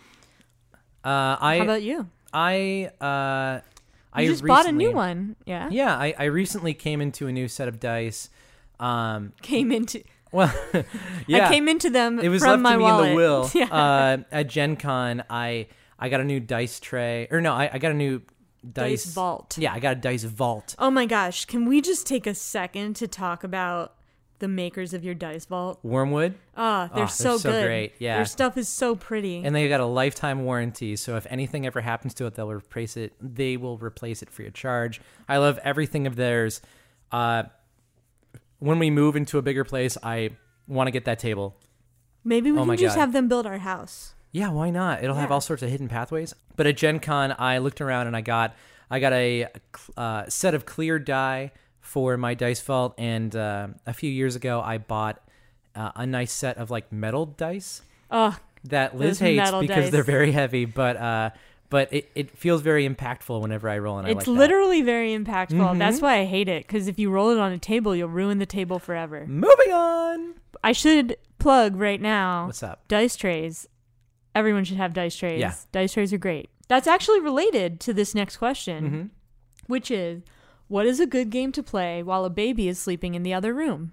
Uh 1.03 1.37
I 1.39 1.57
how 1.57 1.63
about 1.63 1.81
you? 1.83 2.07
I 2.33 2.91
uh 2.99 3.61
I 4.11 4.25
just 4.25 4.45
bought 4.45 4.65
a 4.67 4.71
new 4.71 4.91
one. 4.91 5.35
Yeah. 5.45 5.69
Yeah, 5.71 5.95
I, 5.95 6.13
I 6.17 6.23
recently 6.25 6.73
came 6.73 6.99
into 7.01 7.27
a 7.27 7.31
new 7.31 7.47
set 7.47 7.67
of 7.67 7.79
dice. 7.79 8.29
Um 8.79 9.33
Came 9.41 9.71
into 9.71 10.03
well 10.31 10.53
yeah. 11.27 11.47
I 11.47 11.51
came 11.53 11.67
into 11.67 11.89
them 11.89 12.19
it 12.19 12.29
was 12.29 12.41
from 12.41 12.61
left 12.61 12.63
my 12.63 12.71
to 12.73 12.77
me 12.77 12.83
wallet. 12.83 13.05
in 13.05 13.11
the 13.11 13.15
will. 13.15 13.49
yeah. 13.55 13.65
Uh, 13.73 14.17
at 14.31 14.47
Gen 14.47 14.75
Con, 14.75 15.23
I 15.29 15.67
I 15.97 16.09
got 16.09 16.21
a 16.21 16.23
new 16.23 16.39
dice 16.39 16.79
tray, 16.79 17.27
or 17.31 17.41
no, 17.41 17.53
I, 17.53 17.69
I 17.73 17.77
got 17.77 17.91
a 17.91 17.95
new 17.95 18.21
dice, 18.69 19.03
Dice 19.05 19.13
vault. 19.13 19.57
Yeah, 19.57 19.73
I 19.73 19.79
got 19.79 19.93
a 19.97 19.99
dice 19.99 20.23
vault. 20.23 20.75
oh 20.79 20.91
my 20.91 21.05
gosh, 21.05 21.45
can 21.45 21.65
we 21.65 21.81
just 21.81 22.05
take 22.07 22.27
a 22.27 22.33
second 22.35 22.95
to 22.97 23.07
talk 23.07 23.43
about 23.43 23.95
the 24.39 24.47
makers 24.47 24.93
of 24.93 25.03
your 25.03 25.13
dice 25.13 25.45
vault? 25.45 25.79
Wyrmwood, 25.85 26.33
Ah, 26.57 26.87
they're, 26.87 27.03
they're 27.05 27.07
so 27.07 27.37
so 27.37 27.51
good. 27.51 27.65
great, 27.65 27.93
yeah. 27.99 28.15
Their 28.17 28.25
stuff 28.25 28.57
is 28.57 28.67
so 28.67 28.95
pretty. 28.95 29.43
and 29.43 29.55
they've 29.55 29.69
got 29.69 29.79
a 29.79 29.85
lifetime 29.85 30.43
warranty. 30.43 30.95
So 30.95 31.15
if 31.17 31.27
anything 31.29 31.65
ever 31.65 31.81
happens 31.81 32.13
to 32.15 32.25
it, 32.25 32.35
they'll 32.35 32.49
replace 32.51 32.97
it. 32.97 33.13
They 33.21 33.57
will 33.57 33.77
replace 33.77 34.21
it 34.21 34.29
free 34.29 34.47
of 34.47 34.53
charge. 34.53 35.01
I 35.27 35.37
love 35.37 35.59
everything 35.63 36.07
of 36.07 36.15
theirs. 36.15 36.61
Uh, 37.11 37.43
when 38.59 38.79
we 38.79 38.89
move 38.89 39.15
into 39.15 39.37
a 39.37 39.41
bigger 39.41 39.63
place, 39.63 39.97
I 40.03 40.31
want 40.67 40.87
to 40.87 40.91
get 40.91 41.05
that 41.05 41.19
table. 41.19 41.55
Maybe 42.23 42.51
we 42.51 42.59
Oh 42.59 42.65
can 42.65 42.77
just 42.77 42.95
God. 42.95 43.01
have 43.01 43.13
them 43.13 43.27
build 43.27 43.45
our 43.45 43.59
house. 43.59 44.13
Yeah, 44.31 44.49
why 44.49 44.69
not? 44.69 45.03
It'll 45.03 45.15
have 45.15 45.31
all 45.31 45.41
sorts 45.41 45.63
of 45.63 45.69
hidden 45.69 45.87
pathways. 45.87 46.35
But 46.55 46.67
at 46.67 46.77
Gen 46.77 46.99
Con, 46.99 47.33
I 47.39 47.57
looked 47.59 47.81
around 47.81 48.07
and 48.07 48.15
I 48.15 48.21
got 48.21 48.55
I 48.91 48.99
got 48.99 49.13
a 49.13 49.47
uh, 49.97 50.25
set 50.27 50.53
of 50.53 50.65
clear 50.65 50.99
die 50.99 51.51
for 51.81 52.17
my 52.17 52.33
dice 52.33 52.61
vault, 52.61 52.93
and 52.97 53.35
uh, 53.35 53.67
a 53.87 53.93
few 53.93 54.09
years 54.11 54.35
ago, 54.35 54.61
I 54.61 54.77
bought 54.77 55.21
uh, 55.75 55.91
a 55.95 56.05
nice 56.05 56.31
set 56.31 56.57
of 56.57 56.69
like 56.71 56.91
metal 56.91 57.25
dice 57.25 57.81
Oh, 58.11 58.37
that 58.65 58.97
Liz 58.97 59.19
hates 59.19 59.51
because 59.51 59.67
dice. 59.67 59.91
they're 59.91 60.03
very 60.03 60.31
heavy, 60.31 60.65
but 60.65 60.97
uh, 60.97 61.29
but 61.69 61.93
it, 61.93 62.09
it 62.15 62.37
feels 62.37 62.61
very 62.61 62.87
impactful 62.89 63.39
whenever 63.41 63.69
I 63.69 63.77
roll, 63.77 63.99
and 63.99 64.07
it's 64.07 64.15
like 64.17 64.25
that. 64.25 64.31
literally 64.31 64.81
very 64.81 65.15
impactful. 65.17 65.49
Mhm. 65.51 65.77
That's 65.79 66.01
why 66.01 66.17
I 66.19 66.25
hate 66.25 66.47
it 66.49 66.65
because 66.67 66.87
if 66.87 66.97
you 66.99 67.09
roll 67.11 67.29
it 67.29 67.37
on 67.39 67.51
a 67.51 67.59
table, 67.59 67.95
you'll 67.95 68.09
ruin 68.09 68.39
the 68.39 68.45
table 68.47 68.79
forever. 68.79 69.25
Moving 69.27 69.71
on. 69.71 70.33
I 70.63 70.71
should 70.73 71.15
plug 71.37 71.75
right 71.75 72.01
now 72.01 72.47
What's 72.47 72.63
up? 72.63 72.87
dice 72.87 73.15
trays. 73.15 73.67
Everyone 74.35 74.63
should 74.63 74.77
have 74.77 74.93
dice 74.93 75.15
trays. 75.15 75.39
Yeah. 75.39 75.53
Dice 75.71 75.93
trays 75.93 76.11
are 76.13 76.17
great. 76.17 76.49
That's 76.67 76.87
actually 76.87 77.19
related 77.21 77.79
to 77.81 77.93
this 77.93 78.13
next 78.13 78.37
question, 78.37 78.87
hmm 78.89 79.01
which 79.67 79.91
is 79.91 80.23
what 80.69 80.85
is 80.85 81.01
a 81.01 81.05
good 81.05 81.29
game 81.29 81.51
to 81.51 81.61
play 81.61 82.01
while 82.01 82.23
a 82.23 82.29
baby 82.29 82.69
is 82.69 82.79
sleeping 82.79 83.15
in 83.15 83.23
the 83.23 83.33
other 83.33 83.53
room? 83.53 83.91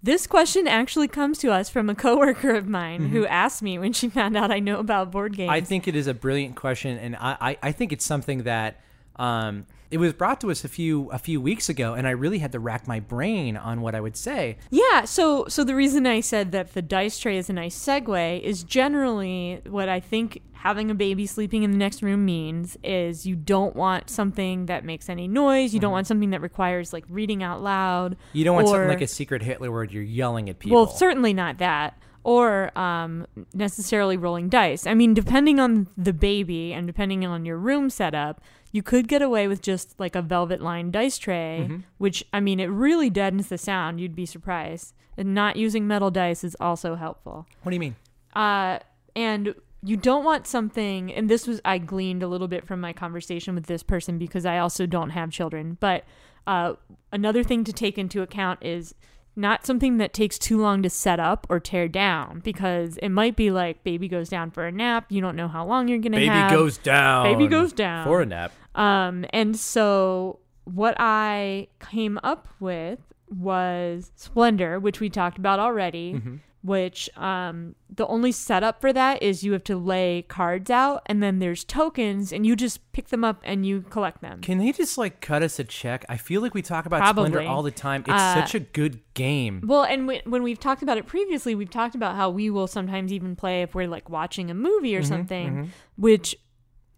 This 0.00 0.28
question 0.28 0.68
actually 0.68 1.08
comes 1.08 1.38
to 1.38 1.50
us 1.50 1.68
from 1.68 1.90
a 1.90 1.94
coworker 1.94 2.54
of 2.54 2.68
mine 2.68 3.08
who 3.08 3.26
asked 3.26 3.62
me 3.62 3.78
when 3.78 3.92
she 3.92 4.08
found 4.08 4.36
out 4.36 4.52
I 4.52 4.60
know 4.60 4.78
about 4.78 5.10
board 5.10 5.36
games. 5.36 5.48
Mm-hmm. 5.48 5.56
I 5.56 5.60
think 5.62 5.88
it 5.88 5.96
is 5.96 6.06
a 6.06 6.14
brilliant 6.14 6.54
question, 6.54 6.96
and 6.98 7.16
I, 7.16 7.36
I, 7.40 7.58
I 7.64 7.72
think 7.72 7.92
it's 7.92 8.04
something 8.04 8.44
that 8.44 8.80
um, 9.16 9.66
it 9.90 9.98
was 9.98 10.12
brought 10.12 10.40
to 10.42 10.50
us 10.50 10.64
a 10.64 10.68
few 10.68 11.10
a 11.10 11.18
few 11.18 11.40
weeks 11.40 11.68
ago, 11.68 11.94
and 11.94 12.06
I 12.06 12.10
really 12.10 12.38
had 12.38 12.52
to 12.52 12.60
rack 12.60 12.86
my 12.86 13.00
brain 13.00 13.56
on 13.56 13.80
what 13.80 13.94
I 13.94 14.00
would 14.00 14.16
say. 14.16 14.58
Yeah, 14.70 15.04
so 15.04 15.46
so 15.48 15.64
the 15.64 15.74
reason 15.74 16.06
I 16.06 16.20
said 16.20 16.52
that 16.52 16.74
the 16.74 16.82
dice 16.82 17.18
tray 17.18 17.38
is 17.38 17.48
a 17.48 17.52
nice 17.52 17.76
segue 17.78 18.40
is 18.40 18.62
generally 18.64 19.60
what 19.66 19.88
I 19.88 20.00
think 20.00 20.42
having 20.52 20.90
a 20.90 20.94
baby 20.94 21.24
sleeping 21.24 21.62
in 21.62 21.70
the 21.70 21.78
next 21.78 22.02
room 22.02 22.24
means 22.24 22.76
is 22.82 23.24
you 23.24 23.36
don't 23.36 23.76
want 23.76 24.10
something 24.10 24.66
that 24.66 24.84
makes 24.84 25.08
any 25.08 25.28
noise, 25.28 25.72
you 25.72 25.80
don't 25.80 25.92
want 25.92 26.06
something 26.06 26.30
that 26.30 26.40
requires 26.40 26.92
like 26.92 27.04
reading 27.08 27.42
out 27.42 27.62
loud. 27.62 28.16
You 28.32 28.44
don't 28.44 28.56
want 28.56 28.68
something 28.68 28.88
like 28.88 29.00
a 29.00 29.06
secret 29.06 29.42
Hitler 29.42 29.70
word 29.70 29.92
you're 29.92 30.02
yelling 30.02 30.50
at 30.50 30.58
people. 30.58 30.76
Well, 30.76 30.88
certainly 30.88 31.32
not 31.32 31.58
that. 31.58 31.98
Or 32.24 32.76
um, 32.76 33.26
necessarily 33.54 34.18
rolling 34.18 34.50
dice. 34.50 34.86
I 34.86 34.92
mean, 34.92 35.14
depending 35.14 35.60
on 35.60 35.86
the 35.96 36.12
baby 36.12 36.74
and 36.74 36.86
depending 36.86 37.24
on 37.24 37.46
your 37.46 37.56
room 37.56 37.88
setup, 37.88 38.42
you 38.72 38.82
could 38.82 39.08
get 39.08 39.22
away 39.22 39.48
with 39.48 39.62
just 39.62 39.98
like 39.98 40.14
a 40.14 40.22
velvet 40.22 40.60
lined 40.60 40.92
dice 40.92 41.18
tray, 41.18 41.60
Mm-hmm. 41.62 41.76
which, 41.98 42.24
I 42.32 42.40
mean, 42.40 42.60
it 42.60 42.66
really 42.66 43.10
deadens 43.10 43.48
the 43.48 43.58
sound. 43.58 44.00
You'd 44.00 44.14
be 44.14 44.26
surprised. 44.26 44.94
And 45.16 45.34
not 45.34 45.56
using 45.56 45.86
metal 45.86 46.10
dice 46.10 46.44
is 46.44 46.56
also 46.60 46.94
helpful. 46.94 47.46
what 47.62 47.70
do 47.70 47.74
you 47.74 47.80
mean? 47.80 47.96
Uh, 48.34 48.78
and 49.16 49.54
you 49.82 49.96
don't 49.96 50.24
want 50.24 50.46
something, 50.46 51.12
and 51.12 51.28
this 51.28 51.46
was, 51.46 51.60
I 51.64 51.78
gleaned 51.78 52.22
a 52.22 52.28
little 52.28 52.48
bit 52.48 52.66
from 52.66 52.80
my 52.80 52.92
conversation 52.92 53.54
with 53.54 53.66
this 53.66 53.82
person 53.82 54.18
because 54.18 54.44
I 54.46 54.58
also 54.58 54.86
don't 54.86 55.10
have 55.10 55.30
children. 55.30 55.76
But 55.80 56.04
uh, 56.46 56.74
another 57.12 57.42
thing 57.42 57.64
to 57.64 57.72
take 57.72 57.98
into 57.98 58.22
account 58.22 58.60
is 58.62 58.94
not 59.38 59.64
something 59.64 59.98
that 59.98 60.12
takes 60.12 60.38
too 60.38 60.58
long 60.58 60.82
to 60.82 60.90
set 60.90 61.20
up 61.20 61.46
or 61.48 61.60
tear 61.60 61.88
down 61.88 62.40
because 62.40 62.98
it 62.98 63.08
might 63.08 63.36
be 63.36 63.50
like 63.50 63.84
baby 63.84 64.08
goes 64.08 64.28
down 64.28 64.50
for 64.50 64.66
a 64.66 64.72
nap. 64.72 65.06
You 65.08 65.20
don't 65.20 65.36
know 65.36 65.48
how 65.48 65.64
long 65.64 65.88
you're 65.88 65.98
going 65.98 66.12
to 66.12 66.26
have. 66.26 66.50
goes 66.50 66.76
down. 66.76 67.24
Baby 67.24 67.46
goes 67.46 67.72
down. 67.72 68.04
for 68.04 68.20
a 68.20 68.26
nap. 68.26 68.52
Um, 68.74 69.24
and 69.30 69.56
so 69.56 70.40
what 70.64 70.96
I 70.98 71.68
came 71.80 72.18
up 72.22 72.48
with 72.60 72.98
was 73.30 74.10
Splendor, 74.16 74.80
which 74.80 75.00
we 75.00 75.08
talked 75.08 75.38
about 75.38 75.60
already. 75.60 76.14
Mm-hmm. 76.14 76.36
Which 76.68 77.08
um, 77.16 77.74
the 77.88 78.06
only 78.06 78.30
setup 78.30 78.80
for 78.80 78.92
that 78.92 79.22
is 79.22 79.42
you 79.42 79.52
have 79.52 79.64
to 79.64 79.76
lay 79.76 80.22
cards 80.28 80.70
out, 80.70 81.02
and 81.06 81.22
then 81.22 81.38
there's 81.38 81.64
tokens, 81.64 82.32
and 82.32 82.46
you 82.46 82.54
just 82.54 82.92
pick 82.92 83.08
them 83.08 83.24
up 83.24 83.40
and 83.42 83.64
you 83.66 83.80
collect 83.82 84.20
them. 84.20 84.40
Can 84.42 84.58
they 84.58 84.70
just 84.72 84.98
like 84.98 85.20
cut 85.20 85.42
us 85.42 85.58
a 85.58 85.64
check? 85.64 86.04
I 86.08 86.16
feel 86.18 86.42
like 86.42 86.54
we 86.54 86.62
talk 86.62 86.86
about 86.86 87.00
Probably. 87.00 87.30
Splendor 87.30 87.48
all 87.50 87.62
the 87.62 87.70
time. 87.70 88.02
It's 88.02 88.10
Uh, 88.10 88.34
such 88.34 88.54
a 88.54 88.60
good 88.60 89.00
game. 89.14 89.62
Well, 89.66 89.82
and 89.84 90.06
when, 90.06 90.20
when 90.26 90.42
we've 90.42 90.60
talked 90.60 90.82
about 90.82 90.98
it 90.98 91.06
previously, 91.06 91.54
we've 91.54 91.70
talked 91.70 91.94
about 91.94 92.14
how 92.14 92.30
we 92.30 92.50
will 92.50 92.66
sometimes 92.68 93.12
even 93.12 93.34
play 93.34 93.62
if 93.62 93.74
we're 93.74 93.88
like 93.88 94.08
watching 94.10 94.50
a 94.50 94.54
movie 94.54 94.92
Mm-hmm, 94.92 95.00
or 95.00 95.02
something, 95.02 95.72
which 95.96 96.36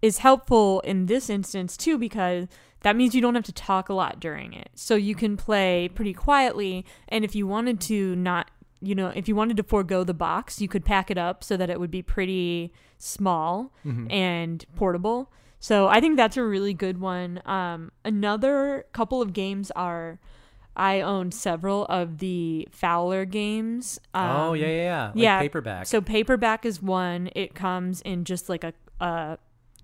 is 0.02 0.18
helpful 0.18 0.80
in 0.80 1.06
this 1.06 1.30
instance 1.30 1.76
too 1.76 1.96
because 1.98 2.46
that 2.82 2.96
means 2.96 3.14
you 3.14 3.20
don't 3.20 3.34
have 3.34 3.44
to 3.44 3.52
talk 3.52 3.88
a 3.88 3.92
lot 3.94 4.18
during 4.18 4.54
it. 4.54 4.70
So 4.74 4.94
you 4.96 5.14
can 5.14 5.36
play 5.36 5.88
pretty 5.94 6.14
quietly, 6.14 6.84
and 7.08 7.24
if 7.24 7.34
you 7.34 7.46
wanted 7.46 7.80
to 7.82 8.16
not, 8.16 8.50
you 8.80 8.94
know, 8.94 9.08
if 9.14 9.28
you 9.28 9.36
wanted 9.36 9.56
to 9.58 9.62
forego 9.62 10.04
the 10.04 10.14
box, 10.14 10.60
you 10.60 10.68
could 10.68 10.84
pack 10.84 11.10
it 11.10 11.18
up 11.18 11.44
so 11.44 11.56
that 11.56 11.68
it 11.70 11.78
would 11.78 11.90
be 11.90 12.02
pretty 12.02 12.72
small 12.98 13.72
Mm-hmm. 13.84 14.10
and 14.10 14.64
portable. 14.76 15.30
So 15.58 15.88
I 15.88 16.00
think 16.00 16.16
that's 16.16 16.36
a 16.38 16.42
really 16.44 16.72
good 16.72 16.98
one. 17.00 17.42
Um, 17.44 17.92
another 18.04 18.86
couple 18.92 19.20
of 19.22 19.32
games 19.32 19.70
are. 19.72 20.18
I 20.76 21.00
own 21.00 21.32
several 21.32 21.84
of 21.86 22.18
the 22.18 22.66
Fowler 22.70 23.24
games. 23.24 23.98
Um, 24.14 24.30
oh 24.30 24.52
yeah, 24.54 24.66
yeah, 24.68 24.72
yeah. 24.76 25.06
Like 25.08 25.16
yeah, 25.16 25.40
paperback. 25.40 25.86
So 25.86 26.00
paperback 26.00 26.64
is 26.64 26.80
one. 26.80 27.28
It 27.34 27.54
comes 27.54 28.00
in 28.02 28.24
just 28.24 28.48
like 28.48 28.62
a, 28.64 28.72
a 29.00 29.36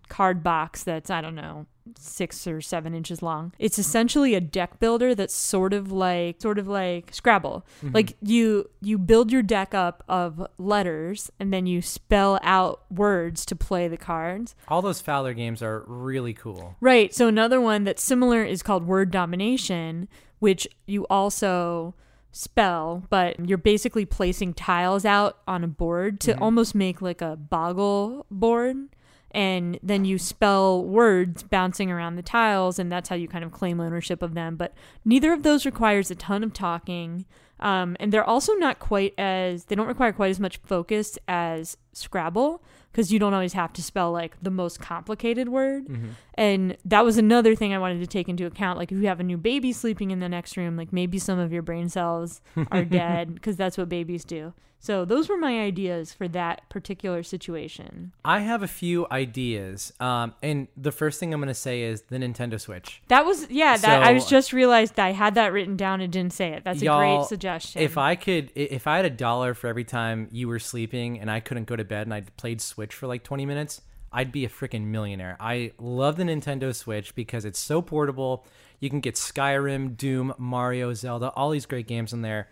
card 0.09 0.43
box 0.45 0.85
that's 0.85 1.11
I 1.11 1.21
don't 1.21 1.35
know 1.35 1.66
six 1.97 2.47
or 2.47 2.61
seven 2.61 2.95
inches 2.95 3.22
long. 3.22 3.53
It's 3.59 3.78
essentially 3.78 4.34
a 4.34 4.41
deck 4.41 4.78
builder 4.78 5.14
that's 5.14 5.34
sort 5.34 5.72
of 5.72 5.93
like 5.93 6.41
sort 6.41 6.59
of 6.59 6.68
like 6.68 7.12
Scrabble. 7.12 7.66
Mm-hmm. 7.82 7.95
Like 7.95 8.16
you 8.22 8.68
you 8.80 8.99
build 8.99 9.32
your 9.32 9.43
deck 9.43 9.74
up 9.74 10.03
of 10.09 10.47
letters 10.59 11.30
and 11.39 11.53
then 11.53 11.66
you 11.66 11.82
spell 11.82 12.39
out 12.43 12.91
words 12.91 13.45
to 13.47 13.57
play 13.57 13.89
the 13.89 13.97
cards. 13.97 14.55
all 14.68 14.82
those 14.82 15.01
Fowler 15.01 15.34
games 15.34 15.62
are 15.62 15.84
really 15.87 16.34
cool. 16.34 16.76
Right. 16.80 17.14
So 17.14 17.28
another 17.28 17.61
one 17.61 17.84
that's 17.84 18.03
similar 18.03 18.45
is 18.45 18.62
called 18.62 18.87
word 18.87 19.11
domination, 19.11 20.09
which 20.39 20.66
you 20.87 21.07
also 21.09 21.95
spell, 22.32 23.05
but 23.09 23.49
you're 23.49 23.57
basically 23.57 24.05
placing 24.05 24.53
tiles 24.53 25.07
out 25.07 25.39
on 25.49 25.64
a 25.64 25.68
board 25.68 26.20
to 26.20 26.39
almost 26.39 26.74
make 26.74 27.01
like 27.01 27.22
a 27.22 27.34
boggle 27.34 28.26
board. 28.30 28.76
And 29.33 29.79
then 29.83 30.05
you 30.05 30.18
spell 30.18 30.85
words 30.85 31.43
bouncing 31.43 31.91
around 31.91 32.16
the 32.16 32.22
tiles, 32.22 32.79
and 32.79 32.91
that's 32.91 33.09
how 33.09 33.16
you 33.16 33.29
kind 33.29 33.45
of 33.45 33.53
claim 33.53 33.81
ownership 33.81 34.22
of 34.22 34.35
them. 34.35 34.57
But 34.57 34.72
neither 35.05 35.33
of 35.33 35.43
those 35.43 35.66
requires 35.66 36.11
a 36.11 36.14
ton 36.14 36.43
of 36.43 36.53
talking. 36.53 37.27
Um, 37.61 37.97
and 38.01 38.12
they're 38.12 38.24
also 38.24 38.55
not 38.55 38.79
quite 38.79 39.14
as, 39.18 39.64
they 39.64 39.74
don't 39.74 39.87
require 39.87 40.12
quite 40.12 40.31
as 40.31 40.41
much 40.41 40.59
focus 40.59 41.18
as 41.27 41.77
Scrabble 41.93 42.62
because 42.97 43.13
you 43.13 43.19
don't 43.19 43.35
always 43.35 43.53
have 43.53 43.75
to 43.75 43.83
spell 43.83 44.11
like 44.11 44.39
the 44.41 44.51
most 44.51 44.81
complicated 44.81 45.51
word. 45.51 45.87
And 46.33 46.79
that 46.87 47.05
was 47.05 47.19
another 47.19 47.55
thing 47.55 47.75
I 47.75 47.79
wanted 47.79 48.01
to 48.01 48.07
take 48.07 48.27
into 48.27 48.47
account. 48.47 48.79
Like 48.79 48.91
if 48.91 48.97
you 48.97 49.07
have 49.07 49.21
a 49.21 49.23
new 49.23 49.37
baby 49.37 49.71
sleeping 49.75 50.13
in 50.13 50.21
the 50.21 50.31
next 50.31 50.57
room, 50.57 50.79
like 50.79 50.95
maybe 50.95 51.19
some 51.19 51.39
of 51.39 51.53
your 51.53 51.61
brain 51.61 51.91
cells 51.91 52.41
are 52.71 52.85
dead 52.87 53.35
because 53.35 53.55
that's 53.55 53.77
what 53.77 53.91
babies 53.91 54.25
do. 54.25 54.55
So 54.79 55.05
those 55.05 55.29
were 55.29 55.37
my 55.37 55.61
ideas 55.63 56.13
for 56.13 56.29
that 56.29 56.69
particular 56.69 57.25
situation. 57.25 58.13
I 58.25 58.39
have 58.39 58.63
a 58.63 58.69
few 58.69 59.05
ideas. 59.11 59.93
Um, 59.99 60.33
and 60.45 60.69
the 60.77 60.93
first 60.93 61.19
thing 61.19 61.35
I'm 61.35 61.41
going 61.41 61.49
to 61.49 61.55
say 61.55 61.83
is 61.83 62.03
the 62.03 62.19
Nintendo 62.19 62.61
Switch. 62.61 63.03
That 63.09 63.27
was 63.27 63.51
yeah. 63.51 63.77
That 63.79 64.05
I 64.05 64.13
was 64.13 64.27
just 64.27 64.53
realized 64.53 64.95
that 64.95 65.07
I 65.07 65.11
had 65.11 65.35
that 65.35 65.53
written 65.53 65.77
down 65.77 66.01
and 66.03 66.13
didn't 66.13 66.35
say 66.35 66.53
it. 66.53 66.63
That's 66.63 66.83
a 66.83 66.87
great 66.87 67.25
suggestion. 67.25 67.83
If 67.83 67.99
I 67.99 68.15
could, 68.15 68.53
if 68.55 68.87
I 68.87 68.95
had 68.97 69.05
a 69.05 69.11
dollar 69.11 69.55
for 69.55 69.67
every 69.67 69.83
time 69.83 70.29
you 70.31 70.47
were 70.47 70.61
sleeping 70.61 71.19
and 71.19 71.33
I 71.33 71.41
couldn't 71.41 71.65
go 71.65 71.75
to 71.75 71.85
bed 71.85 72.07
and 72.07 72.15
I 72.15 72.21
played 72.37 72.61
Switch 72.61 72.86
for 72.95 73.07
like 73.07 73.22
20 73.22 73.47
minutes, 73.47 73.80
I'd 74.12 74.32
be 74.32 74.45
a 74.45 74.49
freaking 74.49 74.87
millionaire. 74.87 75.37
I 75.41 75.72
love 75.78 76.16
the 76.16 76.22
Nintendo 76.24 76.74
Switch 76.74 77.14
because 77.14 77.45
it's 77.45 77.59
so 77.59 77.82
portable. 77.82 78.47
You 78.80 78.89
can 78.91 79.01
get 79.01 79.14
Skyrim, 79.16 79.97
Doom, 79.97 80.32
Mario, 80.39 80.93
Zelda, 80.95 81.30
all 81.30 81.51
these 81.51 81.66
great 81.66 81.87
games 81.87 82.12
in 82.12 82.22
there. 82.22 82.49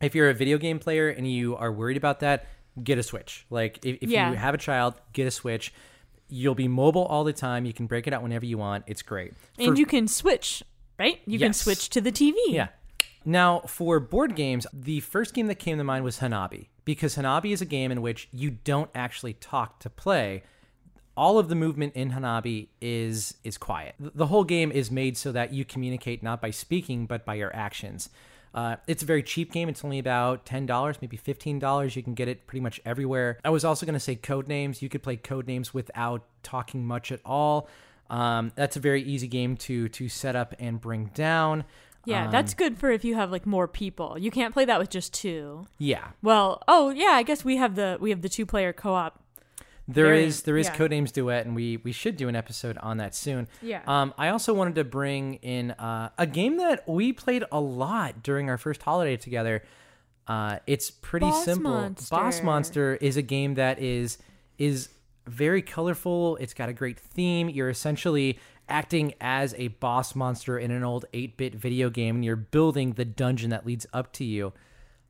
If 0.00 0.14
you're 0.14 0.30
a 0.30 0.34
video 0.34 0.58
game 0.58 0.78
player 0.78 1.08
and 1.08 1.30
you 1.30 1.56
are 1.56 1.72
worried 1.72 1.96
about 1.96 2.20
that, 2.20 2.46
get 2.82 2.98
a 2.98 3.02
Switch. 3.02 3.44
Like 3.50 3.78
if, 3.84 3.98
if 4.02 4.10
Yeah. 4.10 4.30
you 4.30 4.36
have 4.36 4.54
a 4.54 4.58
child, 4.58 4.94
get 5.12 5.26
a 5.26 5.30
Switch. 5.30 5.72
You'll 6.28 6.54
be 6.54 6.68
mobile 6.68 7.04
all 7.06 7.24
the 7.24 7.32
time. 7.32 7.64
You 7.64 7.72
can 7.72 7.86
break 7.86 8.06
it 8.06 8.12
out 8.12 8.22
whenever 8.22 8.46
you 8.46 8.58
want. 8.58 8.84
It's 8.86 9.02
great. 9.02 9.32
and 9.58 9.68
For- 9.68 9.74
you 9.78 9.86
can 9.86 10.06
switch, 10.08 10.62
right? 10.98 11.20
You 11.26 11.38
can 11.38 11.52
switch 11.52 11.88
to 11.90 12.00
the 12.00 12.12
TV. 12.12 12.34
yeah. 12.48 12.68
Now, 13.24 13.60
for 13.60 14.00
board 14.00 14.34
games, 14.34 14.66
the 14.72 15.00
first 15.00 15.34
game 15.34 15.48
that 15.48 15.56
came 15.56 15.78
to 15.78 15.84
mind 15.84 16.04
was 16.04 16.18
Hanabi, 16.18 16.68
because 16.84 17.16
Hanabi 17.16 17.52
is 17.52 17.60
a 17.60 17.66
game 17.66 17.92
in 17.92 18.00
which 18.00 18.28
you 18.32 18.50
don't 18.50 18.90
actually 18.94 19.34
talk 19.34 19.80
to 19.80 19.90
play. 19.90 20.42
All 21.16 21.38
of 21.38 21.48
the 21.48 21.54
movement 21.54 21.94
in 21.94 22.12
Hanabi 22.12 22.68
is 22.80 23.34
is 23.42 23.58
quiet. 23.58 23.96
The 23.98 24.26
whole 24.26 24.44
game 24.44 24.70
is 24.70 24.90
made 24.90 25.16
so 25.16 25.32
that 25.32 25.52
you 25.52 25.64
communicate 25.64 26.22
not 26.22 26.40
by 26.40 26.50
speaking 26.50 27.06
but 27.06 27.26
by 27.26 27.34
your 27.34 27.54
actions. 27.54 28.08
Uh, 28.54 28.76
it's 28.86 29.02
a 29.02 29.06
very 29.06 29.22
cheap 29.22 29.52
game. 29.52 29.68
It's 29.68 29.84
only 29.84 29.98
about 29.98 30.46
ten 30.46 30.64
dollars, 30.64 30.96
maybe 31.02 31.16
fifteen 31.16 31.58
dollars. 31.58 31.96
You 31.96 32.02
can 32.02 32.14
get 32.14 32.28
it 32.28 32.46
pretty 32.46 32.62
much 32.62 32.80
everywhere. 32.84 33.38
I 33.44 33.50
was 33.50 33.64
also 33.64 33.84
going 33.84 33.94
to 33.94 34.00
say 34.00 34.14
code 34.14 34.48
names. 34.48 34.80
You 34.80 34.88
could 34.88 35.02
play 35.02 35.16
code 35.16 35.46
names 35.46 35.74
without 35.74 36.22
talking 36.42 36.86
much 36.86 37.12
at 37.12 37.20
all. 37.24 37.68
Um, 38.08 38.52
that's 38.54 38.76
a 38.76 38.80
very 38.80 39.02
easy 39.02 39.26
game 39.26 39.56
to 39.58 39.88
to 39.90 40.08
set 40.08 40.34
up 40.34 40.54
and 40.58 40.80
bring 40.80 41.10
down. 41.14 41.64
Yeah, 42.04 42.26
Um, 42.26 42.30
that's 42.30 42.54
good 42.54 42.78
for 42.78 42.90
if 42.90 43.04
you 43.04 43.14
have 43.16 43.30
like 43.30 43.44
more 43.46 43.68
people. 43.68 44.16
You 44.18 44.30
can't 44.30 44.54
play 44.54 44.64
that 44.64 44.78
with 44.78 44.88
just 44.90 45.12
two. 45.12 45.66
yeah. 45.78 46.08
Well, 46.22 46.62
oh 46.68 46.90
yeah, 46.90 47.10
I 47.12 47.22
guess 47.22 47.44
we 47.44 47.56
have 47.56 47.74
the 47.74 47.98
we 48.00 48.10
have 48.10 48.22
the 48.22 48.28
two 48.28 48.46
player 48.46 48.72
co 48.72 48.94
op. 48.94 49.22
There 49.90 50.12
is 50.12 50.42
there 50.42 50.58
is 50.58 50.66
yeah. 50.66 50.76
Codenames 50.76 51.12
Duet, 51.12 51.46
and 51.46 51.54
we 51.56 51.78
we 51.78 51.92
should 51.92 52.16
do 52.18 52.28
an 52.28 52.36
episode 52.36 52.76
on 52.78 52.98
that 52.98 53.14
soon. 53.14 53.48
Yeah. 53.62 53.80
Um, 53.86 54.12
I 54.18 54.28
also 54.28 54.52
wanted 54.52 54.74
to 54.74 54.84
bring 54.84 55.34
in 55.36 55.70
uh, 55.72 56.10
a 56.18 56.26
game 56.26 56.58
that 56.58 56.86
we 56.86 57.12
played 57.14 57.42
a 57.50 57.58
lot 57.60 58.22
during 58.22 58.50
our 58.50 58.58
first 58.58 58.82
holiday 58.82 59.16
together. 59.16 59.62
Uh, 60.26 60.58
it's 60.66 60.90
pretty 60.90 61.24
Boss 61.24 61.44
simple. 61.46 61.70
Monster. 61.72 62.14
Boss 62.14 62.42
Monster 62.42 62.94
is 62.96 63.16
a 63.16 63.22
game 63.22 63.54
that 63.54 63.78
is 63.78 64.18
is 64.58 64.90
very 65.26 65.62
colorful. 65.62 66.36
It's 66.36 66.52
got 66.54 66.68
a 66.68 66.74
great 66.74 66.98
theme. 67.00 67.48
You're 67.48 67.70
essentially 67.70 68.38
acting 68.68 69.14
as 69.20 69.54
a 69.58 69.68
boss 69.68 70.14
monster 70.14 70.58
in 70.58 70.70
an 70.70 70.84
old 70.84 71.04
8-bit 71.12 71.54
video 71.54 71.90
game, 71.90 72.16
and 72.16 72.24
you're 72.24 72.36
building 72.36 72.92
the 72.92 73.04
dungeon 73.04 73.50
that 73.50 73.66
leads 73.66 73.86
up 73.92 74.12
to 74.14 74.24
you. 74.24 74.52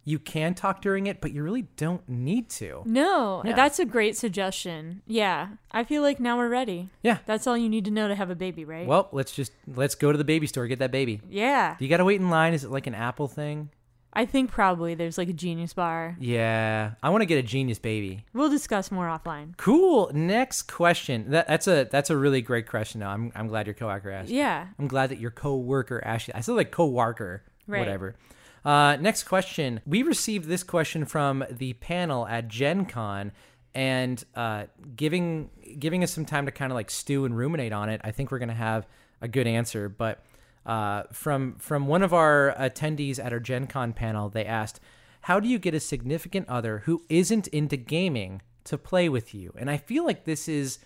You 0.05 0.19
can 0.19 0.55
talk 0.55 0.81
during 0.81 1.07
it, 1.07 1.21
but 1.21 1.33
you 1.33 1.43
really 1.43 1.63
don't 1.77 2.09
need 2.09 2.49
to. 2.51 2.83
No, 2.87 3.43
Yeah. 3.45 3.55
that's 3.55 3.79
a 3.79 3.85
great 3.85 4.17
suggestion. 4.17 5.03
Yeah, 5.07 5.49
I 5.71 5.85
feel 5.85 6.01
like 6.01 6.19
now 6.19 6.39
we're 6.39 6.49
ready. 6.49 6.89
Yeah. 7.03 7.19
That's 7.27 7.47
all 7.47 7.59
you 7.59 7.69
need 7.69 7.85
to 7.85 7.91
know 7.91 8.09
to 8.09 8.15
have 8.15 8.31
a 8.31 8.35
baby, 8.35 8.65
right? 8.65 8.87
Well, 8.87 9.09
let's 9.13 9.33
just 9.33 9.53
let's 9.67 9.95
go 9.95 10.11
to 10.11 10.17
the 10.17 10.25
baby 10.25 10.47
store, 10.47 10.67
get 10.67 10.79
that 10.79 10.93
baby. 10.93 11.21
yeah. 11.29 11.77
Do 11.79 11.85
you 11.85 11.91
gotta 11.91 12.07
wait 12.07 12.21
in 12.23 12.31
line? 12.31 12.55
Is 12.55 12.65
it 12.65 12.71
like 12.71 12.87
an 12.87 12.95
Apple 12.95 13.29
thing? 13.29 13.69
I 14.13 14.25
think 14.27 14.51
probably 14.51 14.95
there's 14.95 15.19
like 15.19 15.29
a 15.29 15.33
genius 15.35 15.75
bar. 15.75 16.17
Yeah, 16.19 16.93
I 17.03 17.11
want 17.11 17.23
to 17.23 17.27
get 17.27 17.39
a 17.39 17.43
Genius 17.43 17.79
Baby. 17.79 18.25
We'll 18.33 18.49
discuss 18.49 18.91
more 18.91 19.07
offline. 19.07 19.57
Cool. 19.59 20.11
Next 20.15 20.63
question. 20.63 21.31
That, 21.31 21.47
that's 21.47 21.69
a 21.69 21.85
that's 21.91 22.11
a 22.11 22.17
really 22.17 22.41
great 22.43 22.67
question. 22.67 23.01
Now 23.01 23.11
I'm 23.11 23.31
I'm 23.35 23.47
glad 23.49 23.67
your 23.67 23.75
coworker 23.75 24.11
asked. 24.11 24.31
Yeah. 24.31 24.67
I'm 24.79 24.89
glad 24.89 25.11
that 25.11 25.19
your 25.21 25.31
coworker 25.31 26.03
asked. 26.05 26.29
you- 26.29 26.35
I 26.35 26.41
said 26.41 26.53
like 26.53 26.71
coworker, 26.71 27.45
Right. 27.67 27.81
whatever. 27.81 28.17
Uh, 28.65 28.97
next 28.97 29.25
question. 29.25 29.81
We 29.87 30.03
received 30.03 30.47
this 30.49 30.63
question 30.63 31.05
from 31.05 31.45
the 31.51 31.75
panel 31.75 32.27
at 32.27 32.49
Gen 32.49 32.87
Con 32.87 33.31
and 33.75 34.25
uh, 34.35 34.65
giving 34.97 35.51
giving 35.79 36.03
us 36.03 36.13
some 36.13 36.25
time 36.25 36.47
to 36.47 36.51
kind 36.53 36.73
of 36.73 36.77
like 36.77 36.91
stew 36.91 37.25
and 37.25 37.37
ruminate 37.37 37.73
on 37.73 37.89
it. 37.89 38.01
I 38.03 38.11
think 38.11 38.31
we're 38.33 38.39
gonna 38.41 38.55
have 38.55 38.87
a 39.21 39.29
good 39.29 39.47
answer. 39.47 39.89
But 39.89 40.25
uh, 40.69 41.05
from 41.13 41.57
from 41.59 41.87
one 41.87 42.03
of 42.03 42.13
our 42.13 42.55
attendees 42.59 43.19
at 43.19 43.33
our 43.33 43.41
Gen 43.41 43.67
Con 43.67 43.93
panel, 43.93 44.29
they 44.29 44.45
asked, 44.45 44.81
"How 45.23 45.41
do 45.41 45.49
you 45.49 45.59
get 45.59 45.75
a 45.75 45.81
significant 45.81 46.49
other 46.49 46.81
who 46.85 47.03
isn't 47.09 47.49
into 47.49 47.77
gaming 47.77 48.43
to 48.65 48.77
play 48.77 49.09
with 49.09 49.35
you?" 49.35 49.53
And 49.57 49.71
I 49.71 49.79
feel 49.79 50.05
like 50.05 50.25
this 50.25 50.47
is 50.47 50.79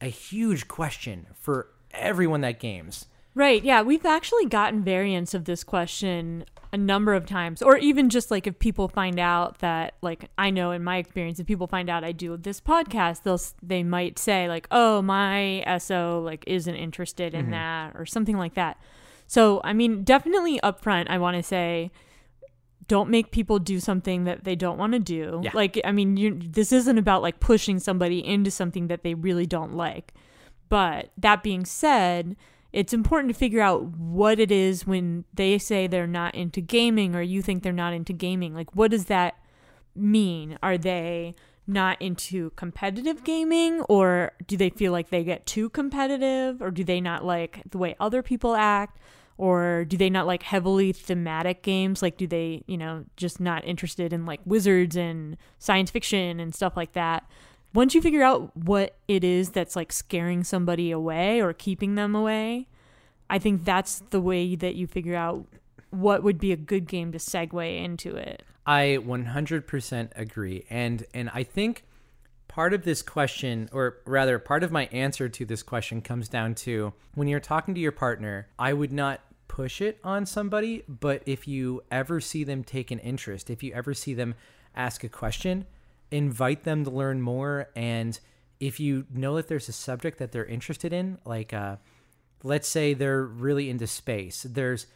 a 0.00 0.08
huge 0.08 0.68
question 0.68 1.28
for 1.34 1.68
everyone 1.92 2.42
that 2.42 2.58
games. 2.60 3.06
Right. 3.34 3.62
Yeah. 3.62 3.82
We've 3.82 4.06
actually 4.06 4.46
gotten 4.46 4.82
variants 4.82 5.34
of 5.34 5.44
this 5.44 5.62
question 5.62 6.44
a 6.72 6.76
number 6.76 7.14
of 7.14 7.26
times, 7.26 7.62
or 7.62 7.76
even 7.76 8.10
just 8.10 8.30
like 8.30 8.46
if 8.46 8.58
people 8.58 8.88
find 8.88 9.20
out 9.20 9.58
that, 9.58 9.94
like, 10.02 10.30
I 10.36 10.50
know 10.50 10.72
in 10.72 10.82
my 10.82 10.96
experience, 10.96 11.38
if 11.38 11.46
people 11.46 11.66
find 11.66 11.88
out 11.88 12.02
I 12.02 12.12
do 12.12 12.36
this 12.36 12.60
podcast, 12.60 13.22
they'll 13.22 13.40
they 13.62 13.82
might 13.82 14.18
say 14.18 14.48
like, 14.48 14.66
"Oh, 14.70 15.00
my 15.00 15.62
SO 15.78 16.20
like 16.24 16.44
isn't 16.46 16.74
interested 16.74 17.34
in 17.34 17.50
that," 17.50 17.94
or 17.94 18.04
something 18.04 18.36
like 18.36 18.54
that. 18.54 18.78
So, 19.26 19.60
I 19.64 19.72
mean, 19.72 20.04
definitely 20.04 20.60
upfront, 20.60 21.06
I 21.08 21.18
want 21.18 21.36
to 21.36 21.42
say. 21.42 21.90
Don't 22.88 23.10
make 23.10 23.32
people 23.32 23.58
do 23.58 23.80
something 23.80 24.24
that 24.24 24.44
they 24.44 24.54
don't 24.54 24.78
want 24.78 24.92
to 24.92 25.00
do. 25.00 25.40
Yeah. 25.42 25.50
Like, 25.54 25.80
I 25.84 25.90
mean, 25.90 26.16
you, 26.16 26.38
this 26.40 26.70
isn't 26.70 26.98
about 26.98 27.22
like 27.22 27.40
pushing 27.40 27.80
somebody 27.80 28.24
into 28.24 28.50
something 28.50 28.86
that 28.86 29.02
they 29.02 29.14
really 29.14 29.46
don't 29.46 29.74
like. 29.74 30.14
But 30.68 31.10
that 31.18 31.42
being 31.42 31.64
said, 31.64 32.36
it's 32.72 32.92
important 32.92 33.32
to 33.32 33.38
figure 33.38 33.60
out 33.60 33.84
what 33.84 34.38
it 34.38 34.52
is 34.52 34.86
when 34.86 35.24
they 35.34 35.58
say 35.58 35.86
they're 35.86 36.06
not 36.06 36.34
into 36.34 36.60
gaming 36.60 37.16
or 37.16 37.22
you 37.22 37.42
think 37.42 37.62
they're 37.62 37.72
not 37.72 37.92
into 37.92 38.12
gaming. 38.12 38.54
Like, 38.54 38.74
what 38.76 38.90
does 38.90 39.06
that 39.06 39.36
mean? 39.94 40.58
Are 40.62 40.78
they 40.78 41.34
not 41.66 42.00
into 42.00 42.50
competitive 42.50 43.24
gaming 43.24 43.80
or 43.82 44.32
do 44.46 44.56
they 44.56 44.70
feel 44.70 44.92
like 44.92 45.10
they 45.10 45.24
get 45.24 45.46
too 45.46 45.68
competitive 45.70 46.62
or 46.62 46.70
do 46.70 46.84
they 46.84 47.00
not 47.00 47.24
like 47.24 47.62
the 47.70 47.78
way 47.78 47.96
other 47.98 48.22
people 48.22 48.54
act? 48.54 48.98
Or 49.38 49.84
do 49.84 49.98
they 49.98 50.08
not 50.08 50.26
like 50.26 50.44
heavily 50.44 50.92
thematic 50.92 51.62
games? 51.62 52.00
Like, 52.00 52.16
do 52.16 52.26
they, 52.26 52.64
you 52.66 52.78
know, 52.78 53.04
just 53.18 53.38
not 53.38 53.66
interested 53.66 54.14
in 54.14 54.24
like 54.24 54.40
wizards 54.46 54.96
and 54.96 55.36
science 55.58 55.90
fiction 55.90 56.40
and 56.40 56.54
stuff 56.54 56.74
like 56.74 56.94
that? 56.94 57.28
once 57.76 57.94
you 57.94 58.00
figure 58.00 58.22
out 58.22 58.56
what 58.56 58.96
it 59.06 59.22
is 59.22 59.50
that's 59.50 59.76
like 59.76 59.92
scaring 59.92 60.42
somebody 60.42 60.90
away 60.90 61.42
or 61.42 61.52
keeping 61.52 61.94
them 61.94 62.14
away, 62.14 62.66
I 63.28 63.38
think 63.38 63.64
that's 63.64 64.00
the 64.10 64.20
way 64.20 64.56
that 64.56 64.76
you 64.76 64.86
figure 64.86 65.14
out 65.14 65.46
what 65.90 66.22
would 66.22 66.38
be 66.38 66.52
a 66.52 66.56
good 66.56 66.86
game 66.86 67.12
to 67.12 67.18
segue 67.18 67.82
into 67.82 68.14
it. 68.16 68.42
I 68.66 68.98
100% 69.00 70.10
agree. 70.16 70.66
And 70.68 71.04
and 71.14 71.30
I 71.32 71.44
think 71.44 71.84
part 72.48 72.74
of 72.74 72.84
this 72.84 73.02
question 73.02 73.68
or 73.72 73.98
rather 74.06 74.38
part 74.38 74.64
of 74.64 74.72
my 74.72 74.86
answer 74.86 75.28
to 75.28 75.44
this 75.44 75.62
question 75.62 76.00
comes 76.00 76.28
down 76.28 76.54
to 76.54 76.92
when 77.14 77.28
you're 77.28 77.38
talking 77.38 77.74
to 77.74 77.80
your 77.80 77.92
partner, 77.92 78.48
I 78.58 78.72
would 78.72 78.92
not 78.92 79.20
push 79.46 79.80
it 79.80 79.98
on 80.02 80.26
somebody, 80.26 80.82
but 80.88 81.22
if 81.26 81.46
you 81.46 81.82
ever 81.90 82.20
see 82.20 82.42
them 82.42 82.64
take 82.64 82.90
an 82.90 82.98
interest, 82.98 83.50
if 83.50 83.62
you 83.62 83.72
ever 83.72 83.94
see 83.94 84.14
them 84.14 84.34
ask 84.74 85.04
a 85.04 85.08
question, 85.08 85.66
invite 86.10 86.64
them 86.64 86.84
to 86.84 86.90
learn 86.90 87.20
more 87.20 87.68
and 87.76 88.18
if 88.58 88.80
you 88.80 89.04
know 89.12 89.36
that 89.36 89.48
there's 89.48 89.68
a 89.68 89.72
subject 89.72 90.18
that 90.18 90.32
they're 90.32 90.46
interested 90.46 90.92
in, 90.92 91.18
like 91.24 91.52
uh 91.52 91.76
let's 92.42 92.68
say 92.68 92.94
they're 92.94 93.24
really 93.24 93.70
into 93.70 93.86
space. 93.86 94.46
There's 94.48 94.86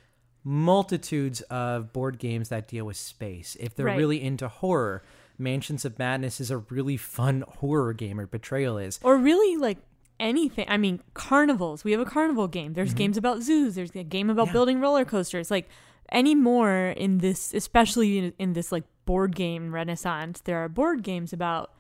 multitudes 0.45 1.41
of 1.43 1.93
board 1.93 2.19
games 2.19 2.49
that 2.49 2.67
deal 2.69 2.87
with 2.87 2.97
space. 2.97 3.57
If 3.61 3.75
they're 3.75 3.87
Right. 3.87 3.99
really 3.99 4.23
into 4.23 4.49
horror, 4.49 5.03
Mansions 5.39 5.85
of 5.85 5.99
Madness 5.99 6.41
is 6.41 6.51
a 6.51 6.59
really 6.59 6.97
fun 6.97 7.45
horror 7.59 7.93
game, 7.93 8.21
or 8.21 8.27
Betrayal 8.27 8.79
is. 8.79 9.01
Or 9.03 9.17
really 9.17 9.57
like 9.57 9.79
anything. 10.19 10.67
I 10.69 10.77
mean, 10.77 11.01
carnivals. 11.15 11.83
We 11.83 11.93
have 11.93 12.01
a 12.01 12.05
carnival 12.05 12.47
game. 12.47 12.75
There's 12.75 12.91
mm-hmm. 12.91 12.99
games 12.99 13.17
about 13.17 13.43
zoos. 13.43 13.75
There's 13.75 13.95
a 13.95 14.05
game 14.05 14.29
about 14.29 14.49
Yeah. 14.49 14.53
building 14.53 14.81
roller 14.81 15.05
coasters. 15.05 15.51
Like 15.51 15.69
any 16.11 16.35
more 16.35 16.89
in 16.97 17.19
this, 17.19 17.55
especially 17.55 18.19
in, 18.19 18.35
in 18.39 18.53
this 18.53 18.71
like 18.71 18.85
board 19.07 19.35
game 19.35 19.73
renaissance, 19.75 20.41
there 20.41 20.59
are 20.59 20.69
board 20.69 21.03
games 21.03 21.33
about 21.33 21.73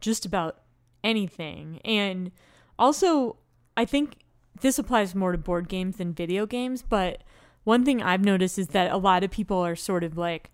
just 0.00 0.26
about 0.26 0.60
anything. 1.02 1.80
And 1.84 2.32
also, 2.78 3.36
I 3.76 3.84
think 3.86 4.18
this 4.60 4.78
applies 4.78 5.14
more 5.14 5.32
to 5.32 5.38
board 5.38 5.68
games 5.68 5.96
than 5.96 6.12
video 6.12 6.44
games, 6.46 6.82
but 6.82 7.22
one 7.66 7.84
thing 7.84 8.00
I've 8.00 8.24
noticed 8.24 8.60
is 8.60 8.68
that 8.68 8.92
a 8.92 8.96
lot 8.96 9.24
of 9.24 9.32
people 9.32 9.58
are 9.58 9.74
sort 9.74 10.04
of 10.04 10.16
like 10.16 10.52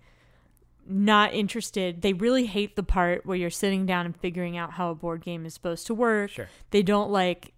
not 0.86 1.34
interested. 1.34 2.00
They 2.00 2.14
really 2.14 2.46
hate 2.46 2.74
the 2.74 2.82
part 2.82 3.26
where 3.26 3.36
you're 3.36 3.50
sitting 3.50 3.84
down 3.84 4.06
and 4.06 4.16
figuring 4.16 4.56
out 4.56 4.72
how 4.72 4.90
a 4.90 4.94
board 4.94 5.22
game 5.22 5.44
is 5.44 5.52
supposed 5.52 5.86
to 5.88 5.94
work. 5.94 6.30
Sure. 6.30 6.48
They 6.70 6.82
don't 6.82 7.10
like 7.10 7.52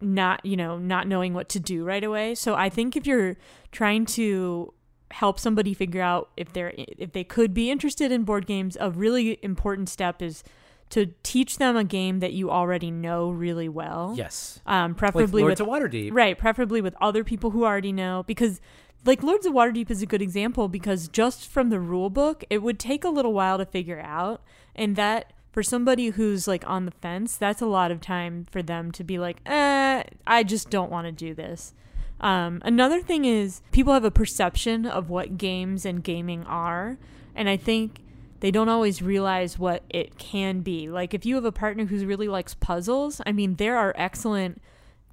not, 0.00 0.42
you 0.42 0.56
know, 0.56 0.78
not 0.78 1.06
knowing 1.06 1.34
what 1.34 1.50
to 1.50 1.60
do 1.60 1.84
right 1.84 2.02
away. 2.02 2.34
So 2.34 2.54
I 2.54 2.70
think 2.70 2.96
if 2.96 3.06
you're 3.06 3.36
trying 3.72 4.06
to 4.06 4.72
help 5.10 5.38
somebody 5.38 5.74
figure 5.74 6.00
out 6.00 6.30
if 6.38 6.54
they're 6.54 6.72
if 6.76 7.12
they 7.12 7.24
could 7.24 7.52
be 7.52 7.70
interested 7.70 8.10
in 8.10 8.24
board 8.24 8.46
games, 8.46 8.74
a 8.80 8.90
really 8.90 9.38
important 9.42 9.90
step 9.90 10.22
is 10.22 10.42
to 10.90 11.06
teach 11.22 11.58
them 11.58 11.76
a 11.76 11.84
game 11.84 12.20
that 12.20 12.32
you 12.32 12.50
already 12.50 12.90
know 12.90 13.30
really 13.30 13.68
well. 13.68 14.14
Yes. 14.16 14.60
Um, 14.66 14.92
Like 14.92 14.98
preferably 14.98 15.42
Lords 15.42 15.60
with 15.60 15.68
of 15.68 15.74
Waterdeep. 15.74 16.10
Right, 16.12 16.38
preferably 16.38 16.80
with 16.80 16.94
other 17.00 17.24
people 17.24 17.50
who 17.50 17.64
already 17.64 17.92
know 17.92 18.24
because 18.26 18.60
like 19.04 19.22
Lords 19.22 19.46
of 19.46 19.52
Waterdeep 19.52 19.90
is 19.90 20.02
a 20.02 20.06
good 20.06 20.22
example 20.22 20.68
because 20.68 21.08
just 21.08 21.46
from 21.46 21.70
the 21.70 21.80
rule 21.80 22.10
book, 22.10 22.44
it 22.50 22.58
would 22.62 22.78
take 22.78 23.04
a 23.04 23.08
little 23.08 23.32
while 23.32 23.58
to 23.58 23.66
figure 23.66 24.00
out 24.00 24.42
and 24.74 24.96
that 24.96 25.32
for 25.52 25.62
somebody 25.62 26.08
who's 26.10 26.46
like 26.46 26.68
on 26.68 26.84
the 26.84 26.90
fence, 26.90 27.36
that's 27.36 27.62
a 27.62 27.66
lot 27.66 27.90
of 27.90 28.00
time 28.00 28.46
for 28.50 28.62
them 28.62 28.92
to 28.92 29.04
be 29.04 29.18
like, 29.18 29.38
"Eh, 29.46 30.02
I 30.26 30.42
just 30.42 30.70
don't 30.70 30.90
want 30.90 31.06
to 31.06 31.12
do 31.12 31.34
this." 31.34 31.74
Um, 32.20 32.60
another 32.64 33.00
thing 33.00 33.24
is 33.24 33.62
people 33.72 33.92
have 33.92 34.04
a 34.04 34.10
perception 34.10 34.86
of 34.86 35.08
what 35.08 35.38
games 35.38 35.84
and 35.84 36.02
gaming 36.02 36.44
are, 36.44 36.98
and 37.34 37.48
I 37.48 37.56
think 37.56 38.00
they 38.40 38.50
don't 38.50 38.68
always 38.68 39.02
realize 39.02 39.58
what 39.58 39.82
it 39.90 40.18
can 40.18 40.60
be. 40.60 40.88
Like 40.88 41.14
if 41.14 41.26
you 41.26 41.34
have 41.36 41.44
a 41.44 41.52
partner 41.52 41.86
who 41.86 42.04
really 42.06 42.28
likes 42.28 42.54
puzzles, 42.54 43.20
I 43.26 43.32
mean, 43.32 43.56
there 43.56 43.76
are 43.76 43.92
excellent 43.96 44.62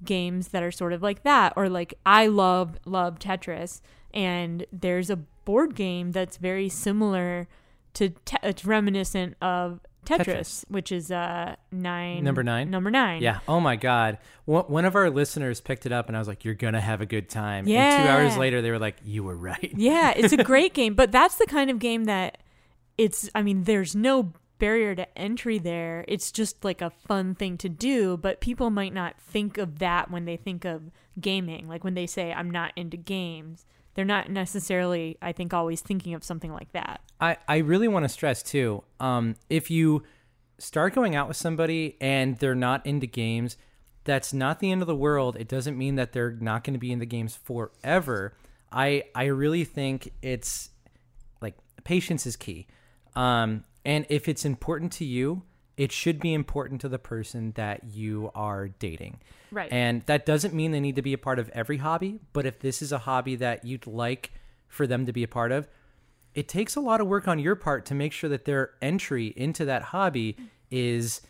games 0.04 0.48
that 0.48 0.62
are 0.62 0.70
sort 0.70 0.92
of 0.92 1.02
like 1.02 1.22
that 1.22 1.52
or 1.56 1.68
like 1.68 1.94
I 2.04 2.26
love 2.26 2.78
love 2.84 3.18
Tetris 3.18 3.80
and 4.12 4.66
there's 4.70 5.08
a 5.08 5.16
board 5.16 5.74
game 5.74 6.12
that's 6.12 6.36
very 6.36 6.68
similar 6.68 7.48
to 7.94 8.10
te- 8.10 8.36
it's 8.42 8.64
reminiscent 8.66 9.36
of 9.40 9.80
Tetris, 10.04 10.26
Tetris. 10.26 10.64
which 10.68 10.92
is 10.92 11.10
uh 11.10 11.56
9 11.72 12.22
Number 12.22 12.42
nine? 12.44 12.70
Number 12.70 12.90
9. 12.90 13.22
Yeah. 13.22 13.40
Oh 13.48 13.58
my 13.58 13.74
God. 13.76 14.18
One 14.44 14.84
of 14.84 14.94
our 14.94 15.10
listeners 15.10 15.60
picked 15.60 15.86
it 15.86 15.92
up, 15.92 16.06
and 16.08 16.16
I 16.16 16.20
was 16.20 16.28
like, 16.28 16.44
"You're 16.44 16.54
gonna 16.54 16.80
have 16.80 17.00
a 17.00 17.06
good 17.06 17.28
time." 17.28 17.66
And 17.66 18.04
two 18.04 18.08
hours 18.08 18.36
later, 18.36 18.62
they 18.62 18.70
were 18.70 18.78
like, 18.78 18.96
"You 19.04 19.24
were 19.24 19.34
right." 19.34 19.72
Yeah, 19.76 20.12
it's 20.14 20.32
a 20.32 20.36
great 20.44 20.72
game, 20.72 20.94
but 20.94 21.10
that's 21.10 21.34
the 21.36 21.46
kind 21.46 21.68
of 21.70 21.80
game 21.80 22.04
that 22.04 22.38
it's 22.98 23.28
I 23.34 23.42
mean, 23.42 23.64
there's 23.64 23.94
no 23.94 24.32
barrier 24.58 24.94
to 24.94 25.18
entry 25.18 25.58
there. 25.58 26.04
It's 26.08 26.32
just 26.32 26.64
like 26.64 26.80
a 26.80 26.90
fun 26.90 27.34
thing 27.34 27.58
to 27.58 27.68
do, 27.68 28.16
but 28.16 28.40
people 28.40 28.70
might 28.70 28.94
not 28.94 29.20
think 29.20 29.58
of 29.58 29.78
that 29.80 30.10
when 30.10 30.24
they 30.24 30.36
think 30.36 30.64
of 30.64 30.90
gaming. 31.20 31.68
Like 31.68 31.84
when 31.84 31.94
they 31.94 32.06
say 32.06 32.32
I'm 32.32 32.50
not 32.50 32.72
into 32.76 32.96
games, 32.96 33.66
they're 33.94 34.04
not 34.04 34.30
necessarily 34.30 35.18
I 35.20 35.32
think 35.32 35.52
always 35.52 35.80
thinking 35.80 36.14
of 36.14 36.24
something 36.24 36.52
like 36.52 36.72
that. 36.72 37.00
I, 37.20 37.36
I 37.48 37.58
really 37.58 37.88
want 37.88 38.04
to 38.04 38.08
stress 38.08 38.42
too 38.42 38.82
um, 39.00 39.36
if 39.48 39.70
you 39.70 40.02
start 40.58 40.94
going 40.94 41.14
out 41.14 41.28
with 41.28 41.36
somebody 41.36 41.96
and 42.00 42.38
they're 42.38 42.54
not 42.54 42.84
into 42.86 43.06
games 43.06 43.56
that's 44.04 44.32
not 44.32 44.60
the 44.60 44.70
end 44.70 44.80
of 44.80 44.86
the 44.86 44.96
world 44.96 45.36
it 45.36 45.48
doesn't 45.48 45.76
mean 45.76 45.96
that 45.96 46.12
they're 46.12 46.32
not 46.32 46.64
going 46.64 46.72
to 46.72 46.78
be 46.78 46.92
in 46.92 46.98
the 46.98 47.06
games 47.06 47.36
forever 47.36 48.34
i 48.72 49.02
i 49.14 49.24
really 49.24 49.64
think 49.64 50.12
it's 50.22 50.70
like 51.42 51.54
patience 51.84 52.26
is 52.26 52.36
key 52.36 52.66
um, 53.16 53.64
and 53.84 54.06
if 54.08 54.28
it's 54.28 54.44
important 54.44 54.92
to 54.92 55.04
you 55.04 55.42
it 55.76 55.92
should 55.92 56.18
be 56.20 56.32
important 56.32 56.80
to 56.80 56.88
the 56.88 56.98
person 56.98 57.52
that 57.56 57.84
you 57.84 58.30
are 58.34 58.68
dating 58.68 59.18
Right. 59.50 59.70
and 59.72 60.02
that 60.06 60.24
doesn't 60.26 60.54
mean 60.54 60.70
they 60.72 60.80
need 60.80 60.96
to 60.96 61.02
be 61.02 61.12
a 61.12 61.18
part 61.18 61.38
of 61.38 61.48
every 61.50 61.76
hobby 61.78 62.20
but 62.32 62.46
if 62.46 62.58
this 62.60 62.80
is 62.82 62.92
a 62.92 62.98
hobby 62.98 63.36
that 63.36 63.64
you'd 63.64 63.86
like 63.86 64.32
for 64.68 64.86
them 64.86 65.06
to 65.06 65.12
be 65.12 65.22
a 65.22 65.28
part 65.28 65.52
of 65.52 65.68
it 66.34 66.48
takes 66.48 66.76
a 66.76 66.80
lot 66.80 67.00
of 67.00 67.06
work 67.06 67.26
on 67.28 67.38
your 67.38 67.54
part 67.56 67.84
to 67.86 67.94
make 67.94 68.12
sure 68.12 68.28
that 68.30 68.44
their 68.44 68.70
entry 68.82 69.32
into 69.36 69.64
that 69.64 69.82
hobby 69.84 70.36
is 70.70 71.20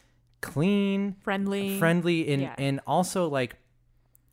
clean, 0.40 1.14
Friendly. 1.22 1.78
friendly, 1.78 2.28
and 2.32 2.42
Yeah. 2.42 2.54
and 2.58 2.80
also 2.86 3.28
like 3.28 3.56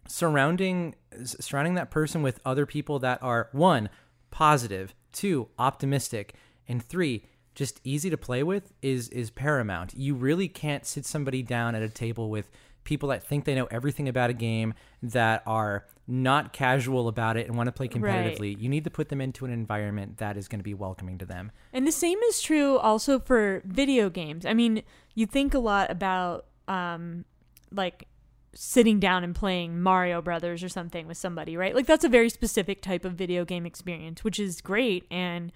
surrounding 0.07 0.95
surrounding 1.23 1.75
that 1.75 1.91
person 1.91 2.21
with 2.23 2.39
other 2.45 2.65
people 2.65 2.99
that 2.99 3.21
are 3.21 3.49
one 3.51 3.89
positive, 4.31 4.93
two 5.11 5.47
optimistic, 5.59 6.33
and 6.67 6.83
three 6.83 7.25
just 7.55 7.79
easy 7.83 8.09
to 8.09 8.17
play 8.17 8.43
with 8.43 8.73
is 8.81 9.09
is 9.09 9.29
paramount. 9.29 9.93
You 9.95 10.15
really 10.15 10.47
can't 10.47 10.85
sit 10.85 11.05
somebody 11.05 11.43
down 11.43 11.75
at 11.75 11.81
a 11.81 11.89
table 11.89 12.29
with 12.29 12.49
people 12.83 13.09
that 13.09 13.23
think 13.23 13.45
they 13.45 13.55
know 13.55 13.67
everything 13.71 14.09
about 14.09 14.29
a 14.29 14.33
game 14.33 14.73
that 15.01 15.41
are 15.45 15.85
not 16.05 16.51
casual 16.51 17.07
about 17.07 17.37
it 17.37 17.47
and 17.47 17.55
want 17.55 17.67
to 17.67 17.71
play 17.71 17.87
Right. 17.87 18.01
competitively. 18.03 18.59
You 18.59 18.67
need 18.67 18.83
to 18.83 18.89
put 18.89 19.07
them 19.07 19.21
into 19.21 19.45
an 19.45 19.51
environment 19.51 20.17
that 20.17 20.35
is 20.35 20.49
going 20.49 20.59
to 20.59 20.63
be 20.63 20.73
welcoming 20.73 21.17
to 21.19 21.25
them. 21.25 21.51
And 21.71 21.87
the 21.87 21.93
same 21.93 22.19
is 22.23 22.41
true 22.41 22.77
also 22.77 23.19
for 23.19 23.61
video 23.65 24.09
games. 24.09 24.45
I 24.45 24.53
mean, 24.53 24.83
you 25.15 25.25
think 25.25 25.53
a 25.53 25.59
lot 25.59 25.89
about 25.91 26.45
um 26.67 27.25
like 27.71 28.07
sitting 28.55 28.99
down 28.99 29.23
and 29.23 29.33
playing 29.33 29.81
Mario 29.81 30.21
Brothers 30.21 30.61
or 30.63 30.69
something 30.69 31.07
with 31.07 31.17
somebody, 31.17 31.57
right? 31.57 31.73
Like 31.73 31.87
that's 31.87 32.03
a 32.03 32.09
very 32.09 32.29
specific 32.29 32.81
type 32.81 33.05
of 33.05 33.13
video 33.13 33.45
game 33.45 33.65
experience, 33.65 34.23
which 34.23 34.39
is 34.39 34.61
great 34.61 35.05
and 35.09 35.51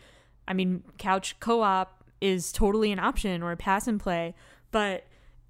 I 0.47 0.53
mean, 0.53 0.83
couch 0.97 1.39
co-op 1.39 2.03
is 2.21 2.51
totally 2.51 2.91
an 2.91 2.99
option 2.99 3.43
or 3.43 3.51
a 3.51 3.57
pass 3.57 3.87
and 3.87 3.99
play, 3.99 4.33
but 4.71 5.05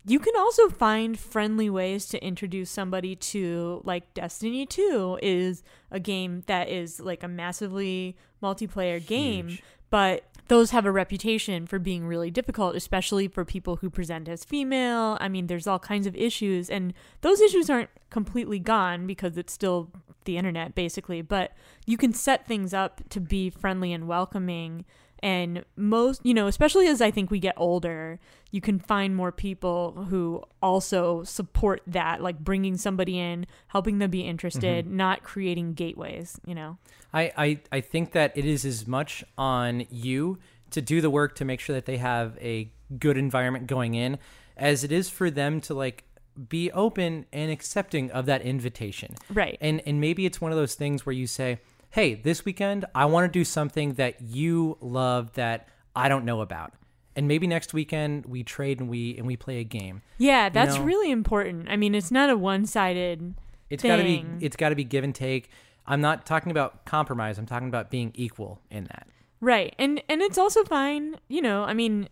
you 0.05 0.19
can 0.19 0.33
also 0.37 0.69
find 0.69 1.19
friendly 1.19 1.69
ways 1.69 2.05
to 2.07 2.23
introduce 2.23 2.69
somebody 2.69 3.15
to 3.15 3.81
like 3.83 4.13
Destiny 4.13 4.65
2 4.65 5.19
is 5.21 5.63
a 5.91 5.99
game 5.99 6.43
that 6.47 6.69
is 6.69 6.99
like 6.99 7.23
a 7.23 7.27
massively 7.27 8.15
multiplayer 8.41 9.05
game, 9.05 9.57
but 9.89 10.23
those 10.47 10.71
have 10.71 10.85
a 10.85 10.91
reputation 10.91 11.67
for 11.67 11.77
being 11.77 12.05
really 12.05 12.31
difficult, 12.31 12.75
especially 12.75 13.27
for 13.27 13.43
people 13.43 13.77
who 13.77 13.89
present 13.89 14.29
as 14.29 14.45
female. 14.45 15.17
I 15.19 15.27
mean, 15.27 15.47
there's 15.47 15.67
all 15.67 15.79
kinds 15.79 16.07
of 16.07 16.15
issues, 16.15 16.69
and 16.69 16.93
those 17.19 17.41
issues 17.41 17.69
aren't 17.69 17.89
completely 18.09 18.59
gone 18.59 19.07
because 19.07 19.37
it's 19.37 19.51
still 19.51 19.91
the 20.27 20.37
internet, 20.37 20.75
basically. 20.75 21.23
But 21.23 21.53
you 21.87 21.97
can 21.97 22.13
set 22.13 22.45
things 22.45 22.71
up 22.71 23.01
to 23.09 23.19
be 23.19 23.49
friendly 23.49 23.91
and 23.91 24.07
welcoming. 24.07 24.85
And 25.23 25.65
most, 25.75 26.21
you 26.23 26.35
know, 26.35 26.45
especially 26.45 26.85
as 26.85 27.01
I 27.01 27.09
think 27.09 27.31
we 27.31 27.39
get 27.39 27.55
older, 27.57 28.19
you 28.51 28.61
can 28.61 28.77
find 28.77 29.15
more 29.15 29.31
people 29.31 30.05
who 30.09 30.43
also 30.61 31.23
support 31.23 31.81
that, 31.87 32.21
like 32.21 32.37
bringing 32.37 32.77
somebody 32.77 33.17
in, 33.17 33.47
helping 33.69 33.97
them 33.97 34.11
be 34.11 34.21
interested, 34.21 34.85
mm-hmm. 34.85 34.95
not 34.95 35.23
creating 35.23 35.73
gateways, 35.73 36.39
you 36.45 36.53
know? 36.53 36.77
I, 37.11 37.31
I, 37.35 37.59
I 37.71 37.81
think 37.81 38.11
that 38.11 38.37
it 38.37 38.45
is 38.45 38.63
as 38.63 38.85
much 38.85 39.23
on 39.39 39.87
you 39.89 40.37
to 40.69 40.81
do 40.81 41.01
the 41.01 41.09
work 41.09 41.33
to 41.37 41.45
make 41.45 41.61
sure 41.61 41.75
that 41.75 41.85
they 41.85 41.97
have 41.97 42.37
a 42.39 42.71
good 42.99 43.17
environment 43.17 43.65
going 43.65 43.95
in 43.95 44.19
as 44.55 44.83
it 44.83 44.91
is 44.91 45.09
for 45.09 45.29
them 45.29 45.61
to 45.61 45.73
like 45.73 46.03
be 46.49 46.71
open 46.71 47.25
and 47.33 47.51
accepting 47.51 48.11
of 48.11 48.25
that 48.27 48.41
invitation. 48.41 49.15
Right. 49.33 49.57
And 49.61 49.81
and 49.85 49.99
maybe 49.99 50.25
it's 50.25 50.39
one 50.39 50.51
of 50.51 50.57
those 50.57 50.75
things 50.75 51.05
where 51.05 51.13
you 51.13 51.27
say, 51.27 51.59
"Hey, 51.89 52.13
this 52.15 52.45
weekend 52.45 52.85
I 52.93 53.05
want 53.05 53.31
to 53.31 53.39
do 53.39 53.43
something 53.43 53.93
that 53.93 54.21
you 54.21 54.77
love 54.81 55.33
that 55.33 55.67
I 55.95 56.09
don't 56.09 56.25
know 56.25 56.41
about." 56.41 56.73
And 57.15 57.27
maybe 57.27 57.47
next 57.47 57.73
weekend 57.73 58.27
we 58.27 58.43
trade 58.43 58.79
and 58.79 58.89
we 58.89 59.17
and 59.17 59.25
we 59.25 59.35
play 59.35 59.57
a 59.59 59.63
game. 59.63 60.03
Yeah, 60.19 60.49
that's 60.49 60.75
know? 60.75 60.83
really 60.83 61.09
important. 61.11 61.67
I 61.69 61.75
mean, 61.75 61.95
it's 61.95 62.11
not 62.11 62.29
a 62.29 62.37
one-sided 62.37 63.33
It's 63.69 63.81
got 63.83 63.97
to 63.97 64.03
be 64.03 64.25
it's 64.39 64.55
got 64.55 64.69
to 64.69 64.75
be 64.75 64.83
give 64.83 65.03
and 65.03 65.15
take. 65.15 65.49
I'm 65.87 66.01
not 66.01 66.25
talking 66.25 66.51
about 66.51 66.85
compromise. 66.85 67.37
I'm 67.37 67.45
talking 67.45 67.69
about 67.69 67.89
being 67.89 68.11
equal 68.13 68.61
in 68.69 68.83
that. 68.85 69.07
right. 69.41 69.73
And 69.79 70.01
and 70.09 70.21
it's 70.21 70.37
also 70.37 70.63
fine, 70.63 71.15
you 71.27 71.41
know, 71.41 71.63
I 71.63 71.73
mean, 71.73 72.09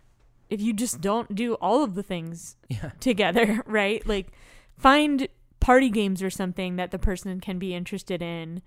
if 0.49 0.61
you 0.61 0.73
just 0.73 1.01
don't 1.01 1.33
do 1.35 1.55
all 1.55 1.83
of 1.83 1.95
the 1.95 2.03
things 2.03 2.55
Yeah. 2.69 2.91
together, 2.99 3.63
right? 3.67 4.05
Like 4.07 4.27
find 4.77 5.27
party 5.59 5.89
games 5.89 6.21
or 6.21 6.29
something 6.29 6.75
that 6.75 6.91
the 6.91 6.99
person 6.99 7.39
can 7.39 7.57
be 7.59 7.73
interested 7.73 8.21
in, 8.21 8.61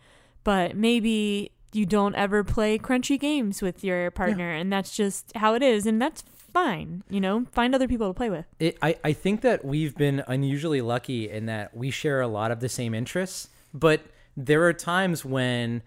but 0.44 0.76
maybe 0.76 1.52
you 1.72 1.84
don't 1.86 2.14
ever 2.14 2.42
play 2.42 2.78
crunchy 2.78 3.20
games 3.20 3.60
with 3.62 3.84
your 3.84 4.10
partner 4.10 4.50
and 4.52 4.72
that's 4.72 4.96
just 4.96 5.30
how 5.36 5.54
it 5.54 5.62
is 5.62 5.86
and 5.86 6.00
that's 6.00 6.22
fine, 6.52 7.04
you 7.10 7.20
know? 7.20 7.44
Find 7.52 7.74
other 7.74 7.86
people 7.86 8.08
to 8.08 8.14
play 8.14 8.30
with. 8.30 8.46
It, 8.58 8.78
I, 8.80 8.96
I 9.04 9.12
think 9.12 9.42
that 9.42 9.64
we've 9.64 9.94
been 9.94 10.24
unusually 10.26 10.80
lucky 10.80 11.28
in 11.28 11.44
that 11.46 11.76
we 11.76 11.90
share 11.90 12.20
a 12.22 12.26
lot 12.26 12.50
of 12.50 12.60
the 12.60 12.70
same 12.70 12.94
interests, 12.94 13.50
but 13.74 14.00
there 14.36 14.64
are 14.64 14.72
times 14.72 15.24
when 15.24 15.82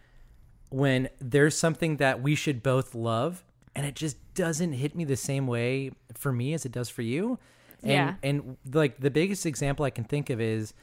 when 0.70 1.10
there's 1.20 1.58
something 1.58 1.98
that 1.98 2.22
we 2.22 2.34
should 2.36 2.64
both 2.64 2.96
love 2.96 3.44
and 3.76 3.86
it 3.86 3.96
just 3.96 4.18
doesn't 4.34 4.74
hit 4.74 4.96
me 4.96 5.04
the 5.06 5.16
same 5.16 5.48
way 5.48 5.92
for 6.14 6.32
me 6.32 6.54
as 6.54 6.66
it 6.66 6.72
does 6.72 6.90
for 6.90 7.02
you. 7.02 7.40
And 7.84 7.92
Yeah. 7.92 8.14
and 8.24 8.58
like 8.74 9.00
the 9.00 9.10
biggest 9.12 9.46
example 9.46 9.86
I 9.86 9.90
can 9.90 10.04
think 10.04 10.30
of 10.30 10.40
is 10.42 10.74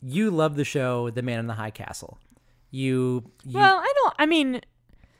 you 0.00 0.30
love 0.30 0.56
the 0.56 0.64
show 0.64 1.10
The 1.10 1.22
Man 1.22 1.38
in 1.40 1.46
the 1.46 1.54
High 1.54 1.70
Castle. 1.72 2.18
You, 2.70 3.24
you 3.44 3.58
Well, 3.58 3.78
I 3.78 3.92
don't 3.96 4.14
I 4.18 4.26
mean 4.26 4.60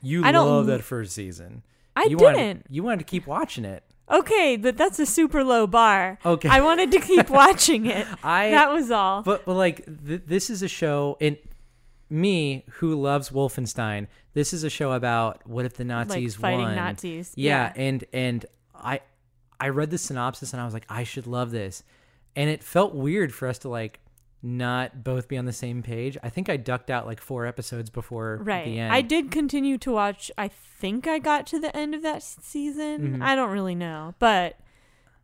You 0.01 0.23
I 0.23 0.31
love 0.31 0.67
that 0.67 0.83
first 0.83 1.13
season. 1.13 1.63
I 1.95 2.05
you 2.05 2.17
Wanted, 2.17 2.37
didn't. 2.37 2.65
you 2.69 2.83
wanted 2.83 2.99
to 2.99 3.05
keep 3.05 3.27
watching 3.27 3.65
it. 3.65 3.83
Okay, 4.09 4.55
but 4.57 4.77
that's 4.77 4.97
a 4.99 5.05
super 5.05 5.43
low 5.43 5.67
bar. 5.67 6.17
Okay. 6.25 6.47
I 6.49 6.61
wanted 6.61 6.91
to 6.91 6.99
keep 6.99 7.29
watching 7.41 7.85
it. 7.85 8.07
I 8.23 8.51
that 8.51 8.71
was 8.71 8.89
all. 8.91 9.21
But 9.23 9.45
but 9.45 9.55
like 9.55 9.85
th- 10.07 10.21
this 10.25 10.49
is 10.49 10.63
a 10.63 10.67
show 10.67 11.17
in 11.19 11.37
me 12.09 12.63
who 12.75 12.95
loves 12.99 13.29
Wolfenstein. 13.29 14.07
This 14.39 14.53
is 14.53 14.63
a 14.63 14.69
show 14.69 14.93
about 14.93 15.45
what 15.45 15.65
if 15.65 15.73
the 15.73 15.83
Nazis 15.83 16.33
fighting 16.37 16.61
won. 16.61 16.75
Nazis. 16.75 17.33
Yeah, 17.35 17.73
Yeah. 17.75 17.83
and 17.83 18.05
and 18.13 18.45
I 18.73 19.01
I 19.59 19.67
read 19.67 19.89
the 19.91 19.97
synopsis 19.97 20.53
and 20.53 20.61
I 20.61 20.65
was 20.65 20.73
like 20.73 20.85
I 20.87 21.03
should 21.03 21.27
love 21.27 21.51
this. 21.51 21.83
And 22.37 22.49
it 22.49 22.63
felt 22.63 22.95
weird 22.95 23.33
for 23.33 23.49
us 23.49 23.57
to 23.59 23.67
like 23.69 23.99
not 24.41 25.03
both 25.03 25.27
be 25.27 25.37
on 25.37 25.43
the 25.43 25.51
same 25.51 25.83
page. 25.83 26.17
I 26.23 26.29
think 26.29 26.47
I 26.47 26.55
ducked 26.55 26.89
out 26.89 27.05
like 27.05 27.19
four 27.19 27.45
episodes 27.45 27.89
before 27.89 28.39
right. 28.41 28.63
the 28.63 28.79
end. 28.79 28.93
I 28.93 29.01
did 29.01 29.29
continue 29.29 29.77
to 29.79 29.91
watch. 29.91 30.31
I 30.37 30.47
think 30.47 31.05
I 31.05 31.19
got 31.19 31.45
to 31.47 31.59
the 31.59 31.75
end 31.75 31.93
of 31.93 32.01
that 32.03 32.23
season. 32.23 33.17
Mhm. 33.17 33.21
I 33.21 33.35
don't 33.35 33.51
really 33.51 33.75
know, 33.75 34.15
but 34.19 34.57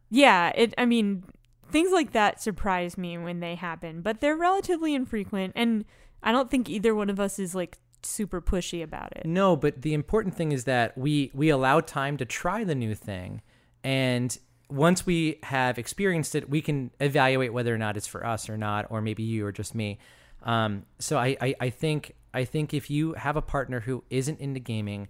yeah, 0.10 0.52
it. 0.56 0.74
I 0.78 0.84
mean, 0.84 1.24
things 1.72 1.94
like 1.94 2.12
that 2.12 2.42
surprise 2.42 2.98
me 2.98 3.18
when 3.18 3.40
they 3.40 3.56
happen, 3.56 4.02
but 4.02 4.20
they're 4.20 4.36
relatively 4.36 4.94
infrequent, 4.94 5.54
and 5.56 5.86
I 6.22 6.34
don't 6.34 6.52
think 6.52 6.68
either 6.70 6.94
one 6.94 7.10
of 7.10 7.18
us 7.22 7.40
is 7.40 7.56
like 7.56 7.78
super 8.06 8.42
pushy 8.42 8.84
about 8.84 9.12
it. 9.16 9.26
No, 9.26 9.56
but 9.56 9.82
the 9.82 9.94
important 9.94 10.36
thing 10.36 10.52
is 10.52 10.66
that 10.66 10.98
we 10.98 11.32
we 11.34 11.50
allow 11.50 11.82
time 11.82 12.18
to 12.18 12.26
try 12.26 12.64
the 12.64 12.76
new 12.76 12.96
thing, 12.96 13.42
and 13.84 14.38
once 14.70 15.06
we 15.06 15.40
have 15.44 15.78
experienced 15.78 16.36
it, 16.36 16.50
we 16.50 16.62
can 16.62 16.92
evaluate 17.00 17.54
whether 17.54 17.74
or 17.74 17.78
not 17.78 17.98
it's 17.98 18.08
for 18.08 18.26
us 18.26 18.50
or 18.50 18.58
not, 18.58 18.88
or 18.90 19.02
maybe 19.02 19.24
you 19.24 19.46
or 19.46 19.52
just 19.52 19.76
me. 19.76 20.00
Um, 20.44 20.86
so 21.00 21.18
I, 21.18 21.38
I 21.42 21.56
I 21.60 21.70
think 21.70 22.16
I 22.34 22.46
think 22.46 22.74
if 22.74 22.90
you 22.90 23.14
have 23.14 23.36
a 23.36 23.42
partner 23.42 23.82
who 23.82 24.04
isn't 24.10 24.40
into 24.40 24.60
gaming, 24.60 25.08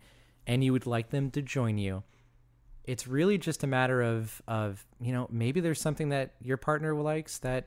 and 0.47 0.63
you 0.63 0.73
would 0.73 0.85
like 0.85 1.09
them 1.09 1.31
to 1.31 1.41
join 1.41 1.77
you, 1.77 2.03
it's 2.83 3.07
really 3.07 3.37
just 3.37 3.63
a 3.63 3.67
matter 3.67 4.01
of 4.01 4.41
of 4.47 4.85
you 4.99 5.11
know 5.11 5.27
maybe 5.31 5.59
there's 5.59 5.81
something 5.81 6.09
that 6.09 6.33
your 6.41 6.57
partner 6.57 6.93
likes 6.95 7.37
that 7.39 7.65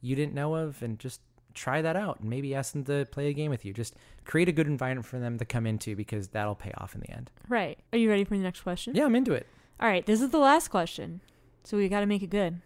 you 0.00 0.16
didn't 0.16 0.34
know 0.34 0.54
of, 0.54 0.82
and 0.82 0.98
just 0.98 1.20
try 1.54 1.82
that 1.82 1.96
out 1.96 2.20
and 2.20 2.30
maybe 2.30 2.54
ask 2.54 2.72
them 2.72 2.84
to 2.84 3.06
play 3.06 3.28
a 3.28 3.32
game 3.32 3.50
with 3.50 3.64
you. 3.64 3.72
Just 3.72 3.94
create 4.24 4.48
a 4.48 4.52
good 4.52 4.66
environment 4.66 5.06
for 5.06 5.18
them 5.18 5.38
to 5.38 5.44
come 5.44 5.66
into 5.66 5.96
because 5.96 6.28
that'll 6.28 6.54
pay 6.54 6.72
off 6.78 6.94
in 6.94 7.00
the 7.00 7.10
end. 7.10 7.30
Right. 7.48 7.78
Are 7.92 7.98
you 7.98 8.08
ready 8.08 8.24
for 8.24 8.36
the 8.36 8.42
next 8.42 8.60
question? 8.60 8.94
Yeah, 8.94 9.04
I'm 9.04 9.16
into 9.16 9.32
it. 9.32 9.46
All 9.80 9.88
right, 9.88 10.04
this 10.04 10.20
is 10.20 10.28
the 10.28 10.38
last 10.38 10.68
question, 10.68 11.22
so 11.64 11.78
we 11.78 11.88
got 11.88 12.00
to 12.00 12.06
make 12.06 12.22
it 12.22 12.28
good. 12.28 12.60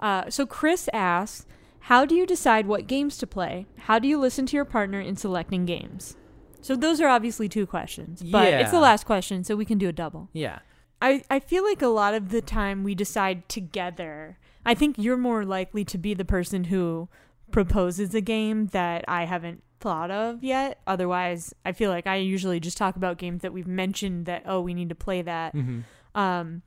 Uh, 0.00 0.30
so 0.30 0.46
Chris 0.46 0.88
asks, 0.92 1.44
"How 1.80 2.06
do 2.06 2.14
you 2.14 2.26
decide 2.26 2.66
what 2.66 2.86
games 2.86 3.18
to 3.18 3.26
play? 3.26 3.66
How 3.80 3.98
do 3.98 4.08
you 4.08 4.18
listen 4.18 4.46
to 4.46 4.56
your 4.56 4.64
partner 4.64 4.98
in 4.98 5.16
selecting 5.16 5.66
games?" 5.66 6.16
So 6.62 6.74
those 6.74 7.00
are 7.00 7.08
obviously 7.08 7.48
two 7.48 7.66
questions, 7.66 8.22
but 8.22 8.48
it's 8.48 8.70
the 8.70 8.80
last 8.80 9.04
question, 9.04 9.44
so 9.44 9.54
we 9.54 9.66
can 9.66 9.78
do 9.78 9.88
a 9.88 9.92
double. 9.92 10.30
Yeah. 10.32 10.60
I 11.02 11.22
I 11.30 11.40
feel 11.40 11.62
like 11.62 11.82
a 11.82 11.88
lot 11.88 12.14
of 12.14 12.30
the 12.30 12.40
time 12.40 12.82
we 12.82 12.94
decide 12.94 13.48
together. 13.48 14.38
I 14.64 14.74
think 14.74 14.96
you're 14.98 15.16
more 15.16 15.44
likely 15.44 15.84
to 15.84 15.98
be 15.98 16.14
the 16.14 16.24
person 16.24 16.64
who 16.64 17.08
proposes 17.56 18.14
a 18.14 18.20
game 18.20 18.66
that 18.66 19.02
I 19.08 19.24
haven't 19.24 19.62
thought 19.80 20.10
of 20.10 20.44
yet. 20.44 20.78
Otherwise, 20.86 21.54
I 21.64 21.72
feel 21.72 21.88
like 21.88 22.06
I 22.06 22.16
usually 22.16 22.60
just 22.60 22.76
talk 22.76 22.96
about 22.96 23.16
games 23.16 23.40
that 23.40 23.54
we've 23.54 23.66
mentioned 23.66 24.26
that 24.26 24.42
oh, 24.44 24.60
we 24.60 24.74
need 24.74 24.90
to 24.90 24.94
play 24.94 25.22
that. 25.22 25.54
Mm-hmm. 25.54 26.20
Um, 26.20 26.60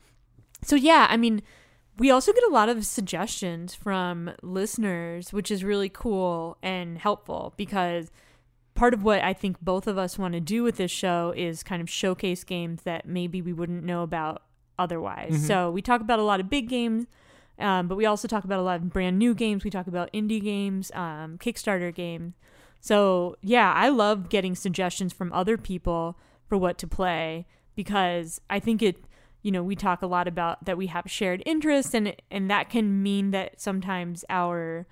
so 0.63 0.75
yeah, 0.75 1.05
I 1.07 1.15
mean, 1.15 1.43
we 1.99 2.09
also 2.09 2.33
get 2.33 2.43
a 2.43 2.51
lot 2.51 2.69
of 2.69 2.87
suggestions 2.87 3.75
from 3.75 4.31
listeners, 4.41 5.31
which 5.31 5.51
is 5.51 5.63
really 5.63 5.89
cool 5.89 6.57
and 6.63 6.97
helpful 6.97 7.53
because 7.55 8.09
part 8.73 8.95
of 8.95 9.03
what 9.03 9.23
I 9.23 9.33
think 9.33 9.61
both 9.61 9.85
of 9.85 9.99
us 9.99 10.17
want 10.17 10.33
to 10.33 10.39
do 10.39 10.63
with 10.63 10.77
this 10.77 10.89
show 10.89 11.35
is 11.37 11.61
kind 11.61 11.83
of 11.83 11.89
showcase 11.89 12.43
games 12.43 12.81
that 12.81 13.05
maybe 13.05 13.43
we 13.43 13.53
wouldn't 13.53 13.83
know 13.83 14.01
about 14.01 14.41
otherwise. 14.79 15.33
Mhm. 15.33 15.47
So 15.47 15.69
we 15.69 15.83
talk 15.83 16.01
about 16.01 16.17
a 16.17 16.23
lot 16.23 16.39
of 16.39 16.49
big 16.49 16.67
games. 16.67 17.05
Um, 17.59 17.87
but 17.87 17.95
we 17.95 18.05
also 18.05 18.27
talk 18.27 18.43
about 18.43 18.59
a 18.59 18.63
lot 18.63 18.77
of 18.77 18.89
brand 18.89 19.19
new 19.19 19.35
games. 19.35 19.63
We 19.63 19.69
talk 19.69 19.87
about 19.87 20.11
indie 20.13 20.41
games, 20.41 20.91
um, 20.93 21.37
Kickstarter 21.37 21.93
games. 21.93 22.33
So 22.79 23.35
yeah, 23.41 23.73
I 23.73 23.89
love 23.89 24.29
getting 24.29 24.55
suggestions 24.55 25.13
from 25.13 25.33
other 25.33 25.57
people 25.57 26.17
for 26.47 26.57
what 26.57 26.77
to 26.79 26.87
play 26.87 27.45
because 27.75 28.41
I 28.49 28.59
think 28.59 28.81
it 28.81 29.05
you 29.41 29.51
know 29.51 29.63
we 29.63 29.75
talk 29.75 30.01
a 30.01 30.07
lot 30.07 30.27
about 30.27 30.65
that 30.65 30.77
we 30.77 30.87
have 30.87 31.09
shared 31.09 31.41
interests 31.45 31.93
and 31.93 32.15
and 32.29 32.49
that 32.49 32.69
can 32.69 33.01
mean 33.01 33.31
that 33.31 33.59
sometimes 33.59 34.25
our 34.29 34.85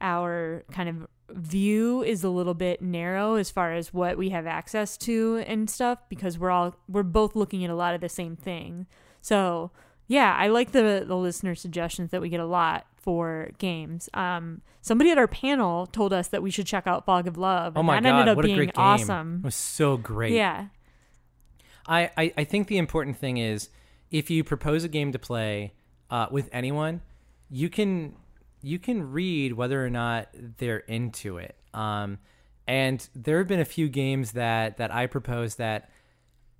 our 0.00 0.64
kind 0.70 0.88
of 0.88 1.06
view 1.30 2.02
is 2.02 2.24
a 2.24 2.28
little 2.30 2.54
bit 2.54 2.82
narrow 2.82 3.34
as 3.34 3.50
far 3.50 3.72
as 3.72 3.94
what 3.94 4.16
we 4.18 4.30
have 4.30 4.46
access 4.46 4.96
to 4.96 5.42
and 5.46 5.70
stuff 5.70 5.98
because 6.08 6.38
we're 6.38 6.50
all 6.50 6.74
we're 6.88 7.02
both 7.02 7.36
looking 7.36 7.64
at 7.64 7.70
a 7.70 7.74
lot 7.74 7.94
of 7.94 8.00
the 8.00 8.08
same 8.08 8.36
thing 8.36 8.86
so 9.20 9.70
yeah 10.10 10.34
i 10.38 10.48
like 10.48 10.72
the 10.72 11.04
the 11.06 11.16
listener 11.16 11.54
suggestions 11.54 12.10
that 12.10 12.20
we 12.20 12.28
get 12.28 12.40
a 12.40 12.46
lot 12.46 12.86
for 12.96 13.50
games 13.58 14.08
um 14.14 14.60
somebody 14.82 15.10
at 15.10 15.16
our 15.18 15.28
panel 15.28 15.86
told 15.86 16.12
us 16.12 16.28
that 16.28 16.42
we 16.42 16.50
should 16.50 16.66
check 16.66 16.86
out 16.86 17.06
fog 17.06 17.26
of 17.26 17.38
love 17.38 17.76
Oh 17.76 17.82
my 17.82 17.94
that 17.96 18.02
god, 18.02 18.08
ended 18.10 18.28
up 18.28 18.36
what 18.36 18.44
a 18.44 18.48
being 18.48 18.56
great 18.58 18.74
game! 18.74 18.84
awesome 18.84 19.36
It 19.42 19.44
was 19.44 19.54
so 19.54 19.96
great. 19.96 20.32
yeah 20.32 20.66
I, 21.86 22.10
I, 22.16 22.32
I 22.38 22.44
think 22.44 22.68
the 22.68 22.78
important 22.78 23.16
thing 23.16 23.38
is 23.38 23.68
if 24.10 24.30
you 24.30 24.44
propose 24.44 24.84
a 24.84 24.88
game 24.88 25.12
to 25.12 25.18
play 25.18 25.72
uh, 26.10 26.26
with 26.30 26.48
anyone, 26.52 27.00
you 27.48 27.68
can 27.70 28.14
you 28.62 28.78
can 28.78 29.10
read 29.10 29.54
whether 29.54 29.84
or 29.84 29.90
not 29.90 30.28
they're 30.58 30.78
into 30.80 31.38
it. 31.38 31.56
Um, 31.72 32.18
and 32.68 33.08
there 33.14 33.38
have 33.38 33.48
been 33.48 33.60
a 33.60 33.64
few 33.64 33.88
games 33.88 34.32
that 34.32 34.76
that 34.76 34.92
I 34.94 35.06
proposed 35.06 35.58
that 35.58 35.90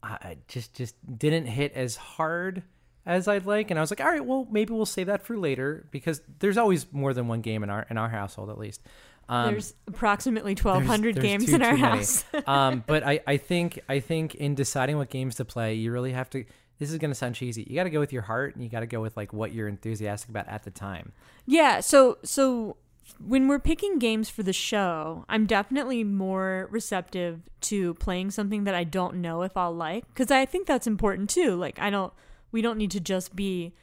I 0.02 0.08
I 0.08 0.36
just 0.48 0.74
just 0.74 0.94
didn't 1.18 1.46
hit 1.46 1.74
as 1.74 1.96
hard 1.96 2.62
as 3.06 3.26
I'd 3.28 3.46
like, 3.46 3.70
and 3.70 3.78
I 3.78 3.82
was 3.82 3.90
like, 3.90 4.00
all 4.00 4.10
right, 4.10 4.24
well 4.24 4.46
maybe 4.50 4.72
we'll 4.72 4.86
save 4.86 5.06
that 5.06 5.22
for 5.22 5.36
later 5.36 5.86
because 5.90 6.20
there's 6.38 6.56
always 6.58 6.92
more 6.92 7.14
than 7.14 7.28
one 7.28 7.40
game 7.40 7.62
in 7.62 7.70
our 7.70 7.86
in 7.90 7.96
our 7.98 8.08
household 8.08 8.50
at 8.50 8.58
least. 8.58 8.80
Um, 9.28 9.52
there's 9.52 9.74
approximately 9.86 10.56
1200 10.56 11.14
there's 11.14 11.22
games 11.22 11.46
too- 11.46 11.54
in 11.54 11.62
our 11.62 11.76
house 11.76 12.24
um, 12.48 12.82
but 12.86 13.06
I, 13.06 13.20
I 13.28 13.36
think 13.36 13.78
I 13.88 14.00
think 14.00 14.34
in 14.34 14.56
deciding 14.56 14.96
what 14.96 15.08
games 15.08 15.36
to 15.36 15.44
play, 15.44 15.74
you 15.74 15.92
really 15.92 16.12
have 16.12 16.28
to. 16.30 16.44
This 16.78 16.90
is 16.90 16.98
gonna 16.98 17.14
sound 17.14 17.34
cheesy. 17.34 17.64
You 17.68 17.76
got 17.76 17.84
to 17.84 17.90
go 17.90 18.00
with 18.00 18.12
your 18.12 18.22
heart, 18.22 18.54
and 18.54 18.64
you 18.64 18.70
got 18.70 18.80
to 18.80 18.86
go 18.86 19.00
with 19.02 19.16
like 19.16 19.32
what 19.34 19.52
you're 19.52 19.68
enthusiastic 19.68 20.30
about 20.30 20.48
at 20.48 20.62
the 20.64 20.70
time. 20.70 21.12
Yeah, 21.46 21.80
so 21.80 22.18
so 22.24 22.76
when 23.18 23.48
we're 23.48 23.58
picking 23.58 23.98
games 23.98 24.30
for 24.30 24.42
the 24.42 24.52
show, 24.52 25.24
I'm 25.28 25.44
definitely 25.46 26.04
more 26.04 26.68
receptive 26.70 27.42
to 27.62 27.94
playing 27.94 28.30
something 28.30 28.64
that 28.64 28.74
I 28.74 28.84
don't 28.84 29.16
know 29.16 29.42
if 29.42 29.56
I'll 29.56 29.74
like 29.74 30.12
cuz 30.14 30.30
I 30.30 30.46
think 30.46 30.66
that's 30.66 30.86
important 30.86 31.28
too. 31.30 31.54
Like 31.54 31.78
I 31.78 31.90
don't 31.90 32.12
we 32.52 32.62
don't 32.62 32.78
need 32.78 32.90
to 32.92 33.00
just 33.00 33.34
be 33.34 33.74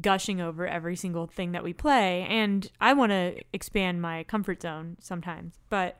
gushing 0.00 0.40
over 0.40 0.66
every 0.66 0.96
single 0.96 1.26
thing 1.26 1.52
that 1.52 1.64
we 1.64 1.72
play 1.72 2.22
and 2.22 2.70
I 2.80 2.92
want 2.94 3.10
to 3.10 3.36
expand 3.52 4.00
my 4.00 4.24
comfort 4.24 4.62
zone 4.62 4.96
sometimes. 5.00 5.54
But 5.68 5.98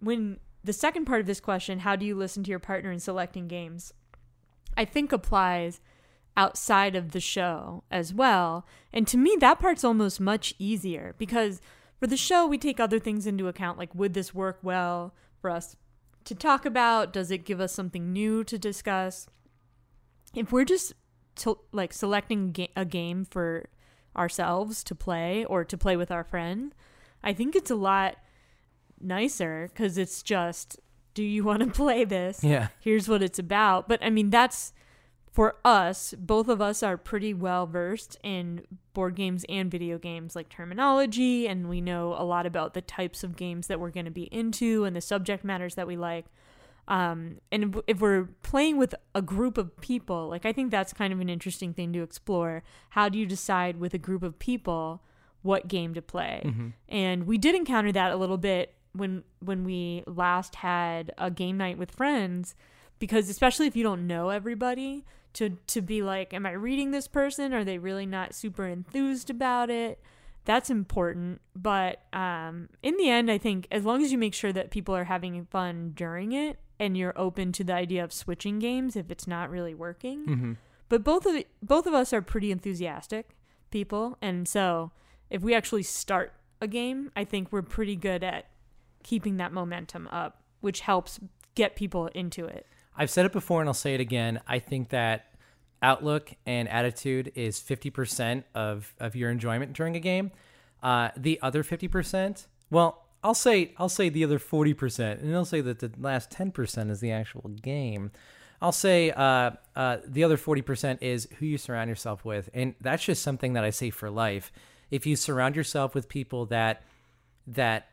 when 0.00 0.38
the 0.64 0.72
second 0.72 1.04
part 1.04 1.20
of 1.20 1.26
this 1.26 1.40
question, 1.40 1.80
how 1.80 1.94
do 1.94 2.04
you 2.04 2.16
listen 2.16 2.42
to 2.44 2.50
your 2.50 2.58
partner 2.58 2.90
in 2.90 2.98
selecting 2.98 3.46
games? 3.46 3.92
I 4.76 4.84
think 4.84 5.12
applies 5.12 5.80
outside 6.36 6.94
of 6.94 7.12
the 7.12 7.20
show 7.20 7.84
as 7.90 8.14
well. 8.14 8.66
And 8.92 9.06
to 9.08 9.16
me, 9.16 9.36
that 9.40 9.58
part's 9.58 9.84
almost 9.84 10.20
much 10.20 10.54
easier 10.58 11.14
because 11.18 11.60
for 11.98 12.06
the 12.06 12.16
show, 12.16 12.46
we 12.46 12.58
take 12.58 12.78
other 12.78 13.00
things 13.00 13.26
into 13.26 13.48
account. 13.48 13.78
Like, 13.78 13.94
would 13.94 14.14
this 14.14 14.34
work 14.34 14.58
well 14.62 15.14
for 15.40 15.50
us 15.50 15.76
to 16.24 16.34
talk 16.34 16.64
about? 16.64 17.12
Does 17.12 17.30
it 17.30 17.44
give 17.44 17.60
us 17.60 17.72
something 17.72 18.12
new 18.12 18.44
to 18.44 18.56
discuss? 18.56 19.26
If 20.34 20.52
we're 20.52 20.64
just 20.64 20.92
to, 21.38 21.58
like 21.72 21.92
selecting 21.92 22.52
ga- 22.52 22.72
a 22.76 22.84
game 22.84 23.24
for 23.24 23.68
ourselves 24.16 24.82
to 24.84 24.94
play 24.94 25.44
or 25.44 25.64
to 25.64 25.78
play 25.78 25.96
with 25.96 26.10
our 26.10 26.24
friend, 26.24 26.74
I 27.22 27.32
think 27.32 27.56
it's 27.56 27.70
a 27.70 27.76
lot 27.76 28.16
nicer 29.00 29.68
because 29.72 29.98
it's 29.98 30.22
just, 30.22 30.78
do 31.14 31.22
you 31.22 31.44
want 31.44 31.60
to 31.60 31.70
play 31.82 32.04
this? 32.04 32.42
Yeah, 32.42 32.68
here's 32.80 33.08
what 33.08 33.22
it's 33.22 33.38
about. 33.38 33.88
But 33.88 34.02
I 34.02 34.10
mean, 34.10 34.30
that's 34.30 34.72
for 35.38 35.56
us, 35.64 36.14
both 36.18 36.48
of 36.48 36.60
us 36.60 36.82
are 36.82 36.96
pretty 36.96 37.32
well 37.32 37.66
versed 37.66 38.18
in 38.24 38.62
board 38.92 39.14
games 39.14 39.44
and 39.48 39.70
video 39.70 39.96
games 39.96 40.34
like 40.34 40.48
terminology, 40.48 41.46
and 41.46 41.68
we 41.68 41.80
know 41.80 42.14
a 42.18 42.24
lot 42.24 42.44
about 42.44 42.74
the 42.74 42.80
types 42.80 43.22
of 43.22 43.36
games 43.36 43.68
that 43.68 43.78
we're 43.78 43.90
going 43.90 44.06
to 44.06 44.10
be 44.10 44.24
into 44.32 44.84
and 44.84 44.96
the 44.96 45.00
subject 45.00 45.44
matters 45.44 45.76
that 45.76 45.86
we 45.86 45.96
like. 45.96 46.26
Um, 46.88 47.38
and 47.52 47.80
if- 47.86 48.00
we're 48.00 48.24
playing 48.42 48.76
with 48.78 48.94
a 49.14 49.22
group 49.22 49.58
of 49.58 49.76
people, 49.80 50.28
like 50.28 50.44
I 50.46 50.52
think 50.52 50.70
that's 50.70 50.92
kind 50.92 51.12
of 51.12 51.20
an 51.20 51.28
interesting 51.28 51.72
thing 51.74 51.92
to 51.92 52.02
explore. 52.02 52.62
How 52.90 53.08
do 53.08 53.18
you 53.18 53.26
decide 53.26 53.78
with 53.78 53.92
a 53.94 53.98
group 53.98 54.22
of 54.22 54.38
people 54.38 55.02
what 55.42 55.68
game 55.68 55.94
to 55.94 56.02
play? 56.02 56.42
Mhm. 56.44 56.72
and 56.88 57.26
we 57.26 57.38
did 57.38 57.54
encounter 57.54 57.92
that 57.92 58.10
a 58.10 58.16
little 58.16 58.38
bit 58.38 58.74
when 58.92 59.22
when 59.40 59.62
we 59.64 60.02
last 60.06 60.56
had 60.56 61.12
a 61.18 61.30
game 61.30 61.56
night 61.58 61.76
with 61.78 61.90
friends 61.92 62.54
because 62.98 63.28
especially 63.28 63.66
if 63.66 63.76
you 63.76 63.82
don't 63.84 64.06
know 64.06 64.30
everybody 64.30 65.04
to 65.34 65.50
to 65.68 65.80
be 65.82 66.02
like 66.02 66.32
am 66.34 66.46
i 66.46 66.50
reading 66.52 66.90
this 66.90 67.06
person 67.06 67.52
are 67.52 67.62
they 67.64 67.78
really 67.78 68.06
not 68.06 68.34
super 68.34 68.64
enthused 68.66 69.28
about 69.30 69.68
it 69.70 70.00
that's 70.44 70.70
important 70.70 71.40
but 71.54 72.02
um 72.14 72.68
in 72.82 72.96
the 72.96 73.08
end 73.10 73.30
i 73.30 73.36
think 73.38 73.68
as 73.70 73.84
long 73.84 74.02
as 74.02 74.10
you 74.10 74.18
make 74.18 74.34
sure 74.34 74.52
that 74.52 74.70
people 74.70 74.96
are 74.96 75.04
having 75.04 75.44
fun 75.44 75.92
during 75.94 76.32
it 76.32 76.58
and 76.80 76.96
you're 76.96 77.18
open 77.18 77.52
to 77.52 77.64
the 77.64 77.74
idea 77.74 78.02
of 78.04 78.12
switching 78.12 78.58
games 78.58 78.96
if 78.96 79.10
it's 79.10 79.26
not 79.26 79.50
really 79.50 79.74
working. 79.74 80.26
Mm-hmm. 80.26 80.52
But 80.88 81.04
both 81.04 81.26
of 81.26 81.42
both 81.62 81.86
of 81.86 81.94
us 81.94 82.12
are 82.12 82.22
pretty 82.22 82.50
enthusiastic 82.50 83.36
people, 83.70 84.16
and 84.22 84.48
so 84.48 84.90
if 85.30 85.42
we 85.42 85.54
actually 85.54 85.82
start 85.82 86.32
a 86.60 86.66
game, 86.66 87.10
I 87.14 87.24
think 87.24 87.52
we're 87.52 87.62
pretty 87.62 87.96
good 87.96 88.24
at 88.24 88.46
keeping 89.02 89.36
that 89.36 89.52
momentum 89.52 90.08
up, 90.08 90.42
which 90.60 90.80
helps 90.80 91.20
get 91.54 91.76
people 91.76 92.06
into 92.08 92.44
it. 92.44 92.66
I've 92.96 93.10
said 93.10 93.26
it 93.26 93.32
before 93.32 93.60
and 93.60 93.68
I'll 93.68 93.74
say 93.74 93.94
it 93.94 94.00
again. 94.00 94.40
I 94.46 94.58
think 94.58 94.88
that 94.88 95.34
outlook 95.82 96.32
and 96.46 96.68
attitude 96.68 97.32
is 97.34 97.60
50% 97.60 98.44
of, 98.54 98.92
of 98.98 99.14
your 99.14 99.30
enjoyment 99.30 99.72
during 99.72 99.96
a 99.96 100.00
game. 100.00 100.32
Uh, 100.82 101.10
the 101.16 101.38
other 101.42 101.62
50%, 101.62 102.46
well, 102.70 103.07
I'll 103.22 103.34
say 103.34 103.74
I'll 103.78 103.88
say 103.88 104.08
the 104.08 104.24
other 104.24 104.38
40%, 104.38 105.20
and 105.20 105.34
I'll 105.34 105.44
say 105.44 105.60
that 105.60 105.80
the 105.80 105.90
last 105.98 106.30
10% 106.30 106.90
is 106.90 107.00
the 107.00 107.10
actual 107.10 107.48
game. 107.62 108.10
I'll 108.60 108.72
say 108.72 109.10
uh, 109.10 109.52
uh, 109.76 109.98
the 110.04 110.24
other 110.24 110.36
40% 110.36 110.98
is 111.00 111.28
who 111.38 111.46
you 111.46 111.58
surround 111.58 111.88
yourself 111.88 112.24
with. 112.24 112.50
And 112.52 112.74
that's 112.80 113.04
just 113.04 113.22
something 113.22 113.52
that 113.52 113.64
I 113.64 113.70
say 113.70 113.90
for 113.90 114.10
life. 114.10 114.50
If 114.90 115.06
you 115.06 115.16
surround 115.16 115.54
yourself 115.54 115.94
with 115.94 116.08
people 116.08 116.46
that 116.46 116.82
that 117.46 117.88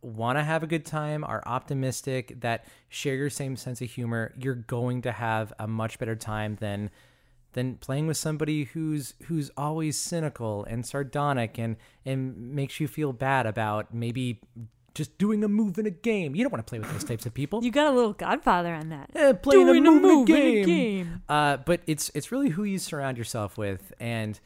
want 0.00 0.38
to 0.38 0.44
have 0.44 0.62
a 0.62 0.66
good 0.66 0.84
time, 0.84 1.24
are 1.24 1.42
optimistic, 1.46 2.40
that 2.40 2.66
share 2.88 3.14
your 3.14 3.30
same 3.30 3.56
sense 3.56 3.80
of 3.80 3.90
humor, 3.90 4.34
you're 4.38 4.54
going 4.54 5.02
to 5.02 5.12
have 5.12 5.52
a 5.58 5.66
much 5.66 5.98
better 5.98 6.14
time 6.14 6.56
than 6.60 6.90
than 7.54 7.76
playing 7.76 8.06
with 8.06 8.16
somebody 8.16 8.64
who's 8.64 9.14
who's 9.24 9.50
always 9.56 9.98
cynical 9.98 10.64
and 10.64 10.84
sardonic 10.86 11.58
and 11.58 11.76
and 12.04 12.36
makes 12.54 12.78
you 12.78 12.86
feel 12.86 13.12
bad 13.12 13.46
about 13.46 13.92
maybe 13.94 14.40
just 14.94 15.18
doing 15.18 15.42
a 15.42 15.48
move 15.48 15.76
in 15.78 15.86
a 15.86 15.90
game. 15.90 16.36
You 16.36 16.44
don't 16.44 16.52
want 16.52 16.64
to 16.64 16.70
play 16.70 16.78
with 16.78 16.92
those 16.92 17.02
types 17.02 17.26
of 17.26 17.34
people. 17.34 17.64
You 17.64 17.72
got 17.72 17.88
a 17.88 17.90
little 17.90 18.12
Godfather 18.12 18.72
on 18.74 18.90
that. 18.90 19.10
Eh, 19.14 19.32
playing 19.32 19.66
Doing 19.66 19.86
a 19.86 19.88
a 19.88 19.92
move, 19.92 20.02
move 20.02 20.30
in 20.30 20.36
in 20.36 20.42
a 20.42 20.46
a 20.46 20.64
game. 20.64 20.66
game. 20.66 21.22
Uh, 21.28 21.56
but 21.56 21.80
it's 21.86 22.10
it's 22.14 22.30
really 22.30 22.50
who 22.50 22.62
you 22.64 22.78
surround 22.78 23.18
yourself 23.18 23.58
with, 23.58 23.92
and 23.98 24.38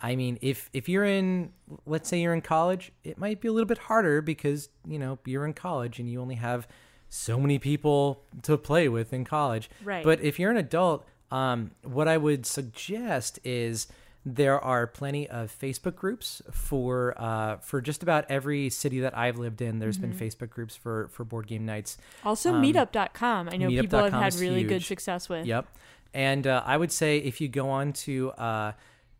I 0.00 0.16
mean, 0.16 0.38
if 0.42 0.68
if 0.72 0.88
you're 0.88 1.04
in, 1.04 1.52
let's 1.86 2.08
say 2.08 2.20
you're 2.20 2.34
in 2.34 2.40
college, 2.40 2.90
it 3.04 3.18
might 3.18 3.40
be 3.40 3.46
a 3.48 3.52
little 3.52 3.68
bit 3.68 3.78
harder 3.78 4.20
because 4.20 4.70
you 4.86 4.98
know 4.98 5.18
you're 5.24 5.46
in 5.46 5.52
college 5.52 6.00
and 6.00 6.10
you 6.10 6.20
only 6.20 6.34
have 6.34 6.66
so 7.08 7.38
many 7.38 7.58
people 7.58 8.24
to 8.42 8.56
play 8.56 8.88
with 8.88 9.12
in 9.12 9.24
college. 9.24 9.70
Right. 9.84 10.02
But 10.02 10.20
if 10.22 10.38
you're 10.38 10.50
an 10.50 10.56
adult, 10.56 11.06
um, 11.32 11.70
what 11.82 12.06
I 12.08 12.16
would 12.18 12.44
suggest 12.46 13.38
is 13.44 13.86
there 14.24 14.60
are 14.60 14.86
plenty 14.86 15.28
of 15.28 15.52
Facebook 15.60 15.96
groups 15.96 16.40
for 16.52 17.14
uh, 17.16 17.56
for 17.56 17.80
just 17.80 18.02
about 18.04 18.24
every 18.28 18.70
city 18.70 19.00
that 19.00 19.16
I've 19.18 19.36
lived 19.38 19.60
in. 19.60 19.80
There's 19.80 19.98
Mm-hmm. 19.98 20.16
been 20.16 20.28
Facebook 20.30 20.50
groups 20.50 20.76
for 20.76 21.08
for 21.08 21.24
board 21.24 21.46
game 21.48 21.64
nights. 21.66 21.98
Also, 22.24 22.52
Um, 22.54 22.62
meetup.com. 22.62 23.48
I 23.50 23.56
know 23.56 23.68
people 23.68 23.98
have 24.04 24.12
had 24.12 24.34
really 24.36 24.62
good 24.62 24.82
success 24.84 25.28
with. 25.28 25.44
Yep. 25.46 25.66
And 26.14 26.46
uh, 26.46 26.62
I 26.64 26.76
would 26.76 26.92
say 26.92 27.18
if 27.18 27.40
you 27.40 27.48
go 27.48 27.68
on 27.70 27.92
to 28.04 28.30
uh, 28.32 28.72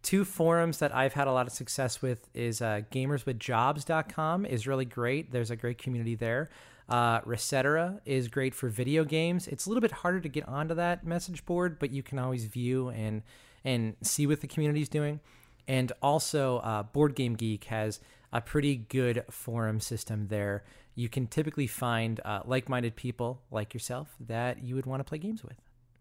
two 0.02 0.24
forums 0.24 0.78
that 0.78 0.94
I've 0.94 1.14
had 1.14 1.26
a 1.26 1.32
lot 1.32 1.46
of 1.46 1.52
success 1.52 2.02
with 2.02 2.28
is 2.34 2.60
uh, 2.60 2.82
gamerswithjobs.com 2.92 4.46
is 4.46 4.66
really 4.66 4.84
great. 4.84 5.32
There's 5.32 5.50
a 5.50 5.56
great 5.56 5.78
community 5.78 6.14
there. 6.14 6.50
Uh, 6.92 7.22
ResetEra 7.22 8.00
is 8.04 8.28
great 8.28 8.54
for 8.54 8.68
video 8.68 9.02
games. 9.02 9.48
It's 9.48 9.64
a 9.64 9.70
little 9.70 9.80
bit 9.80 9.92
harder 9.92 10.20
to 10.20 10.28
get 10.28 10.46
onto 10.46 10.74
that 10.74 11.06
message 11.06 11.46
board, 11.46 11.78
but 11.78 11.90
you 11.90 12.02
can 12.02 12.18
always 12.18 12.44
view 12.44 12.90
and 12.90 13.22
and 13.64 13.96
see 14.02 14.26
what 14.26 14.42
the 14.42 14.46
community's 14.46 14.90
doing. 14.90 15.20
And 15.66 15.90
also, 16.02 16.58
uh, 16.58 16.82
Board 16.82 17.14
Game 17.14 17.34
Geek 17.34 17.64
has 17.64 18.00
a 18.30 18.42
pretty 18.42 18.76
good 18.76 19.24
forum 19.30 19.80
system 19.80 20.26
there. 20.28 20.64
You 20.94 21.08
can 21.08 21.28
typically 21.28 21.66
find 21.66 22.20
uh, 22.24 22.42
like-minded 22.44 22.96
people 22.96 23.40
like 23.50 23.72
yourself 23.72 24.14
that 24.20 24.62
you 24.62 24.74
would 24.74 24.84
want 24.84 25.00
to 25.00 25.04
play 25.04 25.18
games 25.18 25.42
with. 25.42 25.56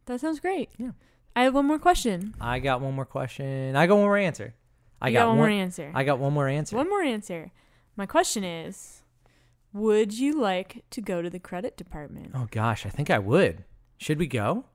That 0.07 0.19
sounds 0.19 0.39
great. 0.39 0.71
Yeah. 0.77 0.91
I 1.35 1.43
have 1.43 1.53
one 1.53 1.67
more 1.67 1.79
question. 1.79 2.33
I 2.41 2.59
got 2.59 2.81
one 2.81 2.95
more 2.95 3.05
question. 3.05 3.75
I 3.75 3.87
got 3.87 3.95
one 3.95 4.05
more 4.05 4.17
answer. 4.17 4.55
I 4.99 5.11
got, 5.11 5.21
got 5.21 5.27
one 5.29 5.37
more 5.37 5.49
answer. 5.49 5.91
I 5.93 6.03
got 6.03 6.19
one 6.19 6.33
more 6.33 6.49
answer. 6.49 6.75
One 6.75 6.89
more 6.89 7.01
answer. 7.03 7.51
My 7.95 8.07
question 8.07 8.43
is 8.43 9.00
Would 9.73 10.17
you 10.17 10.39
like 10.39 10.83
to 10.91 11.01
go 11.01 11.21
to 11.21 11.29
the 11.29 11.39
credit 11.39 11.77
department? 11.77 12.31
Oh 12.35 12.47
gosh, 12.51 12.85
I 12.85 12.89
think 12.89 13.09
I 13.09 13.19
would. 13.19 13.63
Should 13.97 14.19
we 14.19 14.27
go? 14.27 14.65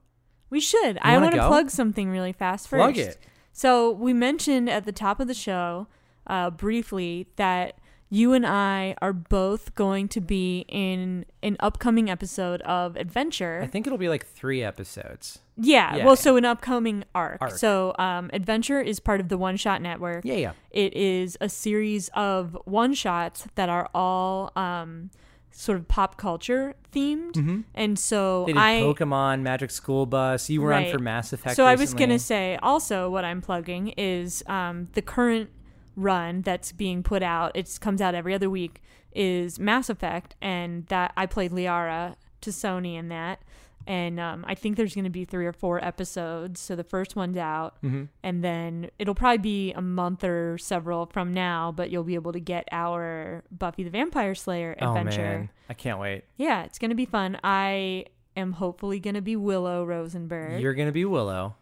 We 0.49 0.59
should. 0.59 0.97
I 1.01 1.13
wanna 1.13 1.25
want 1.25 1.35
to 1.35 1.47
plug 1.47 1.69
something 1.69 2.09
really 2.09 2.31
fast 2.31 2.67
first. 2.67 2.79
Plug 2.79 2.97
it. 2.97 3.17
So 3.51 3.91
we 3.91 4.13
mentioned 4.13 4.69
at 4.69 4.85
the 4.85 4.91
top 4.91 5.19
of 5.19 5.27
the 5.27 5.33
show, 5.33 5.87
uh, 6.25 6.49
briefly, 6.49 7.27
that 7.35 7.79
you 8.09 8.33
and 8.33 8.45
I 8.45 8.95
are 9.01 9.13
both 9.13 9.75
going 9.75 10.07
to 10.09 10.21
be 10.21 10.65
in 10.69 11.25
an 11.43 11.57
upcoming 11.59 12.09
episode 12.09 12.61
of 12.61 12.95
Adventure. 12.95 13.59
I 13.63 13.67
think 13.67 13.85
it'll 13.85 13.97
be 13.97 14.09
like 14.09 14.25
three 14.25 14.63
episodes. 14.63 15.39
yeah, 15.57 15.97
yeah. 15.97 16.05
well, 16.05 16.15
so 16.15 16.37
an 16.37 16.45
upcoming 16.45 17.03
arc. 17.13 17.41
Arc. 17.41 17.51
So 17.51 17.93
um, 17.99 18.29
Adventure 18.33 18.79
is 18.79 18.99
part 18.99 19.19
of 19.19 19.29
the 19.29 19.37
One 19.37 19.57
Shot 19.57 19.81
Network. 19.81 20.23
Yeah, 20.23 20.35
yeah. 20.35 20.51
It 20.71 20.93
is 20.93 21.37
a 21.41 21.49
series 21.49 22.09
of 22.13 22.57
one 22.65 22.93
shots 22.93 23.47
that 23.55 23.67
are 23.67 23.89
all 23.93 24.51
um, 24.55 25.09
sort 25.51 25.77
of 25.77 25.87
pop 25.87 26.17
culture 26.17 26.75
themed, 26.93 27.63
and 27.73 27.99
so 27.99 28.45
Mm-hmm. 28.47 28.47
They 28.47 28.53
did 28.53 28.59
I 28.59 28.81
Pokemon, 28.81 29.41
Magic 29.41 29.71
School 29.71 30.05
Bus. 30.05 30.49
You 30.49 30.61
were 30.61 30.71
on 30.73 30.89
for 30.89 30.99
Mass 30.99 31.33
Effect. 31.33 31.55
So 31.55 31.65
I 31.65 31.75
was 31.75 31.93
gonna 31.93 32.19
say 32.19 32.57
also 32.61 33.09
what 33.09 33.25
I'm 33.25 33.41
plugging 33.41 33.89
is 33.97 34.43
um, 34.47 34.87
the 34.93 35.01
current 35.01 35.49
run 35.97 36.43
that's 36.43 36.71
being 36.71 37.03
put 37.03 37.21
out. 37.21 37.51
It 37.55 37.77
comes 37.81 37.99
out 37.99 38.15
every 38.15 38.33
other 38.33 38.49
week. 38.49 38.81
Is 39.13 39.57
Mass 39.59 39.89
Effect, 39.89 40.35
and 40.41 40.85
that 40.87 41.11
I 41.17 41.25
played 41.25 41.51
Liara 41.51 42.15
T'Soni 42.39 42.95
in 42.95 43.09
that, 43.09 43.41
and 43.87 44.19
um, 44.19 44.45
I 44.47 44.53
think 44.53 44.77
there's 44.77 44.93
gonna 44.93 45.09
be 45.09 45.25
three 45.25 45.47
or 45.47 45.53
four 45.53 45.83
episodes. 45.83 46.59
So 46.59 46.75
the 46.75 46.83
first 46.83 47.15
one's 47.15 47.35
out, 47.37 47.81
Mm-hmm. 47.81 48.03
and 48.21 48.43
then 48.43 48.91
it'll 48.99 49.15
probably 49.15 49.39
be 49.39 49.73
a 49.73 49.81
month 49.81 50.23
or 50.23 50.59
several 50.59 51.07
from 51.07 51.33
now. 51.33 51.71
But 51.71 51.89
you'll 51.89 52.03
be 52.03 52.13
able 52.13 52.31
to 52.33 52.39
get 52.39 52.67
our 52.71 53.43
Buffy 53.49 53.81
the 53.83 53.89
Vampire 53.89 54.35
Slayer 54.35 54.73
adventure. 54.79 55.21
Oh 55.21 55.37
man, 55.39 55.49
I 55.67 55.73
can't 55.73 55.99
wait. 55.99 56.25
Yeah, 56.35 56.63
it's 56.65 56.77
gonna 56.77 56.93
be 56.93 57.05
fun. 57.05 57.39
I 57.43 58.05
am 58.35 58.51
hopefully 58.51 58.99
gonna 58.99 59.21
be 59.23 59.35
Willow 59.35 59.83
Rosenberg. 59.83 60.61
You're 60.61 60.75
gonna 60.75 60.91
be 60.91 61.05
Willow, 61.05 61.55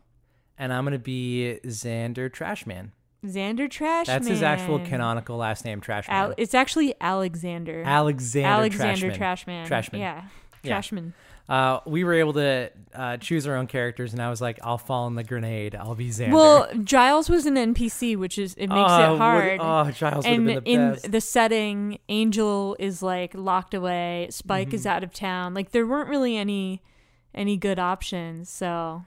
and 0.57 0.73
I'm 0.73 0.83
gonna 0.83 0.99
be 0.99 1.57
Xander 1.63 2.29
Trashman. 2.29 2.89
Xander 3.25 3.67
Trashman. 3.69 4.05
That's 4.05 4.27
his 4.27 4.41
actual 4.43 4.79
canonical 4.79 5.37
last 5.37 5.65
name, 5.65 5.81
Trashman. 5.81 6.09
Al- 6.09 6.33
it's 6.37 6.53
actually 6.53 6.95
Alexander. 7.01 7.83
Alexander, 7.85 8.47
Alexander 8.49 9.11
Trashman. 9.11 9.65
Trashman. 9.65 9.67
Trashman. 9.67 9.99
Yeah. 9.99 10.23
Yeah. 10.63 10.79
Trashman. 10.79 11.13
Uh, 11.47 11.79
we 11.85 12.03
were 12.03 12.13
able 12.15 12.33
to 12.33 12.71
uh, 12.95 13.17
choose 13.17 13.45
our 13.45 13.55
own 13.55 13.67
characters, 13.67 14.13
and 14.13 14.21
I 14.21 14.31
was 14.31 14.41
like, 14.41 14.57
"I'll 14.63 14.79
fall 14.79 15.05
in 15.05 15.13
the 15.13 15.23
grenade. 15.23 15.75
I'll 15.75 15.93
be 15.93 16.09
Xander." 16.09 16.31
Well, 16.33 16.67
Giles 16.83 17.29
was 17.29 17.45
an 17.45 17.53
NPC, 17.53 18.17
which 18.17 18.39
is 18.39 18.55
it 18.55 18.67
makes 18.67 18.89
Oh, 18.91 19.05
it 19.07 19.11
would- 19.11 19.17
hard. 19.19 19.59
oh, 19.61 19.91
Giles 19.91 20.25
would 20.25 20.31
have 20.31 20.37
and 20.39 20.45
been 20.47 20.63
the 20.63 20.69
in 20.71 20.91
best. 20.93 21.11
the 21.11 21.21
setting, 21.21 21.99
Angel 22.09 22.75
is 22.79 23.03
like 23.03 23.35
locked 23.35 23.75
away. 23.75 24.27
Spike 24.31 24.69
Mm-hmm. 24.69 24.75
is 24.75 24.85
out 24.87 25.03
of 25.03 25.13
town. 25.13 25.53
Like 25.53 25.69
there 25.71 25.85
weren't 25.85 26.09
really 26.09 26.35
any 26.35 26.81
any 27.35 27.57
good 27.57 27.77
options. 27.77 28.49
So 28.49 29.03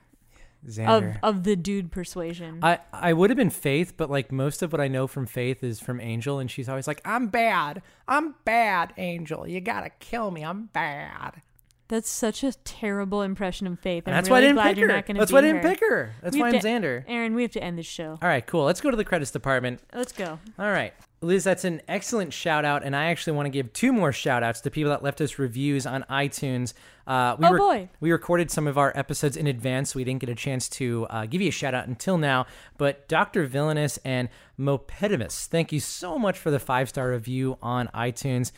Xander. 0.67 1.19
of 1.23 1.45
the 1.45 1.57
dude 1.57 1.91
persuasion. 1.93 2.59
I, 2.63 2.79
I 2.93 3.13
would 3.13 3.31
have 3.31 3.37
been 3.37 3.51
Faith, 3.51 3.95
but 3.97 4.11
like 4.11 4.33
most 4.33 4.63
of 4.63 4.73
what 4.73 4.81
I 4.81 4.89
know 4.89 5.07
from 5.07 5.27
Faith 5.27 5.63
is 5.63 5.81
from 5.81 6.01
Angel, 6.01 6.39
and 6.39 6.51
she's 6.51 6.69
always 6.69 6.87
like, 6.87 7.01
I'm 7.05 7.29
bad. 7.29 7.83
I'm 8.07 8.35
bad, 8.45 8.93
Angel. 8.97 9.47
You 9.47 9.61
gotta 9.61 9.91
kill 10.01 10.31
me. 10.31 10.43
I'm 10.45 10.67
bad. 10.67 11.43
That's 11.89 12.11
such 12.11 12.45
a 12.45 12.53
terrible 12.65 13.23
impression 13.23 13.67
of 13.67 13.81
Faith. 13.81 14.03
And 14.07 14.15
I'm 14.15 14.19
that's 14.19 14.29
why 14.29 14.39
I 14.39 14.41
didn't 14.43 14.57
glad 14.57 14.69
pick 14.69 14.77
you're 14.79 14.89
her. 14.89 14.95
not 14.97 15.07
going 15.07 15.15
to 15.15 15.21
That's 15.21 15.33
why 15.33 15.39
I 15.39 15.41
didn't 15.43 15.63
her. 15.63 15.71
pick 15.71 15.81
her. 15.81 16.13
That's 16.23 16.35
We 16.35 16.41
why 16.43 16.49
I'm 16.49 16.53
have 16.55 16.63
to- 16.63 16.69
Xander. 16.69 17.05
Aaron, 17.09 17.35
we 17.35 17.41
have 17.41 17.53
to 17.53 17.63
end 17.65 17.79
this 17.79 17.87
show. 17.87 18.19
All 18.21 18.29
right, 18.29 18.47
cool. 18.47 18.65
Let's 18.65 18.83
go 18.83 18.91
to 18.91 18.97
the 18.97 19.07
credits 19.07 19.31
department. 19.31 19.81
Let's 19.95 20.13
go. 20.13 20.39
All 20.59 20.71
right. 20.71 20.93
Liz, 21.21 21.43
that's 21.43 21.65
an 21.65 21.83
excellent 21.89 22.33
shout 22.33 22.65
out, 22.65 22.85
and 22.85 22.95
I 22.95 23.07
actually 23.07 23.33
want 23.33 23.47
to 23.47 23.51
give 23.51 23.73
two 23.73 23.93
more 23.93 24.13
shout 24.13 24.45
outs 24.45 24.61
to 24.61 24.71
people 24.71 24.91
that 24.91 25.03
left 25.03 25.21
us 25.21 25.37
reviews 25.39 25.85
on 25.85 26.05
iTunes. 26.09 26.75
Uh, 27.09 27.35
we 27.39 27.47
Oh, 27.47 27.57
boy. 27.59 27.89
We 27.99 28.13
recorded 28.13 28.53
some 28.53 28.69
of 28.69 28.79
our 28.79 28.93
episodes 28.97 29.37
in 29.37 29.49
advance, 29.49 29.93
so 29.93 29.97
we 29.99 30.05
didn't 30.05 30.21
get 30.21 30.29
a 30.29 30.37
chance 30.37 30.69
to 30.71 31.07
uh, 31.11 31.27
give 31.27 31.41
you 31.41 31.49
a 31.49 31.53
shout 31.53 31.75
out 31.75 31.89
until 31.89 32.19
now. 32.19 32.47
But 32.77 33.09
Dr. 33.09 33.47
Villainous 33.47 33.99
and 34.05 34.29
Mopedimus, 34.59 35.47
thank 35.49 35.73
you 35.73 35.81
so 35.81 36.19
much 36.21 36.39
for 36.39 36.53
the 36.53 36.61
five 36.61 36.89
star 36.89 37.11
review 37.11 37.59
on 37.63 37.89
iTunes. 37.89 38.53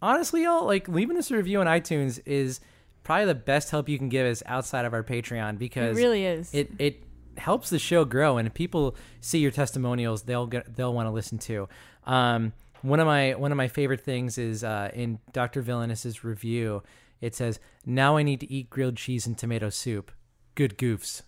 Honestly, 0.00 0.44
y'all, 0.44 0.64
like 0.64 0.88
leaving 0.88 1.18
us 1.18 1.30
a 1.30 1.36
review 1.36 1.60
on 1.60 1.66
iTunes 1.66 2.18
is 2.24 2.60
probably 3.02 3.26
the 3.26 3.34
best 3.34 3.70
help 3.70 3.88
you 3.90 3.98
can 3.98 4.08
give 4.08 4.26
us 4.26 4.42
outside 4.46 4.86
of 4.86 4.94
our 4.94 5.02
Patreon 5.02 5.58
because 5.58 5.98
It 5.98 6.00
really 6.00 6.24
is. 6.24 6.54
it 6.54 6.70
it 6.78 7.02
helps 7.38 7.70
the 7.70 7.78
show 7.78 8.04
grow 8.04 8.38
and 8.38 8.46
if 8.46 8.54
people 8.54 8.96
see 9.20 9.38
your 9.38 9.50
testimonials 9.50 10.22
they'll 10.22 10.46
get 10.46 10.76
they'll 10.76 10.94
want 10.94 11.06
to 11.06 11.10
listen 11.10 11.38
to 11.38 11.68
um 12.06 12.52
one 12.82 13.00
of 13.00 13.06
my 13.06 13.32
one 13.34 13.52
of 13.52 13.56
my 13.56 13.68
favorite 13.68 14.00
things 14.00 14.38
is 14.38 14.64
uh 14.64 14.90
in 14.94 15.18
dr 15.32 15.60
villainous's 15.62 16.24
review 16.24 16.82
it 17.20 17.34
says 17.34 17.58
now 17.86 18.16
i 18.16 18.22
need 18.22 18.40
to 18.40 18.50
eat 18.52 18.70
grilled 18.70 18.96
cheese 18.96 19.26
and 19.26 19.38
tomato 19.38 19.68
soup 19.70 20.10
good 20.54 20.76
goofs 20.78 21.22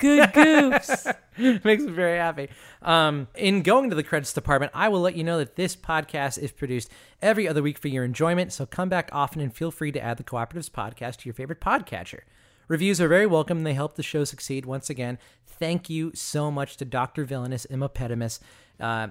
Good 0.00 0.30
goofs. 0.30 1.14
Makes 1.64 1.84
me 1.84 1.92
very 1.92 2.16
happy. 2.16 2.48
Um, 2.80 3.28
in 3.34 3.62
going 3.62 3.90
to 3.90 3.96
the 3.96 4.02
credits 4.02 4.32
department, 4.32 4.72
I 4.74 4.88
will 4.88 5.00
let 5.00 5.14
you 5.14 5.22
know 5.22 5.36
that 5.38 5.56
this 5.56 5.76
podcast 5.76 6.38
is 6.38 6.52
produced 6.52 6.90
every 7.20 7.46
other 7.46 7.62
week 7.62 7.76
for 7.76 7.88
your 7.88 8.02
enjoyment. 8.02 8.50
So 8.52 8.64
come 8.64 8.88
back 8.88 9.10
often 9.12 9.42
and 9.42 9.54
feel 9.54 9.70
free 9.70 9.92
to 9.92 10.02
add 10.02 10.16
the 10.16 10.24
Cooperatives 10.24 10.70
podcast 10.70 11.18
to 11.18 11.26
your 11.26 11.34
favorite 11.34 11.60
podcatcher. 11.60 12.20
Reviews 12.70 13.00
are 13.00 13.08
very 13.08 13.26
welcome. 13.26 13.58
and 13.58 13.66
They 13.66 13.74
help 13.74 13.96
the 13.96 14.02
show 14.04 14.22
succeed. 14.22 14.64
Once 14.64 14.88
again, 14.88 15.18
thank 15.44 15.90
you 15.90 16.12
so 16.14 16.52
much 16.52 16.76
to 16.76 16.84
Dr. 16.84 17.24
Villainous 17.24 17.64
Immopedimus. 17.64 18.38
Uh, 18.78 19.08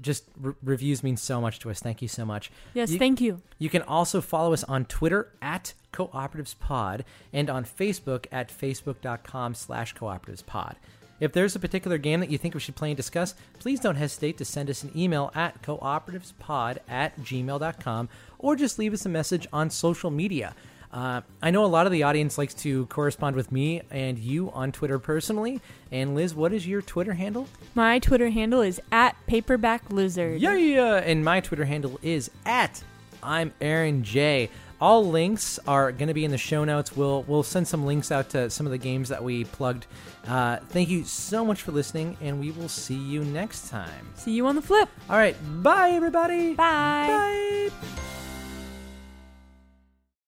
just 0.00 0.24
re- 0.36 0.54
reviews 0.64 1.04
mean 1.04 1.16
so 1.16 1.40
much 1.40 1.60
to 1.60 1.70
us. 1.70 1.78
Thank 1.78 2.02
you 2.02 2.08
so 2.08 2.24
much. 2.24 2.50
Yes, 2.74 2.90
You- 2.90 2.98
thank 2.98 3.20
you. 3.20 3.40
you 3.60 3.70
can 3.70 3.82
also 3.82 4.20
follow 4.20 4.52
us 4.52 4.64
on 4.64 4.84
Twitter 4.84 5.32
at 5.40 5.74
cooperativespod 5.92 7.02
and 7.32 7.48
on 7.48 7.64
Facebook 7.64 8.26
at 8.32 8.48
facebook.com 8.50 9.54
slash 9.54 9.94
cooperativespod. 9.94 10.74
If 11.20 11.32
there's 11.32 11.54
a 11.54 11.60
particular 11.60 11.98
game 11.98 12.18
that 12.18 12.30
you 12.30 12.38
think 12.38 12.54
we 12.54 12.60
should 12.60 12.74
play 12.76 12.90
and 12.90 12.96
discuss, 12.96 13.36
please 13.60 13.78
don't 13.78 13.94
hesitate 13.96 14.38
to 14.38 14.44
send 14.44 14.68
us 14.70 14.82
an 14.82 14.90
email 14.96 15.30
at 15.36 15.62
cooperativespod 15.62 16.78
at 16.88 17.20
gmail.com 17.20 18.08
or 18.40 18.56
just 18.56 18.78
leave 18.78 18.92
us 18.92 19.06
a 19.06 19.08
message 19.08 19.46
on 19.52 19.70
social 19.70 20.10
media. 20.10 20.54
Uh, 20.92 21.20
I 21.42 21.50
know 21.50 21.64
a 21.64 21.66
lot 21.66 21.86
of 21.86 21.92
the 21.92 22.02
audience 22.04 22.38
likes 22.38 22.54
to 22.54 22.86
correspond 22.86 23.36
with 23.36 23.52
me 23.52 23.82
and 23.90 24.18
you 24.18 24.50
on 24.52 24.72
Twitter 24.72 24.98
personally. 24.98 25.60
And 25.92 26.14
Liz, 26.14 26.34
what 26.34 26.52
is 26.52 26.66
your 26.66 26.82
Twitter 26.82 27.14
handle? 27.14 27.46
My 27.74 27.98
Twitter 27.98 28.30
handle 28.30 28.62
is 28.62 28.80
at 28.90 29.14
paperback 29.26 29.90
lizard. 29.90 30.40
Yeah, 30.40 30.54
yeah. 30.54 30.96
And 30.96 31.24
my 31.24 31.40
Twitter 31.40 31.64
handle 31.64 31.98
is 32.02 32.30
at 32.46 32.82
I'm 33.22 33.52
Aaron 33.60 34.02
J. 34.02 34.48
All 34.80 35.04
links 35.08 35.58
are 35.66 35.90
going 35.90 36.06
to 36.06 36.14
be 36.14 36.24
in 36.24 36.30
the 36.30 36.38
show 36.38 36.64
notes. 36.64 36.96
We'll 36.96 37.24
we'll 37.24 37.42
send 37.42 37.66
some 37.66 37.84
links 37.84 38.12
out 38.12 38.30
to 38.30 38.48
some 38.48 38.64
of 38.64 38.70
the 38.70 38.78
games 38.78 39.08
that 39.08 39.22
we 39.22 39.44
plugged. 39.44 39.86
Uh, 40.26 40.58
thank 40.68 40.88
you 40.88 41.04
so 41.04 41.44
much 41.44 41.62
for 41.62 41.72
listening, 41.72 42.16
and 42.20 42.38
we 42.38 42.52
will 42.52 42.68
see 42.68 42.94
you 42.94 43.24
next 43.24 43.70
time. 43.70 44.08
See 44.14 44.32
you 44.32 44.46
on 44.46 44.54
the 44.54 44.62
flip. 44.62 44.88
All 45.10 45.16
right, 45.16 45.36
bye 45.62 45.90
everybody. 45.90 46.54
Bye. 46.54 47.70
Bye. 47.70 48.24